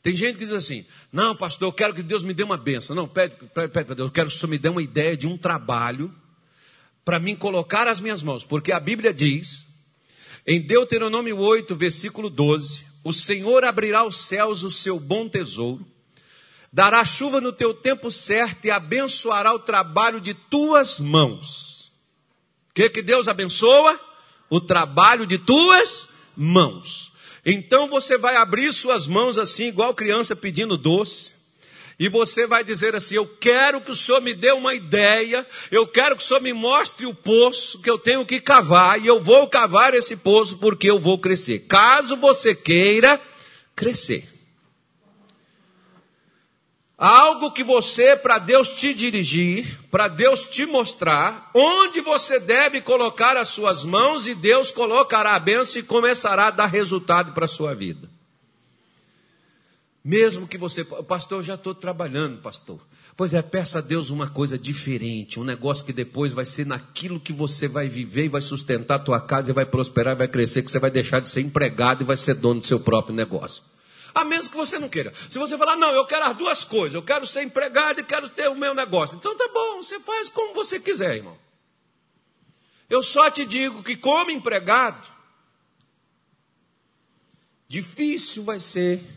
Tem 0.04 0.14
gente 0.14 0.38
que 0.38 0.44
diz 0.44 0.54
assim: 0.54 0.86
Não, 1.10 1.34
pastor, 1.34 1.66
eu 1.66 1.72
quero 1.72 1.94
que 1.94 2.04
Deus 2.04 2.22
me 2.22 2.32
dê 2.32 2.44
uma 2.44 2.56
benção. 2.56 2.94
Não, 2.94 3.08
pede, 3.08 3.34
pede, 3.52 3.72
para 3.72 3.82
Deus, 3.82 4.06
eu 4.06 4.12
quero 4.12 4.28
que 4.28 4.36
o 4.36 4.38
Senhor 4.38 4.50
me 4.50 4.58
dê 4.58 4.68
uma 4.68 4.82
ideia 4.82 5.16
de 5.16 5.26
um 5.26 5.36
trabalho 5.36 6.14
para 7.04 7.18
mim 7.18 7.34
colocar 7.34 7.88
as 7.88 8.00
minhas 8.00 8.22
mãos. 8.22 8.44
Porque 8.44 8.70
a 8.70 8.78
Bíblia 8.78 9.12
diz 9.12 9.66
em 10.46 10.60
Deuteronômio 10.60 11.36
8, 11.36 11.74
versículo 11.74 12.30
12: 12.30 12.86
O 13.07 13.12
Senhor 13.12 13.62
abrirá 13.62 14.04
os 14.04 14.16
céus, 14.16 14.64
o 14.64 14.70
seu 14.70 14.98
bom 14.98 15.28
tesouro, 15.28 15.86
dará 16.72 17.04
chuva 17.04 17.40
no 17.40 17.52
teu 17.52 17.72
tempo 17.72 18.11
certo 18.11 18.64
e 18.64 18.70
abençoará 18.72 19.54
o 19.54 19.61
trabalho 19.61 20.20
de 20.20 20.34
tuas 20.34 20.98
mãos. 20.98 21.92
O 22.68 22.74
que, 22.74 22.90
que 22.90 23.02
Deus 23.02 23.28
abençoa? 23.28 23.96
O 24.50 24.61
trabalho 24.61 25.24
de 25.24 25.38
tuas 25.38 26.09
mãos. 26.36 27.12
Então 27.44 27.86
você 27.86 28.18
vai 28.18 28.34
abrir 28.34 28.72
suas 28.72 29.07
mãos 29.07 29.38
assim, 29.38 29.68
igual 29.68 29.94
criança 29.94 30.34
pedindo 30.34 30.76
doce 30.76 31.36
e 31.99 32.09
você 32.09 32.47
vai 32.47 32.62
dizer 32.62 32.94
assim: 32.94 33.14
Eu 33.14 33.26
quero 33.26 33.80
que 33.80 33.90
o 33.90 33.94
Senhor 33.94 34.20
me 34.20 34.34
dê 34.34 34.53
uma 34.53 34.74
ideia, 34.74 35.47
eu 35.70 35.86
quero 35.86 36.16
que 36.16 36.22
o 36.22 36.26
Senhor 36.26 36.40
me 36.40 36.53
mostre 36.53 37.07
o 37.07 37.14
poço 37.14 37.80
que 37.80 37.90
eu 37.90 37.99
tenho 37.99 38.24
que 38.26 38.40
cavar, 38.40 39.01
e 39.01 39.07
eu 39.07 39.18
vou 39.18 39.49
cavar 39.49 39.94
esse 39.94 40.16
poço 40.16 40.59
porque 40.59 40.88
eu 40.90 40.99
vou 40.99 41.18
crescer. 41.18 41.61
Caso 41.61 42.16
você 42.16 42.55
queira 42.55 43.20
crescer. 43.74 44.28
Algo 46.99 47.53
que 47.53 47.62
você, 47.62 48.16
para 48.16 48.38
Deus 48.38 48.68
te 48.70 48.94
dirigir, 48.94 49.78
para 49.90 50.09
Deus 50.09 50.44
te 50.44 50.64
mostrar, 50.64 51.51
onde 51.55 52.01
você 52.01 52.40
deve 52.40 52.80
colocar 52.80 53.36
as 53.36 53.49
suas 53.49 53.84
mãos, 53.84 54.26
e 54.26 54.34
Deus 54.34 54.70
colocará 54.70 55.34
a 55.34 55.38
bênção 55.38 55.80
e 55.80 55.84
começará 55.84 56.47
a 56.47 56.51
dar 56.51 56.66
resultado 56.66 57.32
para 57.32 57.44
a 57.44 57.49
sua 57.49 57.74
vida. 57.74 58.15
Mesmo 60.07 60.46
que 60.46 60.57
você, 60.57 60.84
pastor, 60.84 61.40
eu 61.40 61.42
já 61.42 61.54
estou 61.54 61.74
trabalhando, 61.74 62.40
pastor. 62.40 62.78
Pois 63.16 63.34
é, 63.34 63.42
peça 63.42 63.78
a 63.78 63.80
Deus 63.80 64.09
uma 64.09 64.30
coisa 64.30 64.57
diferente, 64.57 65.40
um 65.40 65.42
negócio 65.42 65.84
que 65.84 65.92
depois 65.92 66.32
vai 66.32 66.46
ser 66.46 66.64
naquilo 66.64 67.18
que 67.18 67.32
você 67.32 67.66
vai 67.66 67.88
viver 67.88 68.26
e 68.26 68.28
vai 68.28 68.40
sustentar 68.40 68.94
a 68.94 68.98
tua 69.00 69.20
casa 69.20 69.50
e 69.50 69.52
vai 69.52 69.66
prosperar 69.66 70.14
e 70.14 70.18
vai 70.18 70.28
crescer, 70.28 70.62
que 70.62 70.70
você 70.70 70.78
vai 70.78 70.92
deixar 70.92 71.18
de 71.18 71.28
ser 71.28 71.40
empregado 71.40 72.02
e 72.02 72.07
vai 72.07 72.16
ser 72.16 72.34
dono 72.34 72.61
do 72.61 72.66
seu 72.66 72.78
próprio 72.78 73.16
negócio. 73.16 73.64
A 74.14 74.24
menos 74.24 74.46
que 74.46 74.57
você 74.57 74.78
não 74.78 74.88
queira. 74.88 75.12
Se 75.28 75.40
você 75.40 75.59
falar, 75.59 75.74
não, 75.74 75.90
eu 75.90 76.07
quero 76.07 76.24
as 76.24 76.36
duas 76.36 76.62
coisas, 76.62 76.94
eu 76.94 77.02
quero 77.02 77.26
ser 77.26 77.42
empregado 77.42 78.00
e 78.00 78.04
quero 78.04 78.28
ter 78.28 78.48
o 78.48 78.54
meu 78.54 78.76
negócio. 78.76 79.16
Então 79.16 79.36
tá 79.36 79.48
bom, 79.52 79.82
você 79.82 79.98
faz 79.98 80.30
como 80.30 80.54
você 80.54 80.78
quiser, 80.78 81.16
irmão. 81.16 81.36
Eu 82.88 83.02
só 83.02 83.28
te 83.28 83.44
digo 83.44 83.82
que 83.82 83.96
como 83.96 84.30
empregado, 84.30 85.09
difícil 87.66 88.44
vai 88.44 88.61
ser 88.61 89.15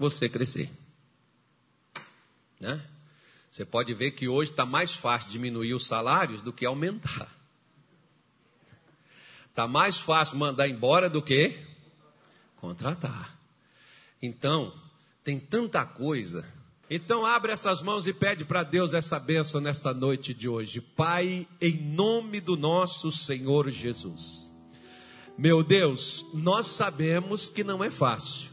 você 0.00 0.30
crescer. 0.30 0.70
Né? 2.58 2.82
Você 3.50 3.66
pode 3.66 3.92
ver 3.92 4.12
que 4.12 4.26
hoje 4.26 4.50
está 4.50 4.64
mais 4.64 4.94
fácil 4.94 5.30
diminuir 5.30 5.74
os 5.74 5.86
salários 5.86 6.40
do 6.40 6.54
que 6.54 6.64
aumentar. 6.64 7.28
Está 9.50 9.68
mais 9.68 9.98
fácil 9.98 10.38
mandar 10.38 10.68
embora 10.68 11.10
do 11.10 11.20
que 11.20 11.54
contratar. 12.56 13.38
Então, 14.22 14.72
tem 15.22 15.38
tanta 15.38 15.84
coisa. 15.84 16.46
Então, 16.88 17.26
abre 17.26 17.52
essas 17.52 17.82
mãos 17.82 18.06
e 18.06 18.12
pede 18.14 18.44
para 18.44 18.62
Deus 18.62 18.94
essa 18.94 19.18
bênção 19.18 19.60
nesta 19.60 19.92
noite 19.92 20.32
de 20.32 20.48
hoje. 20.48 20.80
Pai, 20.80 21.46
em 21.60 21.76
nome 21.76 22.40
do 22.40 22.56
nosso 22.56 23.12
Senhor 23.12 23.68
Jesus. 23.68 24.50
Meu 25.36 25.62
Deus, 25.62 26.24
nós 26.32 26.66
sabemos 26.68 27.50
que 27.50 27.62
não 27.62 27.84
é 27.84 27.90
fácil 27.90 28.49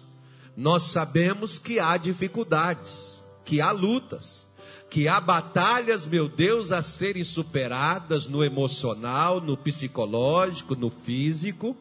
nós 0.58 0.84
sabemos 0.84 1.60
que 1.60 1.80
há 1.80 1.98
dificuldades, 1.98 3.24
que 3.46 3.62
há 3.62 3.70
lutas, 3.70 4.48
que 4.90 5.08
há 5.08 5.22
batalhas, 5.22 6.08
meu 6.08 6.28
Deus, 6.28 6.72
a 6.72 6.82
serem 6.82 7.24
superadas 7.24 8.26
no 8.26 8.44
emocional, 8.44 9.40
no 9.40 9.56
psicológico, 9.56 10.76
no 10.76 10.90
físico. 10.90 11.78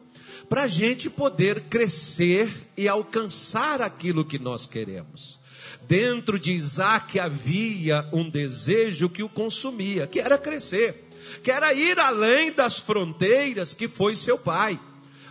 para 0.47 0.63
a 0.63 0.67
gente 0.67 1.09
poder 1.09 1.61
crescer 1.61 2.69
e 2.77 2.87
alcançar 2.87 3.81
aquilo 3.81 4.23
que 4.23 4.37
nós 4.37 4.65
queremos. 4.65 5.39
Dentro 5.87 6.39
de 6.39 6.53
Isaac 6.53 7.19
havia 7.19 8.07
um 8.13 8.29
desejo 8.29 9.09
que 9.09 9.23
o 9.23 9.29
consumia, 9.29 10.05
que 10.05 10.19
era 10.19 10.37
crescer, 10.37 11.09
que 11.43 11.51
era 11.51 11.73
ir 11.73 11.99
além 11.99 12.51
das 12.51 12.77
fronteiras 12.77 13.73
que 13.73 13.87
foi 13.87 14.15
seu 14.15 14.37
pai 14.37 14.79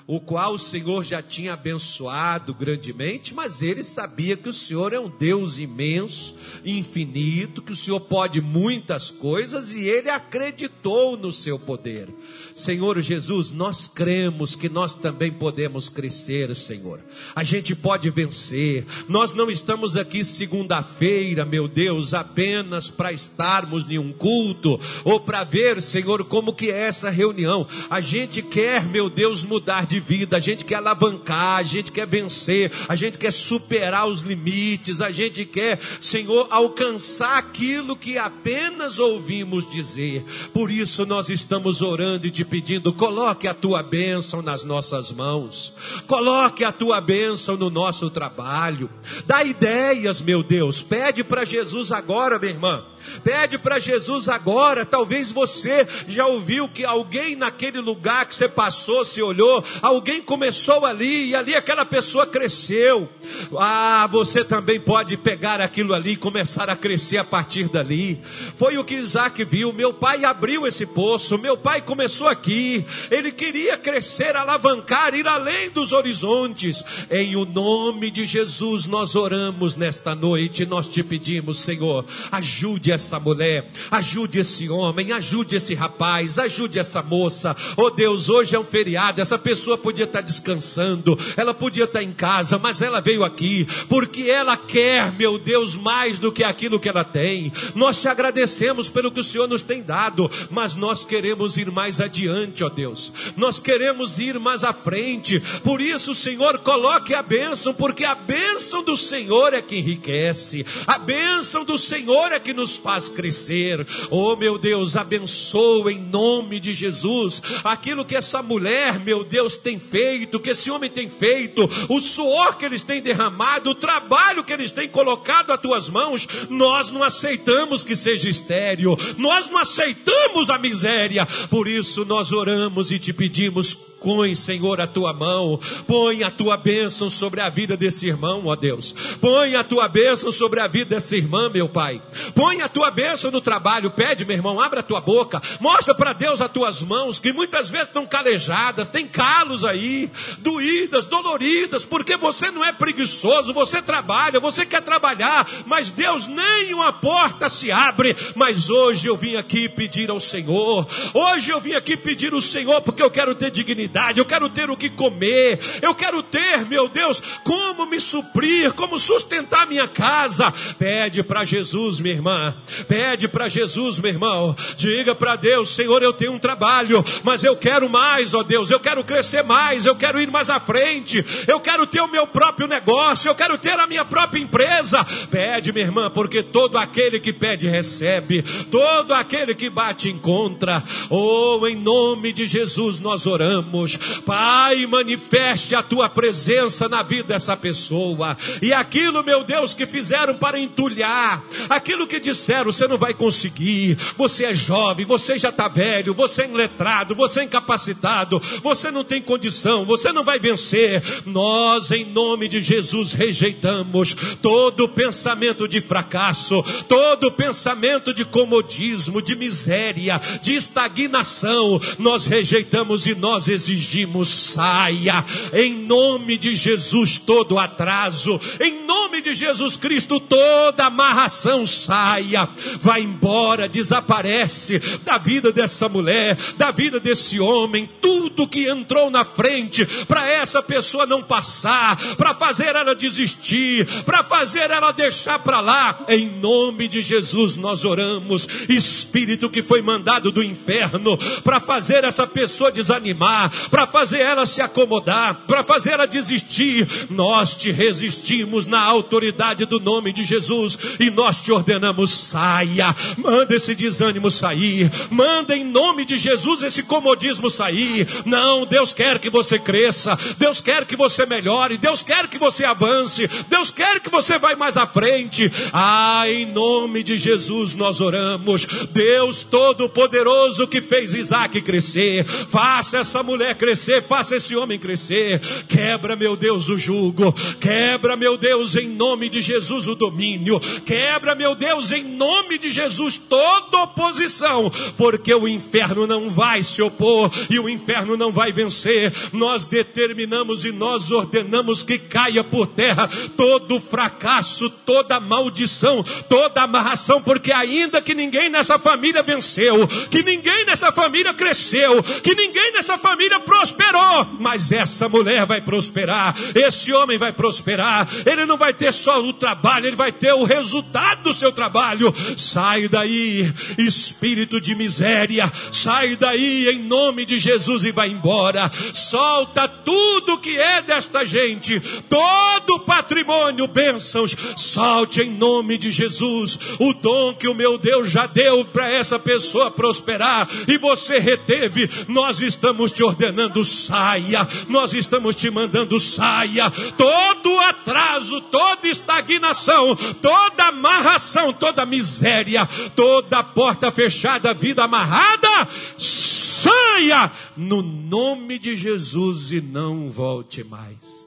o 0.07 0.21
qual 0.21 0.55
o 0.55 0.59
Senhor 0.59 1.05
já 1.05 1.21
tinha 1.21 1.55
abençoado 1.55 2.55
grandemente, 2.55 3.35
mas 3.35 3.61
ele 3.61 3.83
sabia 3.83 4.37
que 4.37 4.49
o 4.49 4.53
Senhor 4.53 4.93
é 4.93 5.01
um 5.01 5.11
Deus 5.11 5.59
imenso, 5.59 6.37
infinito, 6.65 7.61
que 7.61 7.73
o 7.73 7.77
Senhor 7.77 7.99
pode 8.01 8.41
muitas 8.41 9.11
coisas 9.11 9.75
e 9.75 9.81
ele 9.89 10.09
acreditou 10.09 11.17
no 11.17 11.33
seu 11.33 11.59
poder. 11.59 12.09
Senhor 12.55 13.01
Jesus, 13.01 13.51
nós 13.51 13.89
cremos 13.89 14.55
que 14.55 14.69
nós 14.69 14.95
também 14.95 15.33
podemos 15.33 15.89
crescer, 15.89 16.55
Senhor. 16.55 17.01
A 17.35 17.43
gente 17.43 17.75
pode 17.75 18.09
vencer. 18.09 18.87
Nós 19.09 19.33
não 19.33 19.51
estamos 19.51 19.97
aqui 19.97 20.23
segunda-feira, 20.23 21.45
meu 21.45 21.67
Deus, 21.67 22.15
apenas 22.15 22.89
para 22.89 23.13
estarmos 23.13 23.91
em 23.91 23.99
um 23.99 24.13
culto 24.13 24.81
ou 25.05 25.19
para 25.19 25.43
ver, 25.43 25.83
Senhor, 25.83 26.25
como 26.25 26.55
que 26.55 26.71
é 26.71 26.83
essa 26.83 27.11
reunião. 27.11 27.67
A 27.91 28.01
gente 28.01 28.41
quer, 28.41 28.87
meu 28.87 29.11
Deus, 29.11 29.45
mudar 29.45 29.85
de 29.85 29.96
de 29.97 30.01
vida, 30.01 30.37
a 30.37 30.41
gente 30.41 30.65
quer 30.65 30.77
alavancar, 30.77 31.59
a 31.59 31.63
gente 31.63 31.91
quer 31.91 32.07
vencer, 32.07 32.71
a 32.89 32.95
gente 32.95 33.17
quer 33.17 33.33
superar 33.33 34.07
os 34.07 34.21
limites, 34.21 35.01
a 35.01 35.11
gente 35.11 35.45
quer, 35.45 35.79
Senhor, 36.01 36.47
alcançar 36.51 37.39
aquilo 37.39 37.97
que 37.97 38.19
apenas 38.19 38.99
ouvimos 38.99 39.69
dizer. 39.71 40.25
Por 40.53 40.71
isso 40.71 41.07
nós 41.07 41.31
estamos 41.31 41.81
orando 41.81 42.27
e 42.27 42.31
te 42.31 42.45
pedindo: 42.45 42.93
coloque 42.93 43.49
a 43.49 43.55
tua 43.55 43.83
bênção 43.83 44.43
nas 44.43 44.65
nossas 44.65 45.11
mãos, 45.11 45.73
coloque 46.07 46.65
a 46.65 46.73
tua 46.73 47.01
bênção 47.01 47.57
no 47.57 47.71
nosso 47.71 48.11
trabalho, 48.11 48.91
dá 49.27 49.43
ideias, 49.43 50.21
meu 50.21 50.43
Deus, 50.43 50.83
pede 50.83 51.25
para 51.25 51.45
Jesus 51.45 51.91
agora, 51.91 52.39
minha 52.39 52.53
irmã. 52.53 52.85
Pede 53.23 53.59
para 53.59 53.79
Jesus 53.79 54.29
agora. 54.29 54.85
Talvez 54.85 55.31
você 55.31 55.87
já 56.09 56.27
ouviu 56.27 56.69
que 56.69 56.85
alguém 56.85 57.37
naquele 57.37 57.81
lugar 57.81 58.27
que 58.27 58.35
você 58.35 58.49
passou, 58.49 59.05
se 59.05 59.23
olhou, 59.23 59.63
alguém 59.87 60.21
começou 60.21 60.85
ali 60.85 61.29
e 61.29 61.35
ali 61.35 61.55
aquela 61.55 61.85
pessoa 61.85 62.27
cresceu. 62.27 63.09
Ah, 63.57 64.07
você 64.11 64.45
também 64.45 64.81
pode 64.81 65.17
pegar 65.17 65.61
aquilo 65.61 65.95
ali 65.95 66.13
e 66.13 66.17
começar 66.17 66.69
a 66.69 66.77
crescer 66.77 67.19
a 67.19 67.25
partir 67.25 67.69
dali. 67.69 68.21
Foi 68.57 68.77
o 68.79 68.85
que 68.85 68.95
Isaac 68.95 69.45
viu. 69.45 69.73
Meu 69.73 69.95
pai 69.95 70.25
abriu 70.25 70.67
esse 70.67 70.85
poço, 70.85 71.39
meu 71.39 71.57
pai 71.57 71.83
começou 71.83 72.27
aqui. 72.27 72.85
Ele 73.11 73.31
queria 73.31 73.77
crescer, 73.79 74.37
alavancar, 74.37 75.15
ir 75.15 75.29
além 75.29 75.71
dos 75.71 75.93
horizontes. 75.93 76.83
Em 77.11 77.37
o 77.37 77.45
nome 77.45 78.11
de 78.11 78.25
Jesus 78.25 78.87
nós 78.87 79.15
oramos 79.15 79.77
nesta 79.77 80.15
noite, 80.15 80.67
nós 80.67 80.89
te 80.89 81.03
pedimos, 81.03 81.59
Senhor, 81.59 82.05
ajude 82.33 82.91
essa 82.91 83.21
mulher, 83.21 83.71
ajude 83.91 84.41
esse 84.41 84.69
homem, 84.69 85.13
ajude 85.13 85.57
esse 85.57 85.75
rapaz, 85.75 86.39
ajude 86.39 86.79
essa 86.79 87.03
moça. 87.03 87.57
Oh 87.77 87.91
Deus, 87.91 88.29
hoje 88.29 88.57
é 88.57 88.59
um 88.59 88.65
feriado, 88.65 89.21
essa 89.21 89.39
pessoa 89.39 89.76
podia 89.77 90.05
estar 90.05 90.21
descansando, 90.21 91.19
ela 91.37 91.55
podia 91.55 91.85
estar 91.85 92.03
em 92.03 92.13
casa, 92.13 92.59
mas 92.59 92.83
ela 92.83 93.01
veio 93.01 93.25
aqui 93.25 93.67
porque 93.89 94.23
ela 94.23 94.57
quer, 94.57 95.13
meu 95.13 95.39
Deus, 95.39 95.77
mais 95.77 96.19
do 96.19 96.33
que 96.33 96.45
aquilo 96.45 96.81
que 96.81 96.89
ela 96.89 97.05
tem. 97.05 97.53
Nós 97.75 98.01
te 98.01 98.09
agradecemos 98.09 98.89
pelo 98.89 99.11
que 99.11 99.21
o 99.21 99.25
Senhor 99.25 99.49
nos 99.49 99.63
tem 99.63 99.83
dado, 99.83 100.31
mas 100.51 100.75
nós 100.75 101.05
queremos 101.05 101.57
ir 101.57 101.71
mais 101.71 102.01
adiante, 102.01 102.65
ó 102.65 102.69
Deus. 102.69 103.13
Nós 103.37 103.61
queremos 103.61 104.19
ir 104.19 104.39
mais 104.39 104.65
à 104.65 104.73
frente. 104.73 105.41
Por 105.63 105.81
isso, 105.81 106.15
Senhor, 106.15 106.59
coloque 106.59 107.15
a 107.15 107.23
bênção, 107.23 107.75
porque 107.75 108.05
a 108.05 108.15
bênção 108.15 108.83
do 108.83 108.97
Senhor 108.97 109.55
é 109.55 109.63
que 109.63 109.77
enriquece. 109.77 110.65
A 110.87 110.99
bênção 110.99 111.65
do 111.65 111.79
Senhor 111.79 112.33
é 112.33 112.41
que 112.41 112.53
nos 112.53 112.77
faz 112.77 113.09
crescer. 113.09 113.87
Oh 114.11 114.37
meu 114.37 114.59
Deus, 114.59 114.97
abençoa 114.97 115.93
em 115.93 116.01
nome 116.01 116.61
de 116.61 116.73
Jesus 116.73 117.43
aquilo 117.65 118.05
que 118.05 118.17
essa 118.17 118.43
mulher, 118.43 118.99
meu 119.01 119.25
Deus, 119.25 119.57
tem 119.67 119.81
feito, 119.81 120.39
que 120.39 120.51
esse 120.51 120.71
homem 120.71 120.89
tem 120.89 121.09
feito, 121.09 121.69
o 121.89 121.99
suor 121.99 122.57
que 122.57 122.65
eles 122.65 122.85
têm 122.85 123.03
derramado, 123.03 123.71
o 123.71 123.75
trabalho 123.75 124.45
que 124.45 124.53
eles 124.53 124.71
têm 124.71 124.89
colocado 124.89 125.51
às 125.51 125.61
tuas 125.61 125.91
mãos. 125.91 126.29
Nós 126.49 126.89
não 126.89 127.03
aceitamos 127.03 127.85
que 127.85 127.97
seja 127.97 128.29
estéreo, 128.29 128.97
nós 129.19 129.49
não 129.49 129.59
aceitamos 129.59 130.51
a 130.51 130.57
miséria, 130.57 131.27
por 131.51 131.67
isso 131.67 132.05
nós 132.05 132.31
oramos 132.31 132.93
e 132.93 133.01
te 133.01 133.13
pedimos 133.13 133.77
Põe, 134.07 134.37
Senhor, 134.37 134.81
a 134.81 134.87
tua 134.87 135.13
mão, 135.13 135.59
põe 135.85 136.23
a 136.23 136.31
tua 136.31 136.57
bênção 136.57 137.11
sobre 137.11 137.41
a 137.41 137.49
vida 137.49 137.77
desse 137.77 138.07
irmão, 138.07 138.47
ó 138.47 138.55
Deus. 138.55 138.95
Põe 139.21 139.57
a 139.57 139.65
tua 139.65 139.89
bênção 139.89 140.31
sobre 140.31 140.61
a 140.61 140.69
vida 140.69 140.91
dessa 140.91 141.17
irmã, 141.17 141.51
meu 141.51 141.69
Pai. 141.69 142.01
Põe 142.33 142.63
a 142.63 142.69
tua 142.69 142.89
bênção 142.93 143.33
no 143.33 143.41
trabalho. 143.41 143.91
Pede, 143.91 144.25
meu 144.25 144.37
irmão, 144.37 144.61
abra 144.61 144.79
a 144.79 144.83
tua 144.85 145.01
boca. 145.01 145.43
Mostra 145.59 145.93
para 145.93 146.13
Deus 146.13 146.41
as 146.41 146.49
tuas 146.53 146.85
mãos, 146.85 147.19
que 147.19 147.33
muitas 147.33 147.69
vezes 147.69 147.89
estão 147.89 148.07
calejadas, 148.07 148.87
tem 148.87 149.09
calos 149.09 149.65
aí, 149.65 150.09
doídas, 150.39 151.05
doloridas, 151.05 151.85
porque 151.85 152.17
você 152.17 152.49
não 152.49 152.65
é 152.65 152.71
preguiçoso, 152.71 153.53
você 153.53 153.83
trabalha, 153.83 154.39
você 154.39 154.65
quer 154.65 154.83
trabalhar, 154.83 155.45
mas 155.67 155.91
Deus 155.91 156.29
nem 156.29 156.73
uma 156.73 156.93
porta 156.93 157.49
se 157.49 157.73
abre. 157.73 158.17
Mas 158.37 158.71
hoje 158.71 159.09
eu 159.09 159.17
vim 159.17 159.35
aqui 159.35 159.69
pedir 159.69 160.13
ao 160.13 160.21
Senhor, 160.21 160.87
hoje 161.13 161.51
eu 161.51 161.59
vim 161.59 161.73
aqui 161.73 161.97
pedir 161.97 162.33
ao 162.33 162.41
Senhor, 162.41 162.81
porque 162.83 163.03
eu 163.03 163.11
quero 163.11 163.35
ter 163.35 163.51
dignidade 163.51 163.96
eu 164.17 164.25
quero 164.25 164.49
ter 164.51 164.69
o 164.69 164.77
que 164.77 164.91
comer, 164.91 165.59
eu 165.81 165.95
quero 165.95 166.23
ter, 166.23 166.67
meu 166.67 166.89
Deus, 166.89 167.21
como 167.43 167.87
me 167.87 167.99
suprir, 167.99 168.73
como 168.75 168.99
sustentar 168.99 169.67
minha 169.67 169.89
casa. 169.89 170.53
Pede 170.79 171.23
para 171.23 171.45
Jesus, 171.45 172.01
minha 172.01 172.15
irmã, 172.15 172.55
pede 172.87 173.27
para 173.27 173.49
Jesus, 173.49 173.99
meu 173.99 174.11
irmão, 174.11 174.55
diga 174.77 175.15
para 175.15 175.37
Deus: 175.37 175.71
Senhor, 175.71 176.03
eu 176.03 176.13
tenho 176.13 176.33
um 176.33 176.39
trabalho, 176.39 177.05
mas 177.23 177.43
eu 177.43 177.57
quero 177.57 177.89
mais, 177.89 178.35
ó 178.35 178.43
Deus, 178.43 178.71
eu 178.71 178.81
quero 178.81 179.03
crescer 179.03 179.43
mais, 179.43 179.87
eu 179.87 179.97
quero 179.97 180.21
ir 180.21 180.31
mais 180.31 180.51
à 180.51 180.61
frente, 180.61 181.25
eu 181.47 181.59
quero 181.61 181.87
ter 181.87 182.01
o 182.01 182.11
meu 182.11 182.27
próprio 182.27 182.69
negócio, 182.69 183.29
eu 183.29 183.35
quero 183.35 183.57
ter 183.57 183.79
a 183.79 183.87
minha 183.87 184.05
própria 184.05 184.41
empresa. 184.41 185.05
Pede, 185.31 185.73
minha 185.73 185.87
irmã, 185.87 186.11
porque 186.11 186.43
todo 186.43 186.77
aquele 186.77 187.21
que 187.21 187.33
pede 187.33 187.69
recebe, 187.69 188.43
todo 188.71 189.15
aquele 189.15 189.55
que 189.55 189.71
bate 189.71 190.11
encontra. 190.11 190.83
Oh, 191.09 191.67
em 191.67 191.77
nome 191.77 192.33
de 192.33 192.47
Jesus 192.47 193.01
nós 193.01 193.27
oramos. 193.27 193.86
Pai, 194.25 194.87
manifeste 194.87 195.75
a 195.75 195.83
tua 195.83 196.09
presença 196.09 196.89
na 196.89 197.03
vida 197.03 197.29
dessa 197.29 197.57
pessoa. 197.57 198.37
E 198.63 198.73
aquilo, 198.73 199.23
meu 199.23 199.45
Deus, 199.45 199.75
que 199.75 199.87
fizeram 199.87 200.35
para 200.35 200.59
entulhar, 200.59 201.45
aquilo 201.69 202.07
que 202.07 202.19
disseram, 202.19 202.73
você 202.73 202.89
não 202.89 202.97
vai 202.97 203.15
conseguir, 203.15 203.97
você 204.17 204.47
é 204.47 204.55
jovem, 204.55 205.05
você 205.05 205.39
já 205.39 205.51
está 205.51 205.69
velho, 205.69 206.15
você 206.15 206.43
é 206.43 206.47
letrado, 206.47 207.15
você 207.15 207.41
é 207.41 207.45
incapacitado, 207.45 208.41
você 208.63 208.91
não 208.91 209.05
tem 209.05 209.23
condição, 209.23 209.85
você 209.85 210.13
não 210.13 210.25
vai 210.25 210.39
vencer. 210.39 211.03
Nós, 211.27 211.91
em 211.91 212.05
nome 212.05 212.49
de 212.49 212.61
Jesus, 212.61 213.13
rejeitamos 213.13 214.15
todo 214.41 214.89
pensamento 214.89 215.69
de 215.69 215.81
fracasso, 215.81 216.63
todo 216.89 217.31
pensamento 217.31 218.15
de 218.15 218.25
comodismo, 218.25 219.21
de 219.21 219.37
miséria, 219.37 220.21
de 220.43 220.55
estagnação. 220.55 221.81
Nós 221.99 222.25
rejeitamos 222.25 223.07
e 223.07 223.15
nós 223.15 223.49
exigimos 223.49 223.66
exigimos, 223.67 224.29
saia, 224.29 225.25
em 225.53 225.77
nome 225.77 226.39
de 226.39 226.55
Jesus, 226.55 227.19
todo 227.19 227.59
atraso, 227.59 228.41
em 228.61 228.85
nome 228.85 229.21
de 229.21 229.35
Jesus 229.35 229.77
Cristo, 229.77 230.21
toda 230.21 230.87
amarração 230.87 231.67
saia, 231.67 232.49
vai 232.81 233.01
embora, 233.01 233.69
desaparece 233.69 234.79
da 235.05 235.19
vida 235.19 235.51
dessa 235.53 235.89
mulher, 235.89 236.37
da 236.57 236.71
vida 236.71 237.01
desse 237.01 237.41
homem, 237.41 237.89
tudo 238.01 238.47
que 238.49 238.69
entrou 238.69 239.11
na 239.11 239.25
frente 239.25 239.85
para 240.07 240.29
essa 240.29 240.63
pessoa 240.63 241.07
não 241.07 241.23
passar, 241.23 241.97
para 242.17 242.35
fazer 242.35 242.77
ela 242.77 242.95
desistir, 242.95 243.87
para 244.05 244.23
fazer 244.23 244.71
ela 244.71 244.93
deixar 244.93 245.39
para 245.41 245.61
lá, 245.61 246.05
em 246.09 246.29
nome 246.29 246.87
de 246.89 247.03
Jesus 247.03 247.57
nós 247.57 247.85
oramos, 247.85 248.47
Espírito 248.69 249.51
que 249.51 249.63
foi 249.63 249.83
mandado 249.83 250.31
do 250.31 250.43
inferno 250.43 251.17
para 251.43 251.59
fazer 251.59 252.05
essa 252.05 252.27
pessoa 252.27 252.71
desanimar, 252.71 253.51
para 253.71 253.87
fazer 253.87 254.21
ela 254.21 254.47
se 254.47 254.61
acomodar, 254.61 255.43
para 255.47 255.63
fazer 255.63 255.93
ela 255.93 256.07
desistir. 256.07 256.87
Nós 257.11 257.57
te 257.57 257.71
resistimos 257.71 258.67
na 258.67 258.83
autoridade 258.83 259.67
do 259.67 259.79
nome 259.79 260.13
de 260.13 260.25
Jesus 260.25 260.79
e 260.99 261.11
nós 261.11 261.43
te 261.43 261.53
ordenamos: 261.53 262.11
saia, 262.11 262.95
manda 263.17 263.55
esse 263.55 263.75
desânimo 263.75 264.31
sair, 264.31 264.91
manda 265.11 265.55
em 265.55 265.65
nome 265.65 266.05
de 266.05 266.17
Jesus 266.17 266.63
esse 266.63 266.83
comodismo 266.83 267.51
sair. 267.51 268.07
Não, 268.25 268.67
Deus 268.67 268.93
quer 268.93 269.19
que 269.19 269.31
você 269.31 269.59
cresça, 269.59 270.19
Deus 270.39 270.61
quer 270.61 270.85
que 270.85 270.97
você 270.97 271.27
melhore, 271.27 271.79
Deus 271.79 272.03
quer 272.03 272.29
que 272.29 272.39
você 272.39 272.65
avance, 272.65 273.29
Deus 273.49 273.71
quer 273.71 274.01
que 274.01 274.11
você 274.11 274.39
vá 274.39 274.57
mais 274.57 274.77
à 274.77 274.87
frente. 274.87 275.51
Ah, 275.73 276.25
em 276.29 276.47
nome 276.47 277.03
de 277.03 277.17
Jesus 277.17 277.75
nós 277.75 278.01
oramos. 278.01 278.67
Deus 278.91 279.43
Todo-Poderoso 279.43 280.67
que 280.67 280.81
fez 280.81 281.15
Isaac 281.15 281.61
crescer, 281.61 282.25
faça 282.25 282.99
essa 282.99 283.23
mulher 283.23 283.46
crescer, 283.55 284.03
faça 284.03 284.37
esse 284.37 284.57
homem 284.57 284.79
crescer. 284.79 285.41
Quebra, 285.69 286.17
meu 286.17 286.37
Deus, 286.37 286.69
o 286.69 286.79
jugo, 286.79 287.33
quebra, 287.61 288.17
meu 288.17 288.37
Deus, 288.37 288.77
em 288.77 288.89
nome 288.89 289.29
de 289.29 289.41
Jesus 289.41 289.87
o 289.87 289.95
domínio, 289.95 290.61
quebra, 290.85 291.35
meu 291.35 291.55
Deus, 291.55 291.93
em 291.93 292.05
nome 292.05 292.59
de 292.59 292.71
Jesus 292.71 293.17
toda 293.17 293.83
oposição, 293.83 294.71
porque 294.97 295.35
o 295.35 295.49
inferno 295.49 296.07
não 296.07 296.29
vai 296.29 296.63
se 296.63 296.83
opor 296.83 297.31
e 297.51 297.59
o 297.59 297.69
inferno 297.69 298.17
não 298.17 298.33
vai 298.33 298.53
vencer. 298.53 299.13
Nós 299.33 299.65
determinamos 299.65 300.65
e 300.65 300.73
nós 300.73 301.11
ordenamos 301.11 301.83
que 301.83 301.99
caia 301.99 302.43
por 302.45 302.67
terra 302.67 303.09
todo 303.37 303.81
fracasso, 303.81 304.71
toda 304.71 305.21
maldição, 305.21 306.05
toda 306.29 306.63
amarração, 306.63 307.23
porque 307.23 307.53
ainda 307.53 308.01
que 308.01 308.15
ninguém 308.15 308.51
nessa 308.51 308.79
família 308.79 309.23
venceu, 309.23 309.87
que 310.11 310.23
ninguém 310.23 310.65
nessa 310.65 310.93
família 310.93 311.35
cresceu, 311.35 312.03
que 312.03 312.35
ninguém 312.35 312.73
nessa 312.73 312.99
família 312.99 313.36
prosperou, 313.41 314.27
mas 314.39 314.73
essa 314.73 315.09
mulher 315.09 315.47
vai 315.47 315.61
prosperar, 315.61 316.35
esse 316.55 316.93
homem 316.93 317.19
vai 317.19 317.33
prosperar, 317.33 318.09
ele 318.25 318.47
não 318.47 318.57
vai 318.57 318.73
ter 318.75 318.93
só 318.93 319.21
o 319.21 319.33
trabalho, 319.33 319.87
ele 319.87 319.97
vai 319.97 320.13
ter 320.13 320.33
o 320.33 320.45
resultado 320.45 321.25
do 321.25 321.33
seu 321.33 321.53
trabalho. 321.53 322.13
Sai 322.37 322.89
daí, 322.89 323.53
espírito 323.79 324.61
de 324.61 324.75
miséria, 324.75 325.51
sai 325.73 326.17
daí 326.17 326.69
em 326.69 326.83
nome 326.83 327.25
de 327.25 327.39
Jesus 327.39 327.85
e 327.85 327.91
vai 327.91 328.09
embora. 328.09 328.71
Solta 328.95 329.69
tudo 329.69 330.39
que 330.39 330.57
é 330.57 330.83
desta 330.83 331.25
gente, 331.25 331.81
todo 332.09 332.77
o 332.77 332.81
patrimônio, 332.81 333.67
bênçãos, 333.67 334.37
solte 334.57 335.21
em 335.23 335.31
nome 335.31 335.79
de 335.79 335.91
Jesus 335.91 336.59
o 336.79 336.93
dom 336.93 337.35
que 337.35 337.49
o 337.49 337.55
meu 337.55 337.79
Deus 337.79 338.11
já 338.11 338.27
deu 338.27 338.65
para 338.65 338.91
essa 338.91 339.19
pessoa 339.19 339.71
prosperar 339.71 340.49
e 340.69 340.79
você 340.79 341.19
reteve. 341.19 341.89
Nós 342.09 342.41
estamos 342.41 342.93
te 342.93 343.03
ordenando, 343.27 343.65
saia, 343.65 344.47
nós 344.69 344.93
estamos 344.95 345.35
te 345.35 345.51
mandando, 345.51 345.99
saia. 345.99 346.71
Todo 346.97 347.59
atraso, 347.61 348.41
toda 348.43 348.89
estagnação, 348.89 349.97
toda 350.21 350.69
amarração, 350.69 351.53
toda 351.53 351.87
miséria, 351.87 352.67
toda 352.95 353.43
porta 353.43 353.91
fechada, 353.91 354.55
vida 354.55 354.85
amarrada, 354.85 355.69
saia 355.99 357.31
no 357.57 357.83
nome 357.83 358.59
de 358.59 358.75
Jesus 358.75 359.53
e 359.53 359.61
não 359.61 360.11
volte 360.11 360.63
mais. 360.65 361.27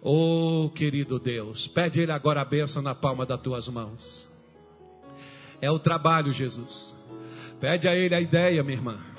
Oh, 0.00 0.70
querido 0.74 1.18
Deus, 1.18 1.66
pede 1.66 2.00
Ele 2.00 2.12
agora 2.12 2.40
a 2.40 2.44
bênção 2.44 2.80
na 2.80 2.94
palma 2.94 3.26
das 3.26 3.40
tuas 3.40 3.68
mãos. 3.68 4.30
É 5.60 5.70
o 5.70 5.78
trabalho, 5.78 6.32
Jesus. 6.32 6.94
Pede 7.60 7.88
a 7.88 7.96
Ele 7.96 8.14
a 8.14 8.20
ideia, 8.20 8.62
minha 8.62 8.78
irmã. 8.78 9.17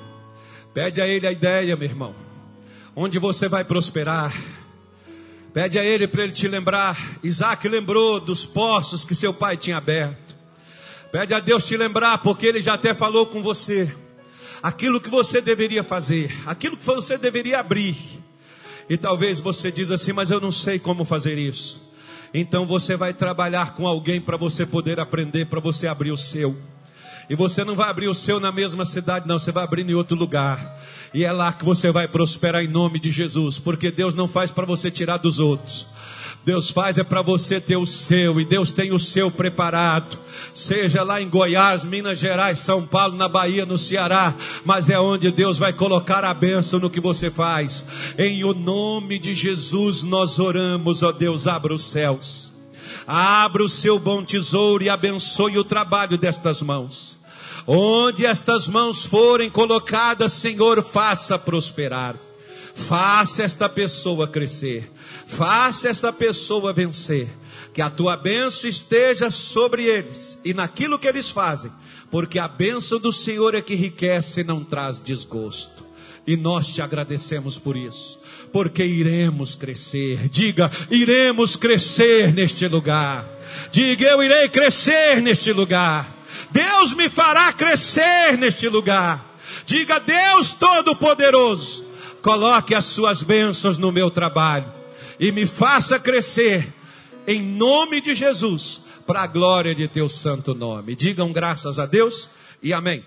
Pede 0.74 1.02
a 1.02 1.08
Ele 1.08 1.26
a 1.26 1.32
ideia, 1.32 1.76
meu 1.76 1.88
irmão. 1.88 2.16
Onde 2.96 3.18
você 3.20 3.48
vai 3.48 3.64
prosperar. 3.64 4.34
Pede 5.54 5.80
a 5.80 5.84
Ele 5.84 6.08
para 6.08 6.24
Ele 6.24 6.32
te 6.32 6.48
lembrar. 6.48 7.20
Isaac 7.24 7.68
lembrou 7.68 8.20
dos 8.20 8.46
poços 8.46 9.04
que 9.04 9.16
seu 9.16 9.34
pai 9.34 9.58
tinha 9.58 9.78
aberto. 9.78 10.36
Pede 11.12 11.34
a 11.34 11.40
Deus 11.40 11.66
te 11.66 11.76
lembrar, 11.76 12.20
porque 12.20 12.46
Ele 12.46 12.62
já 12.62 12.76
até 12.76 12.94
falou 12.94 13.26
com 13.26 13.42
você. 13.42 13.94
Aquilo 14.62 15.02
que 15.02 15.10
você 15.10 15.42
deveria 15.42 15.84
fazer, 15.84 16.36
aquilo 16.46 16.78
que 16.78 16.86
você 16.86 17.18
deveria 17.18 17.60
abrir. 17.60 17.98
E 18.90 18.98
talvez 18.98 19.40
você 19.40 19.72
diz 19.72 19.90
assim, 19.90 20.12
mas 20.12 20.30
eu 20.30 20.40
não 20.40 20.52
sei 20.52 20.78
como 20.78 21.06
fazer 21.06 21.38
isso. 21.38 21.82
Então 22.34 22.66
você 22.66 22.96
vai 22.96 23.14
trabalhar 23.14 23.74
com 23.74 23.88
alguém 23.88 24.20
para 24.20 24.38
você 24.38 24.66
poder 24.66 25.00
aprender, 25.00 25.46
para 25.46 25.60
você 25.60 25.88
abrir 25.88 26.12
o 26.12 26.18
seu. 26.18 26.56
E 27.30 27.36
você 27.36 27.64
não 27.64 27.76
vai 27.76 27.90
abrir 27.90 28.08
o 28.08 28.16
seu 28.16 28.40
na 28.40 28.52
mesma 28.52 28.84
cidade, 28.84 29.28
não, 29.28 29.38
você 29.38 29.52
vai 29.52 29.64
abrir 29.64 29.88
em 29.88 29.94
outro 29.94 30.18
lugar. 30.18 30.80
E 31.14 31.24
é 31.24 31.32
lá 31.32 31.54
que 31.54 31.64
você 31.64 31.92
vai 31.92 32.08
prosperar 32.08 32.64
em 32.64 32.68
nome 32.68 33.00
de 33.00 33.12
Jesus, 33.12 33.60
porque 33.60 33.92
Deus 33.92 34.16
não 34.16 34.28
faz 34.28 34.50
para 34.50 34.66
você 34.66 34.90
tirar 34.90 35.18
dos 35.18 35.40
outros. 35.40 35.88
Deus 36.44 36.72
faz 36.72 36.98
é 36.98 37.04
para 37.04 37.22
você 37.22 37.60
ter 37.60 37.78
o 37.78 37.86
seu, 37.86 38.40
e 38.40 38.46
Deus 38.46 38.72
tem 38.72 38.92
o 38.92 39.00
seu 39.00 39.30
preparado. 39.30 40.18
Seja 40.54 41.04
lá 41.04 41.22
em 41.22 41.30
Goiás, 41.30 41.84
Minas 41.84 42.18
Gerais, 42.18 42.60
São 42.60 42.86
Paulo, 42.86 43.16
na 43.16 43.28
Bahia, 43.28 43.66
no 43.66 43.78
Ceará, 43.78 44.34
mas 44.66 44.90
é 44.90 45.00
onde 45.00 45.32
Deus 45.32 45.58
vai 45.58 45.74
colocar 45.74 46.24
a 46.24 46.34
bênção 46.34 46.80
no 46.80 46.90
que 46.90 47.00
você 47.00 47.30
faz. 47.30 47.86
Em 48.18 48.44
o 48.44 48.54
nome 48.54 49.20
de 49.20 49.36
Jesus 49.36 50.02
nós 50.02 50.40
oramos, 50.40 51.04
ó 51.04 51.12
Deus, 51.12 51.46
abra 51.46 51.74
os 51.74 51.84
céus. 51.84 52.52
Abra 53.06 53.64
o 53.64 53.70
seu 53.70 54.00
bom 54.00 54.24
tesouro 54.24 54.84
e 54.84 54.90
abençoe 54.90 55.58
o 55.58 55.64
trabalho 55.64 56.18
destas 56.18 56.62
mãos. 56.62 57.19
Onde 57.72 58.26
estas 58.26 58.68
mãos 58.68 59.06
forem 59.06 59.48
colocadas, 59.48 60.34
Senhor, 60.34 60.82
faça 60.82 61.38
prosperar. 61.38 62.16
Faça 62.74 63.44
esta 63.44 63.70
pessoa 63.70 64.28
crescer. 64.28 64.92
Faça 65.28 65.88
esta 65.88 66.12
pessoa 66.12 66.74
vencer. 66.74 67.30
Que 67.72 67.80
a 67.80 67.88
tua 67.92 68.18
bênção 68.18 68.68
esteja 68.68 69.30
sobre 69.30 69.84
eles 69.84 70.40
e 70.44 70.52
naquilo 70.52 70.98
que 70.98 71.08
eles 71.08 71.30
fazem. 71.30 71.72
Porque 72.10 72.40
a 72.40 72.48
bênção 72.48 72.98
do 73.00 73.12
Senhor 73.12 73.54
é 73.54 73.62
que 73.62 73.76
enriquece 73.76 74.42
e 74.42 74.44
não 74.44 74.64
traz 74.64 75.00
desgosto. 75.00 75.86
E 76.26 76.36
nós 76.36 76.70
te 76.70 76.82
agradecemos 76.82 77.60
por 77.60 77.78
isso. 77.78 78.20
Porque 78.52 78.84
iremos 78.84 79.54
crescer. 79.54 80.28
Diga, 80.28 80.72
iremos 80.90 81.56
crescer 81.56 82.34
neste 82.34 82.68
lugar. 82.68 83.30
Diga, 83.72 84.08
eu 84.08 84.24
irei 84.24 84.50
crescer 84.50 85.22
neste 85.22 85.54
lugar. 85.54 86.19
Deus 86.52 86.94
me 86.94 87.10
fará 87.10 87.52
crescer 87.54 88.38
neste 88.38 88.68
lugar. 88.68 89.38
Diga, 89.66 90.00
Deus 90.00 90.54
Todo-Poderoso, 90.54 91.86
coloque 92.22 92.74
as 92.74 92.86
suas 92.86 93.24
bênçãos 93.24 93.78
no 93.78 93.92
meu 93.92 94.10
trabalho 94.10 94.72
e 95.20 95.32
me 95.32 95.46
faça 95.46 96.00
crescer 96.00 96.74
em 97.28 97.44
nome 97.44 98.02
de 98.02 98.16
Jesus, 98.16 98.82
para 99.06 99.22
a 99.22 99.28
glória 99.28 99.74
de 99.74 99.88
teu 99.88 100.08
santo 100.08 100.54
nome. 100.54 100.96
Digam 100.96 101.32
graças 101.32 101.80
a 101.80 101.86
Deus 101.86 102.30
e 102.62 102.74
amém. 102.74 103.04